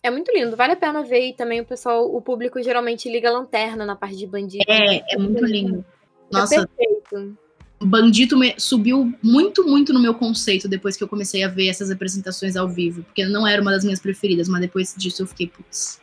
É 0.02 0.10
muito 0.10 0.32
lindo, 0.34 0.56
vale 0.56 0.72
a 0.72 0.76
pena 0.78 1.04
ver. 1.04 1.28
E 1.28 1.34
também 1.34 1.60
o 1.60 1.66
pessoal, 1.66 2.06
o 2.16 2.22
público 2.22 2.64
geralmente 2.64 3.12
liga 3.12 3.28
a 3.28 3.34
lanterna 3.34 3.86
na 3.86 3.98
parte 3.98 4.16
de 4.16 4.26
bandido. 4.26 4.64
É, 4.66 5.14
é 5.14 5.18
muito 5.18 5.44
lindo. 5.44 5.84
Nossa, 6.32 6.56
É 6.56 6.66
perfeito. 6.66 7.38
Bandito 7.82 8.38
me- 8.38 8.56
subiu 8.58 9.14
muito, 9.22 9.68
muito 9.68 9.92
no 9.92 10.00
meu 10.00 10.14
conceito 10.14 10.70
depois 10.70 10.96
que 10.96 11.04
eu 11.04 11.08
comecei 11.10 11.44
a 11.44 11.50
ver 11.50 11.68
essas 11.68 11.92
apresentações 11.92 12.56
ao 12.56 12.70
vivo. 12.70 13.04
Porque 13.04 13.26
não 13.26 13.46
era 13.46 13.62
uma 13.62 13.72
das 13.72 13.84
minhas 13.84 14.00
preferidas, 14.00 14.48
mas 14.48 14.62
depois 14.62 14.96
disso 14.98 15.24
eu 15.24 15.28
fiquei, 15.28 15.48
putz. 15.48 16.00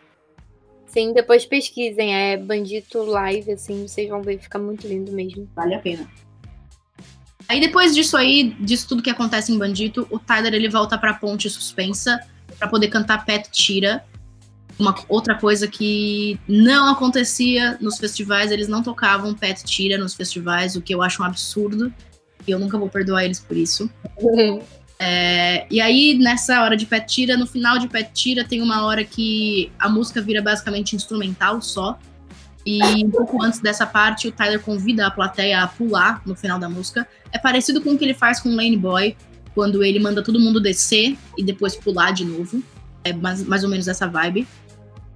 Sim, 0.85 1.15
depois 1.15 1.47
pesquisem, 1.47 2.15
é 2.15 2.37
Bandito 2.37 3.03
Live, 3.03 3.51
assim, 3.51 3.89
vocês 3.89 4.11
vão 4.11 4.21
ver, 4.21 4.39
fica 4.41 4.59
muito 4.59 4.87
lindo 4.87 5.11
mesmo. 5.13 5.49
Vale 5.57 5.75
a 5.75 5.79
pena. 5.79 6.07
Aí 7.49 7.61
depois 7.61 7.95
disso 7.95 8.17
aí, 8.17 8.57
disso 8.61 8.89
tudo 8.89 9.03
que 9.03 9.11
acontece 9.11 9.53
em 9.53 9.59
Bandito, 9.59 10.07
o 10.11 10.19
Tyler 10.19 10.55
ele 10.55 10.69
volta 10.69 10.99
pra 10.99 11.15
ponte 11.15 11.49
suspensa 11.49 12.21
pra 12.59 12.69
poder 12.69 12.89
cantar 12.89 13.25
Pet 13.25 13.49
Tira. 13.51 14.05
Uma 14.79 14.95
outra 15.09 15.35
coisa 15.35 15.67
que 15.67 16.39
não 16.47 16.91
acontecia 16.91 17.79
nos 17.81 17.99
festivais, 17.99 18.51
eles 18.51 18.69
não 18.69 18.83
tocavam 18.83 19.33
Pet 19.35 19.65
Tira 19.65 19.97
nos 19.97 20.15
festivais, 20.15 20.77
o 20.77 20.83
que 20.83 20.95
eu 20.95 21.03
acho 21.03 21.23
um 21.23 21.27
absurdo. 21.27 21.93
E 22.47 22.51
eu 22.51 22.59
nunca 22.59 22.77
vou 22.77 22.89
perdoar 22.89 23.25
eles 23.25 23.41
por 23.41 23.57
isso. 23.57 23.91
É, 24.99 25.67
e 25.71 25.79
aí, 25.81 26.17
nessa 26.19 26.63
hora 26.63 26.77
de 26.77 26.87
Pet 26.87 27.07
Tira, 27.07 27.37
no 27.37 27.47
final 27.47 27.79
de 27.79 27.89
Pet 27.89 28.11
Tira, 28.15 28.45
tem 28.45 28.63
uma 28.63 28.85
hora 28.87 29.05
que 29.05 29.71
a 29.79 29.89
música 29.89 30.23
vira 30.23 30.41
basicamente 30.41 30.97
instrumental 30.97 31.61
só. 31.61 31.99
E 32.67 33.05
um 33.05 33.11
pouco 33.11 33.41
antes 33.41 33.61
dessa 33.61 33.87
parte, 33.87 34.27
o 34.27 34.33
Tyler 34.33 34.61
convida 34.61 35.07
a 35.07 35.11
plateia 35.11 35.63
a 35.63 35.69
pular 35.69 36.21
no 36.27 36.35
final 36.35 36.59
da 36.59 36.69
música. 36.69 37.07
É 37.31 37.39
parecido 37.39 37.81
com 37.81 37.91
o 37.91 37.99
que 37.99 38.05
ele 38.05 38.13
faz 38.13 38.41
com 38.41 38.49
Lane 38.49 38.77
Boy, 38.77 39.17
quando 39.55 39.85
ele 39.85 40.01
manda 40.01 40.21
todo 40.21 40.41
mundo 40.41 40.61
descer 40.61 41.17
e 41.39 41.45
depois 41.45 41.77
pular 41.77 42.11
de 42.11 42.25
novo. 42.25 42.61
É 43.05 43.13
mais, 43.13 43.45
mais 43.45 43.63
ou 43.63 43.71
menos 43.71 43.87
essa 43.87 44.09
vibe. 44.09 44.49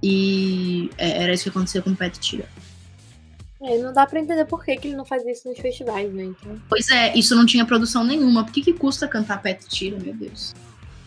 E 0.01 0.89
é, 0.97 1.23
era 1.23 1.33
isso 1.33 1.43
que 1.43 1.49
aconteceu 1.49 1.83
com 1.83 1.89
o 1.89 1.95
Pet 1.95 2.17
Tira. 2.21 2.47
É, 3.61 3.77
não 3.77 3.93
dá 3.93 4.07
pra 4.07 4.19
entender 4.19 4.45
por 4.45 4.63
que, 4.63 4.75
que 4.77 4.87
ele 4.87 4.95
não 4.95 5.05
faz 5.05 5.23
isso 5.27 5.47
nos 5.47 5.59
festivais, 5.59 6.11
né? 6.11 6.23
Então, 6.23 6.59
Pois 6.69 6.89
é, 6.89 7.13
isso 7.15 7.35
não 7.35 7.45
tinha 7.45 7.65
produção 7.65 8.03
nenhuma. 8.03 8.45
Por 8.45 8.53
que, 8.53 8.61
que 8.61 8.73
custa 8.73 9.09
cantar 9.09 9.41
Pet 9.41 9.67
Tira, 9.67 9.99
meu 9.99 10.13
Deus? 10.13 10.55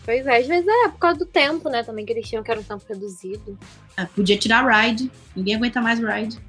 Pois 0.05 0.25
é, 0.25 0.37
às 0.37 0.47
vezes 0.47 0.67
é 0.67 0.89
por 0.89 0.99
causa 0.99 1.19
do 1.19 1.25
tempo, 1.25 1.69
né? 1.69 1.83
Também 1.83 2.05
que 2.05 2.13
eles 2.13 2.27
tinham 2.27 2.43
que 2.43 2.51
era 2.51 2.59
um 2.59 2.63
tempo 2.63 2.83
reduzido. 2.87 3.57
É, 3.97 4.05
podia 4.05 4.37
tirar 4.37 4.65
Ride. 4.65 5.11
Ninguém 5.35 5.55
aguenta 5.55 5.81
mais 5.81 5.99
Ride. 5.99 6.39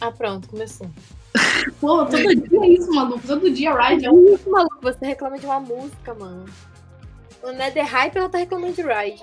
Ah, 0.00 0.12
pronto, 0.12 0.48
começou. 0.48 0.88
Pô, 1.80 2.04
todo 2.06 2.34
dia 2.34 2.60
é 2.60 2.68
isso, 2.68 2.90
maluco. 2.92 3.26
Todo 3.26 3.50
dia 3.50 3.74
Ride 3.74 4.06
é 4.06 4.10
um. 4.10 4.34
Isso, 4.34 4.50
maluco, 4.50 4.78
você 4.82 5.06
reclama 5.06 5.38
de 5.38 5.46
uma 5.46 5.60
música, 5.60 6.14
mano. 6.14 6.44
O 7.42 7.50
Nether 7.52 7.86
Hype, 7.86 8.16
ela 8.16 8.28
tá 8.28 8.38
reclamando 8.38 8.74
de 8.74 8.82
Ride. 8.82 9.22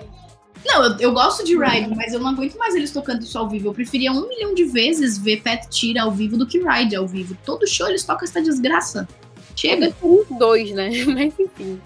Não, 0.66 0.84
eu, 0.84 0.96
eu 0.98 1.12
gosto 1.12 1.44
de 1.44 1.56
Ride, 1.56 1.94
mas 1.94 2.12
eu 2.12 2.20
não 2.20 2.30
aguento 2.30 2.56
mais 2.56 2.74
eles 2.74 2.90
tocando 2.90 3.22
isso 3.22 3.38
ao 3.38 3.48
vivo. 3.48 3.68
Eu 3.68 3.74
preferia 3.74 4.10
um 4.10 4.28
milhão 4.28 4.54
de 4.54 4.64
vezes 4.64 5.16
ver 5.16 5.40
Pet 5.42 5.68
Tira 5.68 6.02
ao 6.02 6.10
vivo 6.10 6.36
do 6.36 6.46
que 6.46 6.58
Ride 6.58 6.96
ao 6.96 7.06
vivo. 7.06 7.36
Todo 7.44 7.66
show 7.66 7.88
eles 7.88 8.04
tocam 8.04 8.26
essa 8.26 8.42
desgraça. 8.42 9.08
Chega. 9.54 9.94
Os 10.02 10.26
dois, 10.38 10.72
né? 10.72 10.90
Mas 11.06 11.38
enfim. 11.38 11.80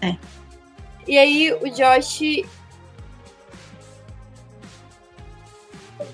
É. 0.00 0.16
E 1.06 1.18
aí 1.18 1.52
o 1.52 1.70
Josh. 1.70 2.44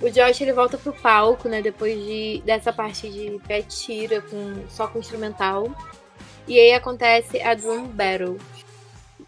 O 0.02 0.10
Josh 0.10 0.40
ele 0.40 0.52
volta 0.52 0.76
pro 0.76 0.92
palco, 0.92 1.48
né? 1.48 1.62
Depois 1.62 1.98
de, 1.98 2.42
dessa 2.44 2.72
parte 2.72 3.08
de 3.08 3.40
pé 3.46 3.62
tira 3.62 4.20
com, 4.20 4.68
só 4.68 4.86
com 4.86 4.98
instrumental. 4.98 5.74
E 6.46 6.58
aí 6.58 6.72
acontece 6.72 7.40
a 7.40 7.54
Drum 7.54 7.86
Battle. 7.86 8.38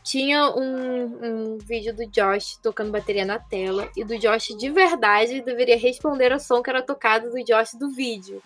Tinha 0.02 0.50
um, 0.50 1.54
um 1.54 1.58
vídeo 1.58 1.94
do 1.94 2.06
Josh 2.06 2.56
tocando 2.56 2.90
bateria 2.90 3.24
na 3.24 3.38
tela. 3.38 3.88
E 3.96 4.02
do 4.02 4.18
Josh 4.18 4.48
de 4.58 4.70
verdade 4.70 5.40
deveria 5.42 5.78
responder 5.78 6.32
ao 6.32 6.40
som 6.40 6.62
que 6.62 6.70
era 6.70 6.82
tocado 6.82 7.30
do 7.30 7.44
Josh 7.44 7.74
do 7.74 7.90
vídeo. 7.90 8.42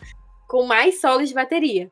Com 0.47 0.67
mais 0.67 1.01
solos 1.01 1.29
de 1.29 1.35
bateria. 1.35 1.89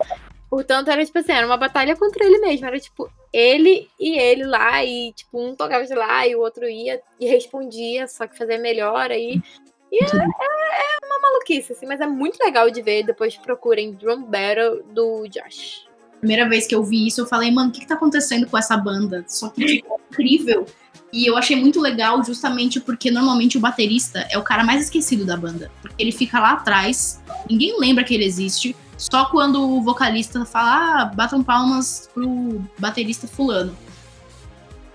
Portanto, 0.55 0.87
era 0.89 1.05
tipo 1.05 1.19
assim, 1.19 1.33
era 1.33 1.45
uma 1.49 1.57
batalha 1.57 1.97
contra 1.97 2.25
ele 2.25 2.39
mesmo. 2.39 2.65
Era 2.65 2.79
tipo, 2.79 3.11
ele 3.33 3.89
e 3.99 4.17
ele 4.17 4.45
lá, 4.45 4.85
e 4.85 5.13
tipo, 5.13 5.45
um 5.45 5.53
tocava 5.53 5.85
de 5.85 5.93
lá 5.97 6.25
e 6.29 6.37
o 6.37 6.41
outro 6.41 6.69
ia 6.69 7.01
e 7.19 7.27
respondia, 7.27 8.07
só 8.07 8.25
que 8.29 8.39
fazia 8.39 8.57
melhor 8.57 9.11
aí. 9.11 9.43
E 9.91 10.05
é, 10.05 10.07
é- 10.07 10.93
é 11.03 11.07
uma 11.07 11.19
maluquice, 11.21 11.73
assim, 11.73 11.87
mas 11.87 12.01
é 12.01 12.07
muito 12.07 12.39
legal 12.41 12.71
de 12.71 12.81
ver. 12.83 13.03
Depois 13.03 13.37
procurem 13.37 13.95
Drum 13.95 14.23
Battle 14.23 14.85
do 14.93 15.27
Josh. 15.27 15.89
Primeira 16.21 16.49
vez 16.49 16.69
que 16.69 16.75
eu 16.77 16.85
vi 16.85 17.09
isso, 17.09 17.21
eu 17.23 17.27
falei, 17.27 17.51
mano, 17.51 17.71
o 17.71 17.73
que, 17.73 17.81
que 17.81 17.89
tá 17.89 17.95
acontecendo 17.95 18.47
com 18.47 18.57
essa 18.57 18.77
banda? 18.77 19.25
Só 19.27 19.49
que 19.49 19.67
tipo, 19.67 19.93
é 19.93 19.97
incrível. 20.13 20.67
E 21.13 21.27
eu 21.29 21.37
achei 21.37 21.57
muito 21.57 21.81
legal 21.81 22.23
justamente 22.23 22.79
porque 22.79 23.11
normalmente 23.11 23.59
o 23.59 23.61
baterista 23.61 24.25
é 24.31 24.39
o 24.39 24.43
cara 24.45 24.63
mais 24.63 24.85
esquecido 24.85 25.25
da 25.25 25.37
banda. 25.37 25.69
Porque 25.83 26.01
ele 26.01 26.13
fica 26.13 26.39
lá 26.39 26.53
atrás, 26.53 27.21
ninguém 27.51 27.77
lembra 27.81 28.05
que 28.05 28.15
ele 28.15 28.25
existe. 28.25 28.77
Só 28.97 29.27
quando 29.27 29.61
o 29.61 29.83
vocalista 29.83 30.45
fala, 30.45 31.03
ah, 31.03 31.05
batam 31.07 31.43
palmas 31.43 32.09
pro 32.13 32.63
baterista 32.79 33.27
fulano. 33.27 33.77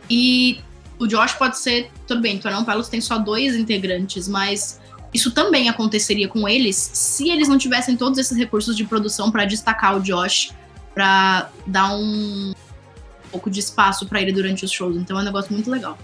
E 0.09 0.59
o 0.97 1.07
Josh 1.07 1.33
pode 1.33 1.57
ser, 1.57 1.91
tudo 2.07 2.21
bem, 2.21 2.37
Tornão 2.39 2.65
Pelos 2.65 2.89
tem 2.89 2.99
só 2.99 3.17
dois 3.17 3.55
integrantes, 3.55 4.27
mas 4.27 4.79
isso 5.13 5.31
também 5.31 5.69
aconteceria 5.69 6.27
com 6.27 6.47
eles 6.47 6.75
se 6.75 7.29
eles 7.29 7.47
não 7.47 7.57
tivessem 7.57 7.95
todos 7.95 8.19
esses 8.19 8.37
recursos 8.37 8.75
de 8.75 8.85
produção 8.85 9.31
para 9.31 9.45
destacar 9.45 9.97
o 9.97 10.01
Josh, 10.01 10.53
para 10.93 11.49
dar 11.65 11.93
um 11.95 12.53
pouco 13.31 13.49
de 13.49 13.59
espaço 13.59 14.07
para 14.07 14.21
ele 14.21 14.31
durante 14.31 14.65
os 14.65 14.71
shows. 14.71 14.95
Então 14.97 15.17
é 15.17 15.21
um 15.21 15.25
negócio 15.25 15.53
muito 15.53 15.69
legal. 15.69 15.97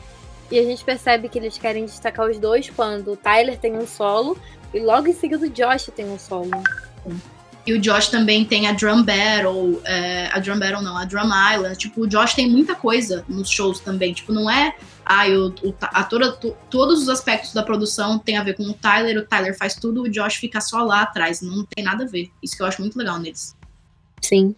E 0.51 0.59
a 0.59 0.63
gente 0.63 0.83
percebe 0.83 1.27
que 1.27 1.39
eles 1.39 1.57
querem 1.57 1.85
destacar 1.85 2.29
os 2.29 2.37
dois 2.37 2.69
quando 2.69 3.11
o 3.11 3.17
Tyler 3.17 3.57
tem 3.57 3.75
um 3.75 3.87
solo 3.87 4.37
e 4.73 4.79
logo 4.79 5.07
em 5.07 5.13
seguida 5.13 5.45
o 5.45 5.49
Josh 5.49 5.89
tem 5.95 6.05
um 6.05 6.19
solo. 6.19 6.51
E 7.65 7.73
o 7.73 7.79
Josh 7.81 8.09
também 8.09 8.45
tem 8.45 8.67
a 8.67 8.73
Drum 8.73 9.03
Battle, 9.03 9.81
é, 9.85 10.29
a 10.31 10.39
Drum 10.39 10.59
Battle 10.59 10.83
não, 10.83 10.95
a 10.95 11.03
Drum 11.03 11.29
Island. 11.53 11.77
Tipo, 11.77 12.01
o 12.01 12.07
Josh 12.07 12.35
tem 12.35 12.47
muita 12.47 12.75
coisa 12.75 13.25
nos 13.27 13.49
shows 13.49 13.79
também. 13.79 14.13
Tipo, 14.13 14.31
não 14.31 14.49
é. 14.49 14.75
Ah, 15.03 15.27
o, 15.27 15.47
o, 15.67 15.75
a 15.81 16.03
toda, 16.03 16.31
to, 16.31 16.55
todos 16.69 17.01
os 17.01 17.09
aspectos 17.09 17.53
da 17.53 17.63
produção 17.63 18.19
tem 18.19 18.37
a 18.37 18.43
ver 18.43 18.55
com 18.55 18.63
o 18.63 18.73
Tyler, 18.73 19.17
o 19.17 19.25
Tyler 19.25 19.57
faz 19.57 19.75
tudo, 19.75 20.03
o 20.03 20.09
Josh 20.09 20.35
fica 20.35 20.61
só 20.61 20.83
lá 20.83 21.01
atrás. 21.01 21.41
Não 21.41 21.65
tem 21.65 21.83
nada 21.83 22.03
a 22.03 22.07
ver. 22.07 22.29
Isso 22.41 22.55
que 22.55 22.61
eu 22.61 22.67
acho 22.67 22.81
muito 22.81 22.97
legal 22.97 23.17
neles. 23.17 23.55
Sim. 24.21 24.55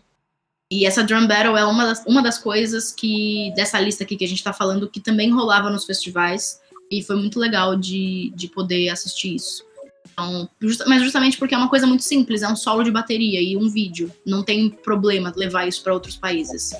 E 0.70 0.86
essa 0.86 1.02
Drum 1.02 1.28
Battle 1.28 1.56
é 1.56 1.64
uma 1.64 1.86
das, 1.86 2.06
uma 2.06 2.22
das 2.22 2.38
coisas 2.38 2.92
que, 2.92 3.54
dessa 3.56 3.80
lista 3.80 4.04
aqui 4.04 4.18
que 4.18 4.26
a 4.26 4.28
gente 4.28 4.44
tá 4.44 4.52
falando, 4.52 4.90
que 4.90 5.00
também 5.00 5.32
rolava 5.32 5.70
nos 5.70 5.86
festivais. 5.86 6.60
E 6.92 7.02
foi 7.02 7.16
muito 7.16 7.40
legal 7.40 7.76
de, 7.76 8.32
de 8.36 8.48
poder 8.48 8.90
assistir 8.90 9.36
isso. 9.36 9.67
Então, 10.12 10.50
just, 10.62 10.84
mas 10.88 11.02
justamente 11.02 11.38
porque 11.38 11.54
é 11.54 11.58
uma 11.58 11.70
coisa 11.70 11.86
muito 11.86 12.04
simples, 12.04 12.42
é 12.42 12.48
um 12.48 12.56
solo 12.56 12.84
de 12.84 12.92
bateria 12.92 13.42
e 13.42 13.58
um 13.58 13.70
vídeo. 13.70 14.12
Não 14.26 14.44
tem 14.44 14.70
problema 14.70 15.34
levar 15.36 15.68
isso 15.68 15.84
para 15.84 15.94
outros 15.94 16.16
países. 16.16 16.72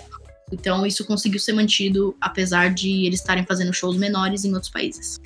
Então, 0.52 0.86
isso 0.86 1.06
conseguiu 1.06 1.40
ser 1.40 1.54
mantido, 1.54 2.16
apesar 2.22 2.74
de 2.74 3.06
eles 3.06 3.20
estarem 3.20 3.46
fazendo 3.46 3.74
shows 3.74 3.98
menores 3.98 4.46
em 4.46 4.54
outros 4.54 4.72
países. 4.72 5.20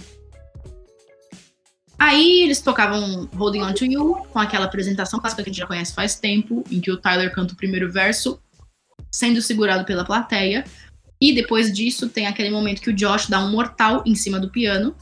Aí 1.99 2.41
eles 2.41 2.59
tocavam 2.59 3.29
Holding 3.35 3.61
On 3.61 3.73
To 3.73 3.85
You, 3.85 4.15
com 4.31 4.39
aquela 4.39 4.65
apresentação 4.65 5.19
clássica 5.19 5.43
que 5.43 5.49
a 5.49 5.53
gente 5.53 5.59
já 5.59 5.67
conhece 5.67 5.93
faz 5.93 6.15
tempo, 6.15 6.63
em 6.71 6.81
que 6.81 6.91
o 6.91 6.97
Tyler 6.97 7.31
canta 7.31 7.53
o 7.53 7.55
primeiro 7.57 7.91
verso, 7.91 8.41
sendo 9.11 9.39
segurado 9.39 9.85
pela 9.85 10.03
plateia. 10.03 10.63
E 11.21 11.31
depois 11.31 11.71
disso 11.71 12.09
tem 12.09 12.25
aquele 12.25 12.49
momento 12.49 12.81
que 12.81 12.89
o 12.89 12.93
Josh 12.93 13.27
dá 13.27 13.39
um 13.39 13.51
mortal 13.51 14.01
em 14.03 14.15
cima 14.15 14.39
do 14.39 14.49
piano, 14.49 14.95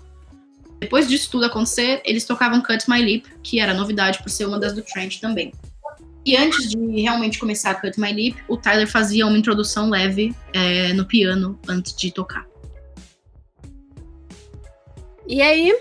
depois 0.80 1.08
disso 1.08 1.30
tudo 1.30 1.46
acontecer, 1.46 2.02
eles 2.06 2.26
tocavam 2.26 2.62
Cut 2.62 2.90
My 2.90 3.02
Lip, 3.02 3.30
que 3.44 3.60
era 3.60 3.74
novidade 3.74 4.20
por 4.20 4.30
ser 4.30 4.46
uma 4.46 4.60
das 4.60 4.74
do 4.74 4.82
Trent 4.82 5.20
também. 5.20 5.54
E 6.26 6.38
antes 6.38 6.70
de 6.70 6.78
realmente 7.02 7.40
começar 7.40 7.76
Cut 7.82 8.00
My 8.00 8.12
Lip, 8.12 8.42
o 8.48 8.56
Tyler 8.56 8.88
fazia 8.88 9.26
uma 9.26 9.38
introdução 9.38 9.90
leve 9.90 10.34
é, 10.54 10.94
no 10.94 11.06
piano 11.06 11.60
antes 11.68 11.96
de 11.96 12.12
tocar. 12.12 12.48
E 15.28 15.42
aí, 15.42 15.72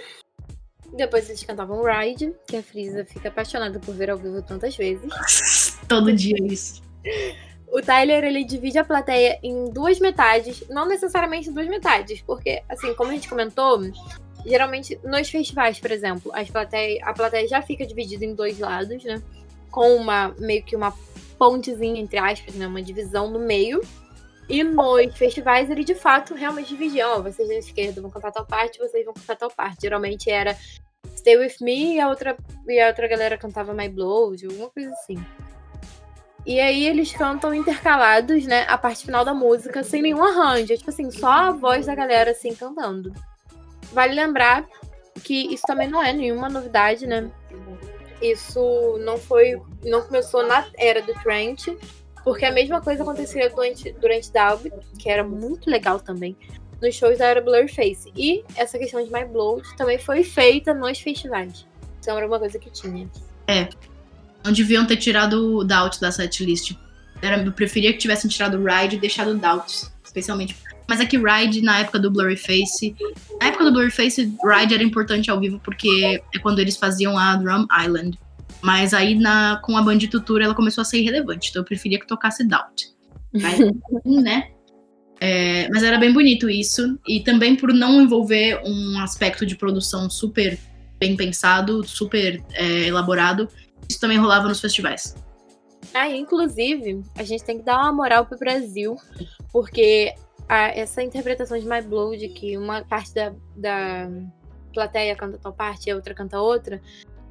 depois 0.93 1.29
eles 1.29 1.43
cantavam 1.43 1.83
Ride, 1.83 2.35
que 2.47 2.57
a 2.57 2.63
Frisa 2.63 3.05
fica 3.05 3.29
apaixonada 3.29 3.79
por 3.79 3.95
ver 3.95 4.11
ao 4.11 4.19
vivo 4.19 4.43
tantas 4.43 4.77
vezes. 4.77 5.79
Todo 5.89 6.13
dia 6.13 6.37
isso. 6.45 6.83
O 7.71 7.81
Tyler, 7.81 8.25
ele 8.25 8.45
divide 8.45 8.79
a 8.79 8.85
plateia 8.85 9.39
em 9.43 9.71
duas 9.71 9.99
metades, 10.01 10.65
não 10.69 10.87
necessariamente 10.87 11.51
duas 11.51 11.69
metades, 11.69 12.21
porque, 12.23 12.63
assim, 12.69 12.95
como 12.95 13.11
a 13.11 13.15
gente 13.15 13.29
comentou, 13.29 13.81
geralmente 14.45 14.99
nos 15.05 15.29
festivais, 15.29 15.79
por 15.79 15.91
exemplo, 15.91 16.31
as 16.35 16.49
plateia, 16.51 17.05
a 17.05 17.13
plateia 17.13 17.49
já 17.49 17.63
fica 17.63 17.87
dividida 17.87 18.25
em 18.25 18.35
dois 18.35 18.59
lados, 18.59 19.03
né? 19.05 19.23
Com 19.71 19.97
uma 19.97 20.35
meio 20.39 20.63
que 20.65 20.77
uma 20.77 20.93
pontezinha, 21.39 22.01
entre 22.01 22.19
aspas, 22.19 22.55
né? 22.55 22.67
Uma 22.67 22.83
divisão 22.83 23.31
no 23.31 23.39
meio. 23.39 23.81
E 24.49 24.65
nos 24.65 25.17
festivais 25.17 25.71
ele 25.71 25.85
de 25.85 25.95
fato 25.95 26.35
realmente 26.35 26.69
dividia. 26.69 27.09
Ó, 27.09 27.19
oh, 27.19 27.23
vocês 27.23 27.49
da 27.49 27.55
esquerda 27.55 28.01
vão 28.01 28.11
cantar 28.11 28.33
tal 28.33 28.47
parte, 28.47 28.79
vocês 28.79 29.05
vão 29.05 29.13
cantar 29.13 29.37
tal 29.37 29.51
parte. 29.51 29.83
Geralmente 29.83 30.31
era 30.31 30.57
Stay 31.17 31.37
With 31.37 31.57
Me 31.61 31.97
e 31.97 32.01
a 32.01 32.09
outra, 32.09 32.37
e 32.67 32.81
a 32.81 32.89
outra 32.89 33.07
galera 33.07 33.37
cantava 33.37 33.75
My 33.75 33.89
Blood, 33.89 34.47
alguma 34.47 34.71
coisa 34.71 34.91
assim. 34.91 35.23
E 36.47 36.59
aí 36.61 36.87
eles 36.87 37.13
cantam 37.13 37.53
intercalados, 37.53 38.47
né? 38.47 38.65
A 38.69 38.79
parte 38.79 39.05
final 39.05 39.23
da 39.23 39.35
música, 39.35 39.85
sem 39.85 40.01
nenhum 40.01 40.25
arranjo. 40.25 40.79
Tipo 40.79 40.89
assim, 40.89 41.11
só 41.11 41.31
a 41.31 41.51
voz 41.51 41.85
da 41.85 41.95
galera 41.95 42.31
assim 42.31 42.55
cantando. 42.55 43.13
Vale 43.93 44.15
lembrar 44.15 44.67
que 45.23 45.53
isso 45.53 45.63
também 45.67 45.89
não 45.89 46.03
é 46.03 46.13
nenhuma 46.13 46.49
novidade, 46.49 47.07
né? 47.07 47.31
Isso 48.21 48.99
não 49.05 49.17
foi. 49.17 49.61
não 49.85 50.03
começou 50.03 50.47
na 50.47 50.67
era 50.77 51.03
do 51.03 51.15
Trent, 51.23 51.69
porque 52.25 52.45
a 52.45 52.53
mesma 52.53 52.81
coisa 52.81 53.03
acontecia 53.03 53.49
durante, 53.51 53.93
durante 53.93 54.33
Dalby, 54.33 54.73
que 54.99 55.09
era 55.09 55.25
muito 55.25 55.71
legal 55.71 56.01
também, 56.01 56.37
nos 56.81 56.95
shows 56.95 57.19
da 57.19 57.27
era 57.27 57.41
Blurface. 57.41 58.13
E 58.17 58.45
essa 58.57 58.79
questão 58.79 59.05
de 59.05 59.13
My 59.13 59.25
Blood 59.25 59.63
também 59.77 59.99
foi 59.99 60.23
feita 60.23 60.75
nos 60.75 60.99
festivais. 60.99 61.67
Então 62.01 62.17
era 62.17 62.27
uma 62.27 62.39
coisa 62.39 62.59
que 62.59 62.71
tinha. 62.71 63.09
É. 63.47 63.69
Não 64.45 64.53
deviam 64.53 64.87
ter 64.87 64.97
tirado 64.97 65.59
o 65.59 65.65
Doubt 65.65 66.01
da 66.01 66.11
setlist. 66.11 66.77
Era, 67.21 67.43
eu 67.43 67.53
preferia 67.53 67.93
que 67.93 67.99
tivessem 67.99 68.31
tirado 68.31 68.57
o 68.57 68.65
Ride 68.65 68.97
e 68.97 68.99
deixado 68.99 69.31
o 69.33 69.35
Doubt, 69.35 69.89
especialmente 70.05 70.57
mas 70.89 71.01
é 71.01 71.07
que 71.07 71.19
Ride, 71.19 71.61
na 71.61 71.81
época 71.81 71.99
do 71.99 72.11
Blurry 72.11 72.37
Face, 72.37 72.97
na 73.39 73.49
época 73.49 73.65
do 73.65 73.73
Blurry 73.73 73.91
Face, 73.91 74.23
Ride 74.43 74.75
era 74.75 74.83
importante 74.83 75.31
ao 75.31 75.39
vivo 75.39 75.61
porque 75.63 76.23
é 76.35 76.39
quando 76.39 76.61
eles 76.61 76.79
faziam 76.79 77.19
a 77.19 77.37
Drum 77.37 77.67
Island. 77.85 78.19
Mas 78.63 78.95
aí 78.95 79.15
na, 79.15 79.61
com 79.63 79.77
a 79.77 79.83
Bandito 79.83 80.21
Tour 80.21 80.41
ela 80.41 80.55
começou 80.55 80.83
a 80.83 80.85
ser 80.85 80.99
irrelevante, 80.99 81.51
então 81.51 81.61
eu 81.61 81.67
preferia 81.67 82.01
que 82.01 82.07
tocasse 82.07 82.43
Doubt. 82.43 82.89
Mas, 83.33 83.59
né? 84.05 84.49
É, 85.21 85.69
mas 85.69 85.83
era 85.83 85.99
bem 85.99 86.13
bonito 86.13 86.49
isso. 86.49 86.99
E 87.07 87.21
também 87.21 87.55
por 87.55 87.73
não 87.73 88.01
envolver 88.01 88.61
um 88.65 88.99
aspecto 89.01 89.45
de 89.45 89.57
produção 89.57 90.09
super 90.09 90.59
bem 90.99 91.17
pensado, 91.17 91.87
super 91.87 92.43
é, 92.55 92.87
elaborado, 92.87 93.49
isso 93.89 94.01
também 94.01 94.19
rolava 94.19 94.49
nos 94.49 94.61
festivais. 94.61 95.15
Ah, 95.95 96.09
inclusive, 96.09 97.03
a 97.15 97.23
gente 97.23 97.45
tem 97.45 97.59
que 97.59 97.65
dar 97.65 97.79
uma 97.79 97.93
moral 97.93 98.27
pro 98.27 98.39
Brasil, 98.39 98.97
porque 99.53 100.15
a, 100.49 100.69
essa 100.69 101.03
interpretação 101.03 101.59
de 101.59 101.69
My 101.69 101.83
Blood, 101.83 102.29
que 102.31 102.57
uma 102.57 102.83
parte 102.83 103.15
da, 103.15 103.33
da 103.55 104.09
plateia 104.73 105.15
canta 105.15 105.39
tal 105.39 105.53
parte 105.53 105.89
e 105.89 105.91
a 105.91 105.97
outra 105.97 106.15
canta 106.15 106.41
outra, 106.41 106.81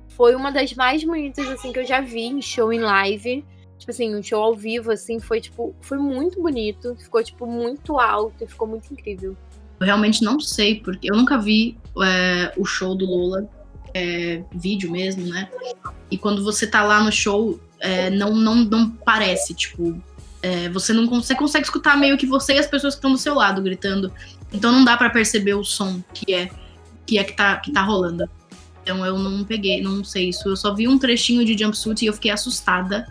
foi 0.10 0.36
uma 0.36 0.52
das 0.52 0.74
mais 0.74 1.04
bonitas, 1.04 1.48
assim, 1.48 1.72
que 1.72 1.80
eu 1.80 1.86
já 1.86 2.02
vi 2.02 2.26
em 2.26 2.42
show 2.42 2.72
em 2.72 2.80
live. 2.80 3.46
Tipo 3.78 3.92
assim, 3.92 4.16
um 4.16 4.24
show 4.24 4.42
ao 4.42 4.56
vivo, 4.56 4.92
assim, 4.92 5.20
foi, 5.20 5.40
tipo, 5.40 5.76
foi 5.82 5.98
muito 5.98 6.42
bonito. 6.42 6.96
Ficou, 6.96 7.24
tipo, 7.24 7.46
muito 7.46 8.00
alto 8.00 8.44
e 8.44 8.48
ficou 8.48 8.68
muito 8.68 8.92
incrível. 8.92 9.36
Eu 9.80 9.86
realmente 9.86 10.24
não 10.24 10.40
sei, 10.40 10.80
porque 10.80 11.12
eu 11.12 11.16
nunca 11.16 11.38
vi 11.38 11.78
é, 12.04 12.52
o 12.58 12.66
show 12.66 12.96
do 12.96 13.06
Lola, 13.06 13.48
é, 13.94 14.44
vídeo 14.52 14.92
mesmo, 14.92 15.28
né? 15.28 15.50
E 16.10 16.18
quando 16.18 16.44
você 16.44 16.66
tá 16.66 16.84
lá 16.84 17.04
no 17.04 17.12
show, 17.12 17.60
é, 17.80 18.10
não, 18.10 18.34
não, 18.36 18.56
não 18.56 18.90
parece, 18.90 19.54
tipo, 19.54 20.02
é, 20.48 20.70
você 20.70 20.94
não 20.94 21.06
você 21.08 21.36
consegue 21.36 21.66
escutar 21.66 21.98
meio 21.98 22.18
que 22.18 22.26
você 22.26 22.54
e 22.54 22.60
as 22.60 22.68
pessoas 22.68 22.94
que 22.94 23.00
estão 23.00 23.12
do 23.12 23.18
seu 23.18 23.36
lado 23.36 23.62
gritando. 23.62 24.14
Então 24.54 24.72
não 24.72 24.86
dá 24.86 24.96
para 24.96 25.10
perceber 25.10 25.56
o 25.56 25.64
som 25.64 26.02
que 26.14 26.34
é 26.34 26.50
que 27.06 27.18
é 27.18 27.24
que 27.24 27.34
tá, 27.34 27.58
que 27.58 27.72
tá 27.72 27.82
rolando. 27.82 28.30
Então 28.82 29.06
eu 29.06 29.20
não 29.20 29.44
peguei, 29.44 29.82
não 29.82 30.04
sei 30.06 30.30
isso. 30.30 30.48
Eu 30.48 30.56
só 30.56 30.74
vi 30.74 30.88
um 30.88 30.98
trechinho 30.98 31.44
de 31.44 31.58
jumpsuit 31.58 32.04
e 32.04 32.08
eu 32.08 32.14
fiquei 32.14 32.32
assustada. 32.32 33.06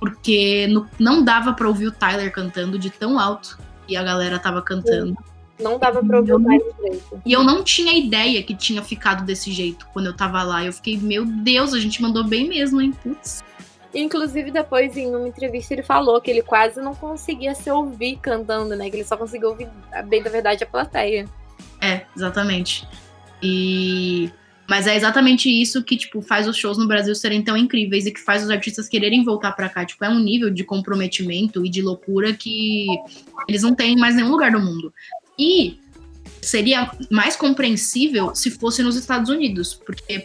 Porque 0.00 0.66
no, 0.68 0.86
não 0.98 1.22
dava 1.22 1.52
pra 1.52 1.68
ouvir 1.68 1.88
o 1.88 1.92
Tyler 1.92 2.32
cantando 2.32 2.78
de 2.78 2.88
tão 2.88 3.18
alto 3.18 3.58
e 3.86 3.96
a 3.96 4.02
galera 4.02 4.38
tava 4.38 4.62
cantando. 4.62 5.16
Não 5.60 5.78
dava 5.78 6.02
pra 6.02 6.18
ouvir 6.18 6.34
o 6.34 6.42
Tyler 6.42 6.74
direito. 6.76 7.20
E 7.26 7.32
eu 7.32 7.44
não 7.44 7.62
tinha 7.62 7.92
ideia 7.92 8.42
que 8.42 8.54
tinha 8.54 8.82
ficado 8.82 9.24
desse 9.24 9.52
jeito 9.52 9.86
quando 9.92 10.06
eu 10.06 10.14
tava 10.14 10.42
lá. 10.42 10.64
Eu 10.64 10.72
fiquei, 10.72 10.96
meu 10.96 11.26
Deus, 11.26 11.74
a 11.74 11.80
gente 11.80 12.00
mandou 12.00 12.24
bem 12.24 12.48
mesmo, 12.48 12.80
hein? 12.80 12.94
Putz. 13.02 13.42
Inclusive, 13.98 14.50
depois, 14.50 14.96
em 14.96 15.14
uma 15.14 15.28
entrevista, 15.28 15.74
ele 15.74 15.82
falou 15.82 16.20
que 16.20 16.30
ele 16.30 16.42
quase 16.42 16.80
não 16.80 16.94
conseguia 16.94 17.54
se 17.54 17.70
ouvir 17.70 18.16
cantando, 18.16 18.76
né? 18.76 18.88
Que 18.88 18.96
ele 18.96 19.04
só 19.04 19.16
conseguia 19.16 19.48
ouvir, 19.48 19.68
bem 20.06 20.22
da 20.22 20.30
verdade, 20.30 20.62
a 20.62 20.66
plateia. 20.66 21.28
É, 21.80 22.02
exatamente. 22.16 22.86
E. 23.42 24.30
Mas 24.68 24.86
é 24.86 24.94
exatamente 24.94 25.48
isso 25.48 25.82
que, 25.82 25.96
tipo, 25.96 26.20
faz 26.20 26.46
os 26.46 26.54
shows 26.54 26.76
no 26.76 26.86
Brasil 26.86 27.14
serem 27.14 27.42
tão 27.42 27.56
incríveis 27.56 28.04
e 28.04 28.10
que 28.12 28.20
faz 28.20 28.44
os 28.44 28.50
artistas 28.50 28.86
quererem 28.86 29.24
voltar 29.24 29.52
para 29.52 29.68
cá. 29.68 29.84
Tipo, 29.84 30.04
é 30.04 30.10
um 30.10 30.18
nível 30.18 30.50
de 30.50 30.62
comprometimento 30.62 31.64
e 31.64 31.70
de 31.70 31.80
loucura 31.80 32.34
que 32.34 32.86
eles 33.48 33.62
não 33.62 33.74
têm 33.74 33.94
em 33.94 33.98
mais 33.98 34.14
nenhum 34.14 34.30
lugar 34.30 34.52
do 34.52 34.60
mundo. 34.60 34.92
E 35.38 35.80
seria 36.42 36.90
mais 37.10 37.34
compreensível 37.34 38.34
se 38.34 38.50
fosse 38.50 38.82
nos 38.82 38.94
Estados 38.94 39.30
Unidos, 39.30 39.72
porque 39.72 40.24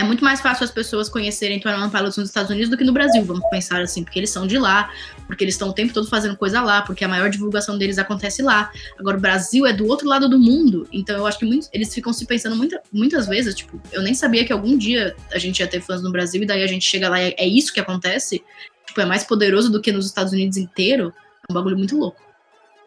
é 0.00 0.02
muito 0.02 0.24
mais 0.24 0.40
fácil 0.40 0.64
as 0.64 0.70
pessoas 0.70 1.08
conhecerem 1.10 1.60
Twenty 1.60 1.90
Pilots 1.90 2.16
nos 2.16 2.28
Estados 2.28 2.50
Unidos 2.50 2.70
do 2.70 2.76
que 2.76 2.84
no 2.84 2.92
Brasil, 2.92 3.22
vamos 3.22 3.46
pensar 3.50 3.82
assim, 3.82 4.02
porque 4.02 4.18
eles 4.18 4.30
são 4.30 4.46
de 4.46 4.58
lá, 4.58 4.90
porque 5.26 5.44
eles 5.44 5.54
estão 5.54 5.68
o 5.68 5.72
tempo 5.74 5.92
todo 5.92 6.08
fazendo 6.08 6.36
coisa 6.36 6.62
lá, 6.62 6.80
porque 6.80 7.04
a 7.04 7.08
maior 7.08 7.28
divulgação 7.28 7.76
deles 7.76 7.98
acontece 7.98 8.40
lá. 8.42 8.72
Agora, 8.98 9.18
o 9.18 9.20
Brasil 9.20 9.66
é 9.66 9.72
do 9.74 9.86
outro 9.86 10.08
lado 10.08 10.28
do 10.28 10.38
mundo, 10.38 10.88
então 10.90 11.16
eu 11.16 11.26
acho 11.26 11.38
que 11.38 11.44
muito, 11.44 11.68
eles 11.70 11.92
ficam 11.94 12.12
se 12.12 12.26
pensando 12.26 12.56
muita, 12.56 12.80
muitas 12.90 13.26
vezes, 13.26 13.54
tipo, 13.54 13.80
eu 13.92 14.02
nem 14.02 14.14
sabia 14.14 14.44
que 14.44 14.52
algum 14.52 14.76
dia 14.76 15.14
a 15.32 15.38
gente 15.38 15.60
ia 15.60 15.66
ter 15.66 15.82
fãs 15.82 16.02
no 16.02 16.10
Brasil 16.10 16.42
e 16.42 16.46
daí 16.46 16.62
a 16.62 16.66
gente 16.66 16.84
chega 16.84 17.08
lá 17.08 17.20
e 17.20 17.28
é, 17.28 17.44
é 17.44 17.46
isso 17.46 17.72
que 17.72 17.80
acontece. 17.80 18.42
Tipo, 18.86 19.02
é 19.02 19.04
mais 19.04 19.22
poderoso 19.22 19.70
do 19.70 19.82
que 19.82 19.92
nos 19.92 20.06
Estados 20.06 20.32
Unidos 20.32 20.56
inteiro. 20.56 21.12
É 21.48 21.52
um 21.52 21.54
bagulho 21.54 21.76
muito 21.76 21.96
louco. 21.96 22.29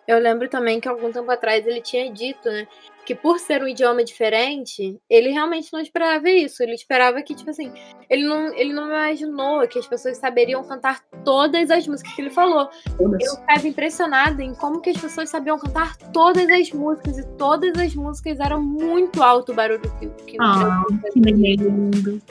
Eu 0.08 0.20
lembro 0.20 0.50
também 0.50 0.80
que 0.80 0.88
algum 0.88 1.12
tempo 1.12 1.32
atrás 1.32 1.66
ele 1.66 1.82
tinha 1.82 2.12
dito, 2.12 2.50
né, 2.50 2.68
que 3.06 3.16
por 3.16 3.40
ser 3.40 3.62
um 3.62 3.68
idioma 3.68 4.04
diferente, 4.04 5.00
ele 5.10 5.30
realmente 5.30 5.72
não 5.72 5.80
esperava 5.80 6.30
isso. 6.30 6.64
Ele 6.64 6.74
esperava 6.74 7.22
que, 7.22 7.36
tipo 7.36 7.50
assim, 7.50 7.72
ele 8.10 8.26
não, 8.26 8.54
ele 8.54 8.74
não 8.74 8.88
imaginou 8.88 9.68
que 9.68 9.80
as 9.80 9.88
pessoas 9.88 10.18
saberiam 10.18 10.64
cantar 10.64 11.02
todas 11.24 11.70
as 11.70 11.88
músicas 11.88 12.14
que 12.14 12.22
ele 12.22 12.30
falou. 12.30 12.70
Todas. 12.98 13.26
Eu 13.26 13.36
ficava 13.38 13.68
impressionada 13.68 14.44
em 14.44 14.54
como 14.54 14.82
que 14.82 14.90
as 14.90 14.98
pessoas 14.98 15.30
sabiam 15.30 15.58
cantar 15.58 15.96
todas 16.14 16.48
as 16.50 16.72
músicas, 16.72 17.18
e 17.18 17.28
todas 17.38 17.78
as 17.78 17.96
músicas 17.96 18.40
eram 18.40 18.62
muito 18.62 19.22
alto 19.22 19.52
o 19.52 19.56
barulho 19.56 19.82
que, 20.00 20.08
que 20.26 20.38
ah, 20.40 20.84
que 21.12 21.20
lindo. 21.20 22.22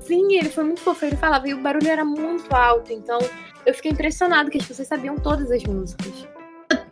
Sim, 0.00 0.34
ele 0.34 0.50
foi 0.50 0.64
muito 0.64 0.80
fofo, 0.80 1.04
ele 1.04 1.16
falava, 1.16 1.48
e 1.48 1.54
o 1.54 1.62
barulho 1.62 1.88
era 1.88 2.04
muito 2.04 2.52
alto, 2.54 2.92
então 2.92 3.18
eu 3.64 3.72
fiquei 3.72 3.92
impressionado 3.92 4.50
que 4.50 4.58
as 4.58 4.66
pessoas 4.66 4.88
sabiam 4.88 5.16
todas 5.16 5.50
as 5.50 5.62
músicas. 5.62 6.26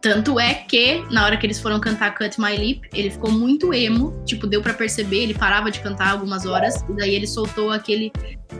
Tanto 0.00 0.40
é 0.40 0.54
que, 0.54 1.02
na 1.10 1.24
hora 1.24 1.36
que 1.36 1.46
eles 1.46 1.60
foram 1.60 1.78
cantar 1.80 2.14
Cut 2.14 2.40
My 2.40 2.56
Lip, 2.56 2.88
ele 2.92 3.10
ficou 3.10 3.30
muito 3.30 3.72
emo. 3.74 4.22
Tipo, 4.24 4.46
deu 4.46 4.62
para 4.62 4.74
perceber, 4.74 5.22
ele 5.22 5.34
parava 5.34 5.70
de 5.70 5.80
cantar 5.80 6.10
algumas 6.10 6.46
horas. 6.46 6.82
E 6.88 6.92
daí 6.94 7.14
ele 7.14 7.26
soltou 7.26 7.70
aquele 7.70 8.12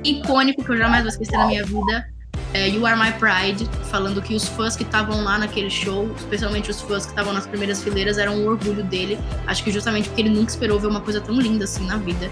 icônico 0.04 0.64
que 0.64 0.70
eu 0.70 0.76
jamais 0.76 1.02
vou 1.02 1.08
esquecer 1.08 1.36
na 1.36 1.46
minha 1.46 1.64
vida. 1.64 2.06
É, 2.52 2.68
you 2.68 2.84
Are 2.84 2.98
My 2.98 3.12
Pride, 3.12 3.64
falando 3.90 4.20
que 4.20 4.34
os 4.34 4.48
fãs 4.48 4.74
que 4.74 4.82
estavam 4.82 5.22
lá 5.22 5.38
naquele 5.38 5.70
show, 5.70 6.10
especialmente 6.16 6.68
os 6.70 6.80
fãs 6.80 7.04
que 7.06 7.12
estavam 7.12 7.32
nas 7.32 7.46
primeiras 7.46 7.82
fileiras, 7.82 8.18
eram 8.18 8.36
um 8.36 8.48
orgulho 8.48 8.82
dele. 8.82 9.18
Acho 9.46 9.62
que 9.62 9.70
justamente 9.70 10.08
porque 10.08 10.22
ele 10.22 10.30
nunca 10.30 10.50
esperou 10.50 10.78
ver 10.78 10.88
uma 10.88 11.00
coisa 11.00 11.20
tão 11.20 11.38
linda 11.38 11.64
assim 11.64 11.86
na 11.86 11.96
vida. 11.96 12.28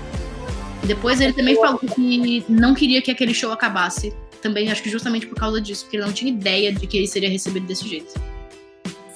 Depois 0.85 1.21
ele 1.21 1.33
também 1.33 1.55
falou 1.55 1.79
que 1.79 2.45
não 2.49 2.75
queria 2.75 3.01
que 3.01 3.11
aquele 3.11 3.33
show 3.33 3.53
acabasse. 3.53 4.13
Também 4.43 4.71
acho 4.71 4.83
que 4.83 4.91
justamente 4.91 5.27
por 5.27 5.37
causa 5.37 5.61
disso, 5.61 5.85
porque 5.85 5.97
ele 5.97 6.07
não 6.07 6.13
tinha 6.13 6.33
ideia 6.33 6.73
de 6.73 6.87
que 6.87 6.97
ele 6.97 7.07
seria 7.07 7.29
recebido 7.29 7.67
desse 7.67 7.89
jeito. 7.89 8.13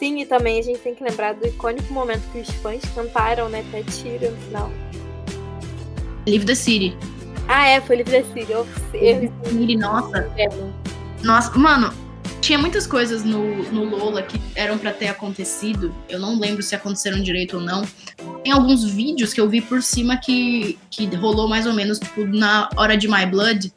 Sim, 0.02 0.20
e 0.20 0.26
também 0.26 0.58
a 0.58 0.62
gente 0.64 0.80
tem 0.80 0.96
que 0.96 1.04
lembrar 1.04 1.32
do 1.32 1.46
icônico 1.46 1.92
momento 1.92 2.22
que 2.32 2.40
os 2.40 2.50
fãs 2.56 2.82
cantaram, 2.92 3.48
né, 3.48 3.64
até 3.68 3.84
tiro 3.84 4.32
no 4.32 4.36
final. 4.38 4.72
Live 6.26 6.44
the 6.44 6.56
City. 6.56 6.96
Ah, 7.46 7.68
é, 7.68 7.80
foi 7.80 7.94
Live 8.02 8.10
the 8.10 8.24
City. 8.24 8.50
Eu, 8.50 8.66
eu, 8.94 9.32
City, 9.44 9.76
nossa. 9.76 10.28
É. 10.36 10.48
Nossa, 11.22 11.56
mano, 11.56 11.94
tinha 12.40 12.58
muitas 12.58 12.84
coisas 12.84 13.22
no, 13.22 13.62
no 13.70 13.84
Lola 13.84 14.22
que 14.22 14.42
eram 14.56 14.76
para 14.76 14.92
ter 14.92 15.06
acontecido. 15.06 15.94
Eu 16.08 16.18
não 16.18 16.36
lembro 16.36 16.64
se 16.64 16.74
aconteceram 16.74 17.22
direito 17.22 17.58
ou 17.58 17.62
não. 17.62 17.84
Tem 18.42 18.52
alguns 18.52 18.82
vídeos 18.82 19.32
que 19.32 19.40
eu 19.40 19.48
vi 19.48 19.60
por 19.60 19.84
cima 19.84 20.16
que, 20.16 20.80
que 20.90 21.06
rolou 21.14 21.46
mais 21.46 21.64
ou 21.64 21.74
menos, 21.74 22.00
tipo, 22.00 22.26
na 22.26 22.68
hora 22.76 22.96
de 22.96 23.06
My 23.06 23.24
Blood. 23.24 23.72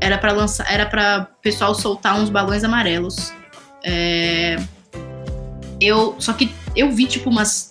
Era 0.00 0.16
para 0.16 0.32
lançar, 0.32 0.72
era 0.72 0.86
para 0.86 1.28
pessoal 1.42 1.74
soltar 1.74 2.18
uns 2.18 2.30
balões 2.30 2.64
amarelos. 2.64 3.30
É, 3.84 4.56
eu. 5.80 6.14
Só 6.18 6.32
que 6.32 6.52
eu 6.76 6.90
vi, 6.90 7.06
tipo, 7.06 7.30
umas. 7.30 7.70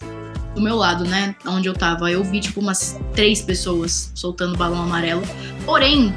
Do 0.56 0.62
meu 0.62 0.76
lado, 0.76 1.06
né? 1.06 1.36
Onde 1.46 1.68
eu 1.70 1.74
tava, 1.74 2.12
eu 2.12 2.24
vi, 2.24 2.40
tipo, 2.40 2.60
umas 2.60 3.00
três 3.14 3.42
pessoas 3.42 4.12
soltando 4.16 4.58
balão 4.58 4.82
amarelo. 4.82 5.22
Porém, 5.64 6.14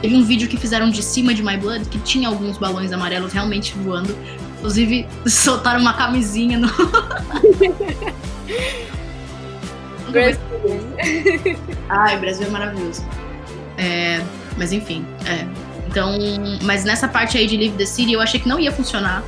teve 0.00 0.14
um 0.14 0.22
vídeo 0.22 0.46
que 0.46 0.58
fizeram 0.58 0.90
de 0.90 1.02
cima 1.02 1.32
de 1.32 1.42
My 1.42 1.56
Blood 1.56 1.88
que 1.88 1.98
tinha 2.00 2.28
alguns 2.28 2.58
balões 2.58 2.92
amarelos 2.92 3.32
realmente 3.32 3.74
voando. 3.78 4.14
Inclusive, 4.58 5.08
soltaram 5.26 5.80
uma 5.80 5.94
camisinha 5.94 6.58
no. 6.58 6.68
Brasil. 10.12 10.40
Ai, 11.88 12.18
Brasil 12.18 12.46
é 12.46 12.50
maravilhoso. 12.50 13.02
É, 13.78 14.22
mas 14.58 14.72
enfim, 14.72 15.04
é. 15.26 15.46
Então, 15.88 16.16
mas 16.62 16.84
nessa 16.84 17.08
parte 17.08 17.36
aí 17.36 17.46
de 17.46 17.56
Live 17.56 17.76
the 17.76 17.84
City 17.84 18.12
eu 18.12 18.20
achei 18.20 18.38
que 18.38 18.48
não 18.48 18.60
ia 18.60 18.70
funcionar. 18.70 19.24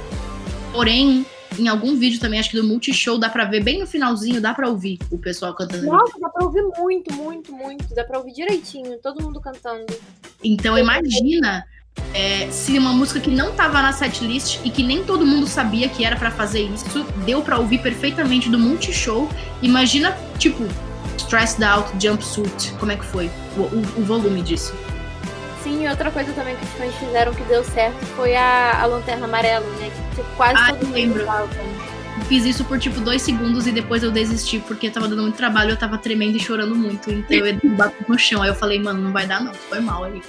Porém, 0.73 1.27
em 1.59 1.69
algum 1.69 1.97
vídeo 1.97 2.21
também, 2.21 2.41
acho 2.41 2.51
que 2.51 2.57
do 2.57 2.65
Multishow, 2.65 3.19
dá 3.19 3.29
pra 3.29 3.45
ver 3.45 3.63
bem 3.63 3.81
no 3.81 3.87
finalzinho, 3.87 4.41
dá 4.41 4.55
pra 4.55 4.69
ouvir 4.69 4.99
o 5.11 5.19
pessoal 5.19 5.55
cantando. 5.55 5.87
Nossa, 5.87 6.19
dá 6.19 6.29
pra 6.29 6.45
ouvir 6.45 6.63
muito, 6.79 7.13
muito, 7.13 7.53
muito. 7.53 7.95
Dá 7.95 8.05
pra 8.05 8.19
ouvir 8.19 8.33
direitinho, 8.33 8.99
todo 8.99 9.23
mundo 9.23 9.41
cantando. 9.41 9.87
Então 10.43 10.79
imagina 10.79 11.65
é, 12.13 12.51
se 12.51 12.79
uma 12.79 12.93
música 12.93 13.21
que 13.21 13.31
não 13.31 13.53
tava 13.55 13.81
na 13.81 13.93
setlist 13.93 14.61
e 14.65 14.71
que 14.71 14.83
nem 14.83 15.05
todo 15.05 15.27
mundo 15.27 15.47
sabia 15.47 15.89
que 15.89 16.05
era 16.05 16.17
para 16.17 16.31
fazer 16.31 16.63
isso, 16.63 17.05
deu 17.25 17.43
para 17.43 17.59
ouvir 17.59 17.79
perfeitamente 17.79 18.49
do 18.49 18.59
Multishow. 18.59 19.29
Imagina, 19.63 20.17
tipo, 20.39 20.65
Stressed 21.19 21.63
Out, 21.65 21.91
Jumpsuit, 22.01 22.73
como 22.79 22.93
é 22.93 22.97
que 22.97 23.05
foi 23.05 23.31
o, 23.57 23.63
o, 23.63 23.79
o 24.01 24.05
volume 24.05 24.43
disso. 24.43 24.75
Sim, 25.65 25.83
e 25.83 25.89
outra 25.89 26.11
coisa 26.11 26.31
também 26.35 26.55
que 26.57 26.63
os 26.63 26.71
fãs 26.73 26.95
fizeram 26.97 27.33
que 27.33 27.43
deu 27.45 27.65
certo 27.65 27.97
foi 28.17 28.37
a, 28.37 28.83
a 28.83 28.85
lanterna 28.85 29.25
amarela, 29.25 29.67
né? 29.79 29.91
Que 29.91 30.17
tipo, 30.17 30.37
quase 30.37 30.61
ah, 30.61 30.67
todo 30.75 30.85
mundo 30.85 30.95
lembro. 30.95 31.25
Fiz 32.29 32.45
isso 32.45 32.67
por 32.67 32.79
tipo 32.79 33.01
dois 33.01 33.23
segundos 33.23 33.67
e 33.67 33.73
depois 33.73 34.03
eu 34.03 34.11
desisti 34.11 34.59
porque 34.59 34.91
tava 34.91 35.09
dando 35.09 35.23
muito 35.23 35.37
trabalho, 35.37 35.71
eu 35.71 35.77
tava 35.79 35.97
tremendo 35.97 36.37
e 36.37 36.41
chorando 36.41 36.77
muito. 36.77 37.11
Então 37.11 37.39
eu 37.39 37.59
bato 37.77 37.97
no 38.07 38.19
chão. 38.19 38.43
Aí 38.43 38.51
eu 38.51 38.55
falei, 38.55 38.79
mano, 38.79 39.01
não 39.01 39.11
vai 39.11 39.27
dar 39.27 39.43
não, 39.43 39.55
foi 39.55 39.81
mal 39.81 40.05
aí. 40.05 40.21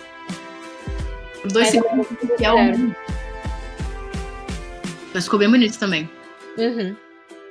Por 1.41 1.51
dois 1.51 1.67
é, 1.67 1.71
segundos 1.71 2.07
que 2.38 2.45
é 2.45 2.53
o. 2.53 2.95
Mas 5.13 5.25
ficou 5.25 5.38
bem 5.38 5.49
bonito 5.49 5.77
também. 5.77 6.09
Uhum. 6.57 6.95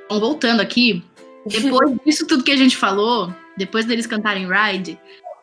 Então, 0.07 0.20
voltando 0.20 0.62
aqui, 0.62 1.05
depois 1.47 1.95
disso 2.03 2.26
tudo 2.26 2.45
que 2.45 2.53
a 2.53 2.57
gente 2.57 2.78
falou, 2.78 3.30
depois 3.59 3.85
deles 3.85 4.07
cantarem 4.07 4.49
Ride, 4.49 4.99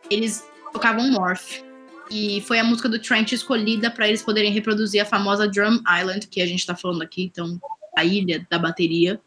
eles 0.10 0.44
tocavam 0.74 1.08
Morph. 1.12 1.70
E 2.12 2.42
foi 2.42 2.60
a 2.60 2.64
música 2.64 2.90
do 2.90 3.00
Trent 3.00 3.32
escolhida 3.32 3.90
para 3.90 4.06
eles 4.06 4.22
poderem 4.22 4.52
reproduzir 4.52 5.02
a 5.02 5.06
famosa 5.06 5.48
Drum 5.48 5.80
Island, 5.98 6.28
que 6.28 6.42
a 6.42 6.46
gente 6.46 6.60
está 6.60 6.76
falando 6.76 7.02
aqui, 7.02 7.24
então 7.24 7.58
a 7.98 8.04
ilha 8.04 8.46
da 8.50 8.60
bateria. 8.60 9.18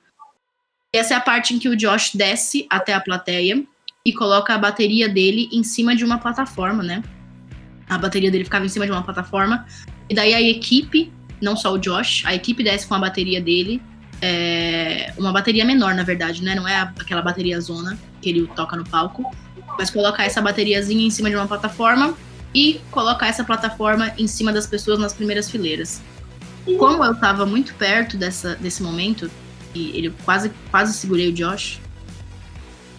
Essa 0.92 1.14
é 1.14 1.16
a 1.16 1.20
parte 1.20 1.54
em 1.54 1.58
que 1.58 1.68
o 1.68 1.74
Josh 1.74 2.10
desce 2.14 2.66
até 2.68 2.92
a 2.92 3.00
plateia 3.00 3.64
e 4.04 4.12
coloca 4.12 4.54
a 4.54 4.58
bateria 4.58 5.08
dele 5.08 5.48
em 5.50 5.64
cima 5.64 5.96
de 5.96 6.04
uma 6.04 6.18
plataforma, 6.18 6.82
né? 6.82 7.02
A 7.88 7.96
bateria 7.96 8.30
dele 8.30 8.44
ficava 8.44 8.66
em 8.66 8.68
cima 8.68 8.84
de 8.84 8.92
uma 8.92 9.02
plataforma. 9.02 9.66
E 10.08 10.14
daí 10.14 10.34
a 10.34 10.42
equipe, 10.42 11.10
não 11.40 11.56
só 11.56 11.72
o 11.72 11.78
Josh, 11.78 12.22
a 12.26 12.34
equipe 12.34 12.62
desce 12.62 12.86
com 12.86 12.94
a 12.94 12.98
bateria 12.98 13.40
dele. 13.40 13.80
É 14.20 15.12
uma 15.16 15.32
bateria 15.32 15.64
menor, 15.64 15.94
na 15.94 16.02
verdade, 16.02 16.42
né? 16.42 16.54
Não 16.54 16.68
é 16.68 16.76
aquela 16.76 17.22
bateria 17.22 17.58
zona 17.60 17.98
que 18.20 18.28
ele 18.28 18.46
toca 18.54 18.76
no 18.76 18.84
palco. 18.84 19.24
Mas 19.78 19.90
colocar 19.90 20.24
essa 20.24 20.42
bateriazinha 20.42 21.06
em 21.06 21.10
cima 21.10 21.30
de 21.30 21.36
uma 21.36 21.48
plataforma 21.48 22.14
e 22.54 22.80
colocar 22.90 23.26
essa 23.26 23.42
plataforma 23.42 24.12
em 24.16 24.26
cima 24.26 24.52
das 24.52 24.66
pessoas 24.66 24.98
nas 24.98 25.12
primeiras 25.12 25.50
fileiras. 25.50 26.00
Como 26.78 27.04
eu 27.04 27.12
estava 27.12 27.44
muito 27.44 27.74
perto 27.74 28.16
dessa, 28.16 28.54
desse 28.54 28.82
momento, 28.82 29.30
e 29.74 29.90
ele 29.96 30.14
quase, 30.24 30.50
quase 30.70 30.94
segurei 30.94 31.28
o 31.28 31.32
Josh, 31.32 31.80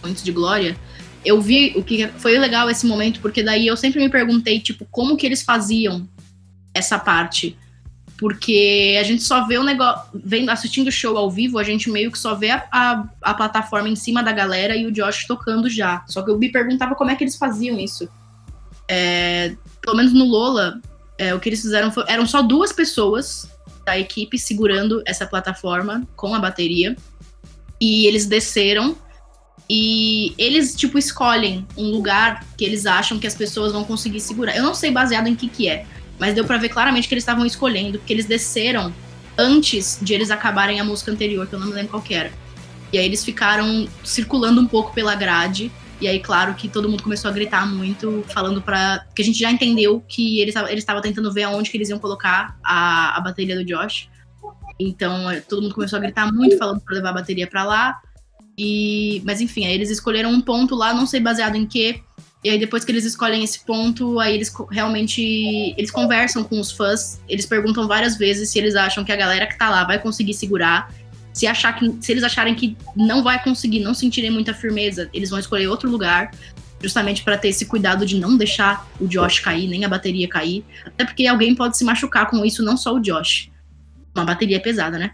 momentos 0.02 0.22
de 0.22 0.30
glória, 0.30 0.76
eu 1.24 1.40
vi 1.40 1.72
o 1.74 1.82
que 1.82 2.06
foi 2.18 2.38
legal 2.38 2.70
esse 2.70 2.86
momento, 2.86 3.20
porque 3.20 3.42
daí 3.42 3.66
eu 3.66 3.76
sempre 3.76 3.98
me 4.00 4.08
perguntei, 4.08 4.60
tipo, 4.60 4.86
como 4.90 5.16
que 5.16 5.26
eles 5.26 5.42
faziam 5.42 6.08
essa 6.72 6.98
parte. 6.98 7.56
Porque 8.18 8.96
a 8.98 9.02
gente 9.02 9.22
só 9.22 9.46
vê 9.46 9.58
o 9.58 9.64
negócio, 9.64 10.02
vendo, 10.14 10.48
assistindo 10.48 10.88
o 10.88 10.92
show 10.92 11.18
ao 11.18 11.30
vivo, 11.30 11.58
a 11.58 11.64
gente 11.64 11.90
meio 11.90 12.10
que 12.10 12.18
só 12.18 12.34
vê 12.34 12.50
a, 12.50 12.66
a, 12.70 13.08
a 13.20 13.34
plataforma 13.34 13.88
em 13.88 13.96
cima 13.96 14.22
da 14.22 14.32
galera 14.32 14.76
e 14.76 14.86
o 14.86 14.92
Josh 14.92 15.26
tocando 15.26 15.68
já. 15.68 16.04
Só 16.06 16.22
que 16.22 16.30
eu 16.30 16.38
me 16.38 16.48
perguntava 16.50 16.94
como 16.94 17.10
é 17.10 17.16
que 17.16 17.24
eles 17.24 17.36
faziam 17.36 17.78
isso. 17.78 18.08
É, 18.88 19.56
pelo 19.80 19.96
menos 19.96 20.12
no 20.12 20.24
Lola, 20.24 20.80
é, 21.18 21.34
o 21.34 21.40
que 21.40 21.48
eles 21.48 21.60
fizeram 21.60 21.90
foi, 21.90 22.04
eram 22.08 22.26
só 22.26 22.42
duas 22.42 22.72
pessoas 22.72 23.50
da 23.84 23.98
equipe 23.98 24.38
segurando 24.38 25.02
essa 25.06 25.26
plataforma 25.26 26.06
com 26.16 26.34
a 26.34 26.38
bateria. 26.38 26.96
E 27.80 28.06
eles 28.06 28.26
desceram 28.26 28.96
e 29.68 30.32
eles, 30.38 30.74
tipo, 30.74 30.98
escolhem 30.98 31.66
um 31.76 31.90
lugar 31.90 32.44
que 32.56 32.64
eles 32.64 32.86
acham 32.86 33.18
que 33.18 33.26
as 33.26 33.34
pessoas 33.34 33.72
vão 33.72 33.84
conseguir 33.84 34.20
segurar. 34.20 34.56
Eu 34.56 34.62
não 34.62 34.74
sei 34.74 34.90
baseado 34.90 35.26
em 35.26 35.34
que 35.34 35.48
que 35.48 35.68
é, 35.68 35.84
mas 36.18 36.34
deu 36.34 36.44
para 36.44 36.56
ver 36.56 36.68
claramente 36.68 37.08
que 37.08 37.14
eles 37.14 37.22
estavam 37.22 37.44
escolhendo, 37.44 37.98
porque 37.98 38.12
eles 38.12 38.26
desceram 38.26 38.94
antes 39.36 39.98
de 40.00 40.14
eles 40.14 40.30
acabarem 40.30 40.80
a 40.80 40.84
música 40.84 41.10
anterior, 41.10 41.46
que 41.46 41.54
eu 41.54 41.58
não 41.58 41.66
me 41.66 41.74
lembro 41.74 41.90
qual 41.90 42.04
era. 42.10 42.32
E 42.92 42.98
aí 42.98 43.04
eles 43.04 43.24
ficaram 43.24 43.88
circulando 44.04 44.60
um 44.60 44.66
pouco 44.66 44.94
pela 44.94 45.14
grade 45.14 45.70
e 46.00 46.06
aí, 46.06 46.20
claro 46.20 46.54
que 46.54 46.68
todo 46.68 46.88
mundo 46.88 47.02
começou 47.02 47.30
a 47.30 47.34
gritar 47.34 47.66
muito, 47.66 48.22
falando 48.28 48.60
para 48.60 49.06
que 49.14 49.22
a 49.22 49.24
gente 49.24 49.38
já 49.38 49.50
entendeu 49.50 50.04
que 50.06 50.40
eles 50.40 50.54
ele 50.54 50.78
estavam 50.78 51.00
tentando 51.00 51.32
ver 51.32 51.44
aonde 51.44 51.70
que 51.70 51.76
eles 51.76 51.88
iam 51.88 51.98
colocar 51.98 52.58
a, 52.62 53.16
a 53.16 53.20
bateria 53.20 53.56
do 53.56 53.64
Josh. 53.64 54.08
Então, 54.78 55.30
é, 55.30 55.40
todo 55.40 55.62
mundo 55.62 55.74
começou 55.74 55.96
a 55.96 56.00
gritar 56.00 56.30
muito, 56.30 56.58
falando 56.58 56.80
para 56.80 56.94
levar 56.96 57.10
a 57.10 57.14
bateria 57.14 57.46
para 57.46 57.64
lá. 57.64 57.98
E, 58.58 59.22
mas 59.24 59.40
enfim, 59.40 59.66
aí 59.66 59.72
eles 59.72 59.90
escolheram 59.90 60.30
um 60.30 60.40
ponto 60.40 60.74
lá, 60.74 60.92
não 60.92 61.06
sei 61.06 61.18
baseado 61.18 61.56
em 61.56 61.66
quê. 61.66 62.02
E 62.44 62.50
aí 62.50 62.58
depois 62.58 62.84
que 62.84 62.92
eles 62.92 63.04
escolhem 63.04 63.42
esse 63.42 63.64
ponto, 63.64 64.20
aí 64.20 64.34
eles 64.34 64.52
realmente 64.70 65.74
eles 65.76 65.90
conversam 65.90 66.44
com 66.44 66.60
os 66.60 66.70
fãs, 66.70 67.20
eles 67.28 67.44
perguntam 67.46 67.88
várias 67.88 68.16
vezes 68.16 68.50
se 68.50 68.58
eles 68.58 68.76
acham 68.76 69.02
que 69.02 69.10
a 69.10 69.16
galera 69.16 69.46
que 69.46 69.58
tá 69.58 69.68
lá 69.68 69.82
vai 69.84 69.98
conseguir 69.98 70.34
segurar. 70.34 70.92
Se, 71.36 71.46
achar 71.46 71.74
que, 71.74 71.98
se 72.00 72.12
eles 72.12 72.24
acharem 72.24 72.54
que 72.54 72.74
não 72.96 73.22
vai 73.22 73.44
conseguir, 73.44 73.80
não 73.80 73.92
sentirem 73.92 74.30
muita 74.30 74.54
firmeza, 74.54 75.10
eles 75.12 75.28
vão 75.28 75.38
escolher 75.38 75.66
outro 75.66 75.90
lugar, 75.90 76.30
justamente 76.80 77.22
para 77.22 77.36
ter 77.36 77.48
esse 77.48 77.66
cuidado 77.66 78.06
de 78.06 78.18
não 78.18 78.38
deixar 78.38 78.88
o 78.98 79.06
Josh 79.06 79.40
cair, 79.40 79.68
nem 79.68 79.84
a 79.84 79.88
bateria 79.88 80.26
cair. 80.26 80.64
Até 80.86 81.04
porque 81.04 81.26
alguém 81.26 81.54
pode 81.54 81.76
se 81.76 81.84
machucar 81.84 82.30
com 82.30 82.42
isso, 82.42 82.62
não 82.62 82.74
só 82.74 82.94
o 82.94 83.00
Josh. 83.00 83.50
Uma 84.14 84.24
bateria 84.24 84.58
pesada, 84.58 84.98
né? 84.98 85.12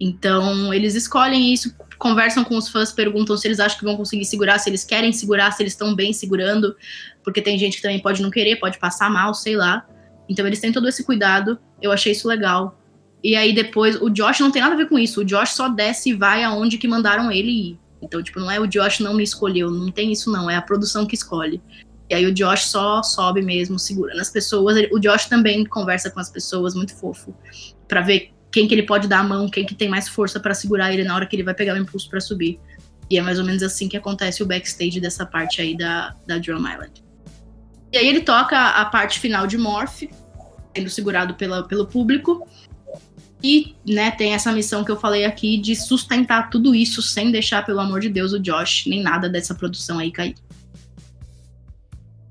Então, 0.00 0.72
eles 0.72 0.94
escolhem 0.94 1.52
isso, 1.52 1.74
conversam 1.98 2.42
com 2.42 2.56
os 2.56 2.70
fãs, 2.70 2.90
perguntam 2.90 3.36
se 3.36 3.46
eles 3.46 3.60
acham 3.60 3.78
que 3.78 3.84
vão 3.84 3.98
conseguir 3.98 4.24
segurar, 4.24 4.58
se 4.58 4.70
eles 4.70 4.82
querem 4.82 5.12
segurar, 5.12 5.50
se 5.50 5.62
eles 5.62 5.74
estão 5.74 5.94
bem 5.94 6.10
segurando, 6.14 6.74
porque 7.22 7.42
tem 7.42 7.58
gente 7.58 7.76
que 7.76 7.82
também 7.82 8.00
pode 8.00 8.22
não 8.22 8.30
querer, 8.30 8.56
pode 8.56 8.78
passar 8.78 9.10
mal, 9.10 9.34
sei 9.34 9.56
lá. 9.56 9.86
Então, 10.26 10.46
eles 10.46 10.58
têm 10.58 10.72
todo 10.72 10.88
esse 10.88 11.04
cuidado. 11.04 11.58
Eu 11.82 11.92
achei 11.92 12.12
isso 12.12 12.26
legal. 12.26 12.77
E 13.22 13.34
aí 13.34 13.52
depois, 13.54 14.00
o 14.00 14.08
Josh 14.08 14.40
não 14.40 14.50
tem 14.50 14.62
nada 14.62 14.74
a 14.74 14.78
ver 14.78 14.88
com 14.88 14.98
isso. 14.98 15.20
O 15.20 15.24
Josh 15.24 15.50
só 15.50 15.68
desce 15.68 16.10
e 16.10 16.14
vai 16.14 16.44
aonde 16.44 16.78
que 16.78 16.86
mandaram 16.86 17.30
ele 17.30 17.50
ir. 17.50 17.78
Então, 18.00 18.22
tipo, 18.22 18.38
não 18.38 18.50
é 18.50 18.60
o 18.60 18.66
Josh 18.66 19.00
não 19.00 19.14
me 19.14 19.24
escolheu, 19.24 19.70
não 19.70 19.90
tem 19.90 20.12
isso 20.12 20.30
não, 20.30 20.48
é 20.48 20.56
a 20.56 20.62
produção 20.62 21.04
que 21.04 21.14
escolhe. 21.14 21.60
E 22.08 22.14
aí 22.14 22.24
o 22.24 22.32
Josh 22.32 22.66
só 22.66 23.02
sobe 23.02 23.42
mesmo, 23.42 23.78
segurando 23.78 24.20
as 24.20 24.30
pessoas. 24.30 24.76
O 24.92 24.98
Josh 24.98 25.26
também 25.26 25.64
conversa 25.64 26.10
com 26.10 26.20
as 26.20 26.30
pessoas, 26.30 26.74
muito 26.74 26.94
fofo, 26.94 27.34
para 27.86 28.00
ver 28.00 28.32
quem 28.50 28.66
que 28.66 28.74
ele 28.74 28.84
pode 28.84 29.08
dar 29.08 29.20
a 29.20 29.24
mão, 29.24 29.48
quem 29.48 29.66
que 29.66 29.74
tem 29.74 29.88
mais 29.88 30.08
força 30.08 30.40
para 30.40 30.54
segurar 30.54 30.92
ele 30.92 31.04
na 31.04 31.14
hora 31.14 31.26
que 31.26 31.36
ele 31.36 31.42
vai 31.42 31.54
pegar 31.54 31.74
o 31.74 31.76
impulso 31.76 32.08
para 32.08 32.20
subir. 32.20 32.58
E 33.10 33.18
é 33.18 33.22
mais 33.22 33.38
ou 33.38 33.44
menos 33.44 33.62
assim 33.62 33.88
que 33.88 33.96
acontece 33.96 34.42
o 34.42 34.46
backstage 34.46 35.00
dessa 35.00 35.26
parte 35.26 35.60
aí 35.60 35.76
da, 35.76 36.14
da 36.26 36.38
Drum 36.38 36.58
Island. 36.58 37.04
E 37.92 37.98
aí 37.98 38.06
ele 38.06 38.20
toca 38.20 38.58
a 38.58 38.84
parte 38.84 39.18
final 39.18 39.46
de 39.46 39.56
Morph, 39.56 40.02
sendo 40.76 40.90
segurado 40.90 41.34
pela, 41.34 41.62
pelo 41.66 41.86
público. 41.86 42.46
E, 43.42 43.76
né, 43.86 44.10
tem 44.10 44.34
essa 44.34 44.52
missão 44.52 44.84
que 44.84 44.90
eu 44.90 44.98
falei 44.98 45.24
aqui 45.24 45.58
de 45.58 45.76
sustentar 45.76 46.50
tudo 46.50 46.74
isso 46.74 47.00
sem 47.00 47.30
deixar, 47.30 47.64
pelo 47.64 47.80
amor 47.80 48.00
de 48.00 48.08
Deus, 48.08 48.32
o 48.32 48.40
Josh 48.40 48.86
nem 48.86 49.02
nada 49.02 49.28
dessa 49.28 49.54
produção 49.54 49.98
aí 49.98 50.10
cair. 50.10 50.34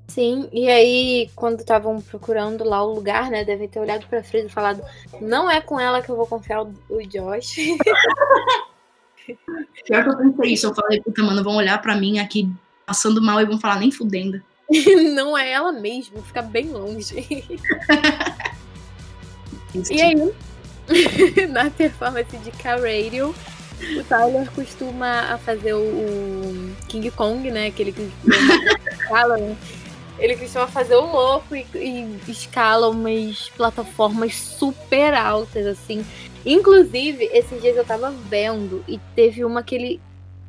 Sim, 0.08 0.48
e 0.52 0.68
aí, 0.68 1.30
quando 1.36 1.60
estavam 1.60 2.00
procurando 2.00 2.64
lá 2.64 2.82
o 2.82 2.92
lugar, 2.92 3.30
né, 3.30 3.44
devem 3.44 3.68
ter 3.68 3.78
olhado 3.78 4.06
pra 4.06 4.22
Frida 4.22 4.48
e 4.48 4.50
falado: 4.50 4.82
não 5.20 5.50
é 5.50 5.60
com 5.60 5.78
ela 5.78 6.02
que 6.02 6.10
eu 6.10 6.16
vou 6.16 6.26
confiar 6.26 6.62
o, 6.62 6.74
o 6.90 7.00
Josh. 7.06 7.54
Pior 9.86 10.02
que 10.02 10.10
eu 10.10 10.16
pensei 10.16 10.52
isso, 10.54 10.66
eu 10.66 10.74
falei, 10.74 11.00
puta, 11.00 11.22
mano, 11.22 11.44
vão 11.44 11.56
olhar 11.56 11.80
pra 11.80 11.94
mim 11.94 12.18
aqui 12.18 12.50
passando 12.84 13.22
mal 13.22 13.40
e 13.40 13.46
vão 13.46 13.60
falar 13.60 13.78
nem 13.78 13.90
fudendo. 13.92 14.42
não 15.14 15.36
é 15.36 15.52
ela 15.52 15.72
mesmo, 15.72 16.22
fica 16.22 16.42
bem 16.42 16.68
longe. 16.70 17.26
e 19.90 20.02
aí, 20.02 20.32
na 21.50 21.70
performance 21.70 22.36
de 22.38 22.50
K-Radio, 22.50 23.34
o 23.98 24.04
Tyler 24.04 24.50
costuma 24.52 25.38
fazer 25.38 25.74
o, 25.74 26.74
King 26.88 27.10
Kong, 27.10 27.50
né? 27.50 27.66
Aquele 27.66 27.92
que 27.92 28.10
fala, 29.08 29.36
né? 29.36 29.56
Ele 30.18 30.36
costuma 30.36 30.66
fazer 30.66 30.96
o 30.96 31.06
louco 31.06 31.54
e, 31.54 31.64
e 31.74 32.18
escala 32.28 32.88
umas 32.88 33.48
plataformas 33.50 34.34
super 34.34 35.14
altas, 35.14 35.64
assim. 35.66 36.04
Inclusive, 36.44 37.28
esses 37.32 37.60
dias 37.60 37.76
eu 37.76 37.84
tava 37.84 38.10
vendo 38.10 38.82
e 38.88 38.98
teve 39.14 39.44
uma 39.44 39.62
que 39.62 39.74
ele, 39.74 40.00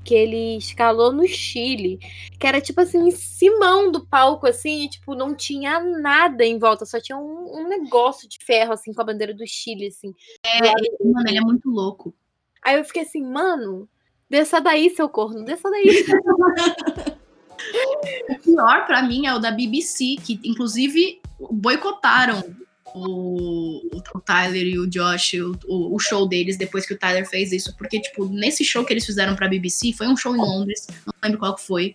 que 0.04 0.14
ele 0.14 0.58
escalou 0.58 1.12
no 1.12 1.28
Chile, 1.28 2.00
que 2.40 2.48
era 2.48 2.60
tipo 2.60 2.82
assim, 2.82 3.08
em 3.08 3.12
cima 3.12 3.92
do 3.92 4.06
palco, 4.06 4.48
assim, 4.48 4.86
e 4.86 4.90
tipo, 4.90 5.16
não 5.16 5.36
tinha 5.36 5.80
nada 5.80 6.46
em 6.46 6.58
volta, 6.58 6.86
só 6.86 7.00
tinha 7.00 7.18
um, 7.18 7.62
um 7.62 7.68
negócio 7.68 8.28
de 8.28 8.38
ferro, 8.44 8.74
assim, 8.74 8.94
com 8.94 9.02
a 9.02 9.06
bandeira 9.06 9.34
do 9.34 9.46
Chile, 9.46 9.88
assim. 9.88 10.14
É, 10.44 10.68
ele, 10.68 10.98
mano, 11.04 11.28
ele 11.28 11.38
é 11.38 11.42
muito 11.42 11.70
louco. 11.70 12.14
Aí 12.62 12.76
eu 12.78 12.84
fiquei 12.84 13.04
assim, 13.04 13.24
mano, 13.24 13.88
desça 14.30 14.60
daí, 14.60 14.90
seu 14.90 15.08
corno, 15.10 15.44
desça 15.44 15.70
daí. 15.70 15.86
o 18.30 18.40
pior 18.40 18.86
para 18.86 19.02
mim 19.04 19.26
é 19.28 19.34
o 19.34 19.40
da 19.40 19.52
BBC, 19.52 20.16
que 20.24 20.40
inclusive 20.44 21.22
boicotaram 21.52 22.44
o, 22.94 23.98
o, 24.16 24.22
Tyler 24.22 24.66
e 24.66 24.80
o 24.80 24.88
Josh, 24.88 25.34
o, 25.68 25.96
o, 25.96 26.00
show 26.00 26.28
deles 26.28 26.58
depois 26.58 26.86
que 26.86 26.94
o 26.94 26.98
Tyler 26.98 27.28
fez 27.28 27.52
isso, 27.52 27.76
porque, 27.78 28.00
tipo, 28.00 28.28
nesse 28.28 28.64
show 28.64 28.84
que 28.84 28.94
eles 28.94 29.06
fizeram 29.06 29.36
pra 29.36 29.48
BBC, 29.48 29.94
foi 29.94 30.08
um 30.08 30.18
show 30.18 30.36
em 30.36 30.40
Londres, 30.40 30.88
não 31.06 31.14
lembro 31.24 31.40
qual 31.40 31.56
que 31.56 31.66
foi, 31.66 31.94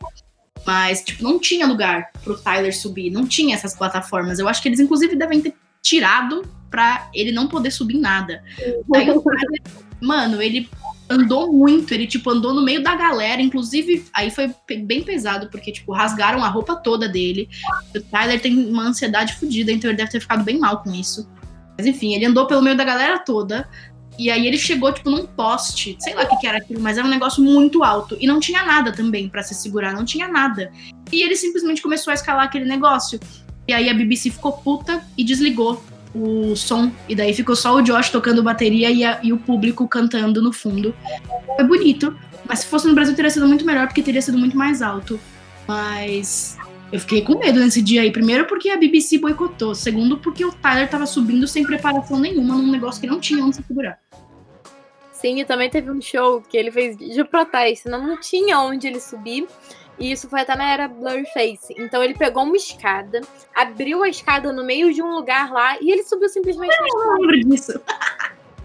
mas, 0.66 1.02
tipo, 1.02 1.22
não 1.22 1.38
tinha 1.38 1.66
lugar 1.66 2.10
pro 2.22 2.38
Tyler 2.38 2.76
subir, 2.76 3.10
não 3.10 3.26
tinha 3.26 3.54
essas 3.54 3.74
plataformas. 3.74 4.38
Eu 4.38 4.48
acho 4.48 4.62
que 4.62 4.68
eles, 4.68 4.80
inclusive, 4.80 5.14
devem 5.16 5.40
ter 5.40 5.54
tirado 5.82 6.42
pra 6.70 7.08
ele 7.14 7.30
não 7.30 7.46
poder 7.46 7.70
subir 7.70 7.98
nada. 7.98 8.42
Aí 8.94 9.10
o 9.10 9.20
Tyler, 9.20 9.62
mano, 10.00 10.40
ele 10.40 10.68
andou 11.08 11.52
muito, 11.52 11.92
ele, 11.92 12.06
tipo, 12.06 12.30
andou 12.30 12.54
no 12.54 12.62
meio 12.62 12.82
da 12.82 12.94
galera, 12.94 13.42
inclusive, 13.42 14.04
aí 14.12 14.30
foi 14.30 14.54
bem 14.82 15.02
pesado, 15.02 15.48
porque, 15.50 15.70
tipo, 15.70 15.92
rasgaram 15.92 16.42
a 16.42 16.48
roupa 16.48 16.76
toda 16.76 17.08
dele. 17.08 17.48
O 17.94 18.00
Tyler 18.00 18.40
tem 18.40 18.56
uma 18.66 18.84
ansiedade 18.84 19.34
fodida, 19.34 19.70
então 19.70 19.90
ele 19.90 19.98
deve 19.98 20.10
ter 20.10 20.20
ficado 20.20 20.42
bem 20.44 20.58
mal 20.58 20.82
com 20.82 20.92
isso. 20.92 21.28
Mas 21.76 21.86
enfim, 21.86 22.14
ele 22.14 22.24
andou 22.24 22.46
pelo 22.46 22.62
meio 22.62 22.76
da 22.76 22.84
galera 22.84 23.18
toda, 23.18 23.68
e 24.18 24.30
aí 24.30 24.46
ele 24.46 24.56
chegou, 24.56 24.92
tipo, 24.92 25.10
num 25.10 25.26
poste, 25.26 25.96
sei 25.98 26.14
lá 26.14 26.22
o 26.22 26.28
que, 26.28 26.36
que 26.38 26.46
era 26.46 26.58
aquilo, 26.58 26.80
mas 26.80 26.96
era 26.96 27.06
um 27.06 27.10
negócio 27.10 27.42
muito 27.42 27.82
alto, 27.82 28.16
e 28.20 28.26
não 28.26 28.40
tinha 28.40 28.64
nada 28.64 28.92
também 28.92 29.28
para 29.28 29.42
se 29.42 29.54
segurar, 29.54 29.92
não 29.92 30.04
tinha 30.04 30.28
nada. 30.28 30.72
E 31.12 31.22
ele 31.22 31.36
simplesmente 31.36 31.82
começou 31.82 32.10
a 32.10 32.14
escalar 32.14 32.44
aquele 32.44 32.64
negócio. 32.64 33.18
E 33.66 33.72
aí 33.72 33.88
a 33.88 33.94
BBC 33.94 34.30
ficou 34.30 34.52
puta 34.52 35.02
e 35.16 35.24
desligou 35.24 35.82
o 36.14 36.54
som, 36.54 36.92
e 37.08 37.14
daí 37.14 37.34
ficou 37.34 37.56
só 37.56 37.74
o 37.74 37.82
Josh 37.82 38.10
tocando 38.10 38.42
bateria 38.42 38.90
e, 38.90 39.04
a, 39.04 39.18
e 39.22 39.32
o 39.32 39.38
público 39.38 39.88
cantando 39.88 40.40
no 40.40 40.52
fundo. 40.52 40.94
Foi 41.56 41.64
bonito, 41.64 42.16
mas 42.46 42.60
se 42.60 42.66
fosse 42.66 42.86
no 42.86 42.94
Brasil 42.94 43.14
teria 43.14 43.30
sido 43.30 43.48
muito 43.48 43.64
melhor, 43.64 43.86
porque 43.86 44.02
teria 44.02 44.22
sido 44.22 44.38
muito 44.38 44.56
mais 44.56 44.80
alto. 44.80 45.18
Mas 45.66 46.56
eu 46.92 47.00
fiquei 47.00 47.22
com 47.22 47.38
medo 47.38 47.58
nesse 47.58 47.82
dia 47.82 48.02
aí. 48.02 48.12
Primeiro 48.12 48.46
porque 48.46 48.70
a 48.70 48.76
BBC 48.76 49.18
boicotou. 49.18 49.74
Segundo 49.74 50.18
porque 50.18 50.44
o 50.44 50.52
Tyler 50.52 50.88
tava 50.88 51.06
subindo 51.06 51.48
sem 51.48 51.64
preparação 51.64 52.20
nenhuma 52.20 52.54
num 52.54 52.70
negócio 52.70 53.00
que 53.00 53.06
não 53.06 53.18
tinha 53.18 53.44
onde 53.44 53.56
se 53.56 53.62
segurar. 53.62 53.98
Sim, 55.10 55.40
e 55.40 55.44
também 55.44 55.70
teve 55.70 55.90
um 55.90 56.00
show 56.02 56.42
que 56.42 56.56
ele 56.56 56.70
fez 56.70 56.96
de. 56.96 57.08
Não, 57.86 58.06
não 58.06 58.20
tinha 58.20 58.60
onde 58.60 58.86
ele 58.86 59.00
subir. 59.00 59.46
E 59.98 60.10
isso 60.10 60.28
foi 60.28 60.40
até 60.40 60.56
na 60.56 60.68
era 60.68 60.88
Blurface. 60.88 61.74
Então 61.76 62.02
ele 62.02 62.14
pegou 62.14 62.42
uma 62.42 62.56
escada, 62.56 63.20
abriu 63.54 64.02
a 64.02 64.08
escada 64.08 64.52
no 64.52 64.64
meio 64.64 64.92
de 64.92 65.02
um 65.02 65.14
lugar 65.14 65.52
lá 65.52 65.78
e 65.80 65.90
ele 65.90 66.02
subiu 66.02 66.28
simplesmente. 66.28 66.74
Eu 66.74 66.98
não 66.98 67.20
lembro 67.20 67.40
disso. 67.48 67.80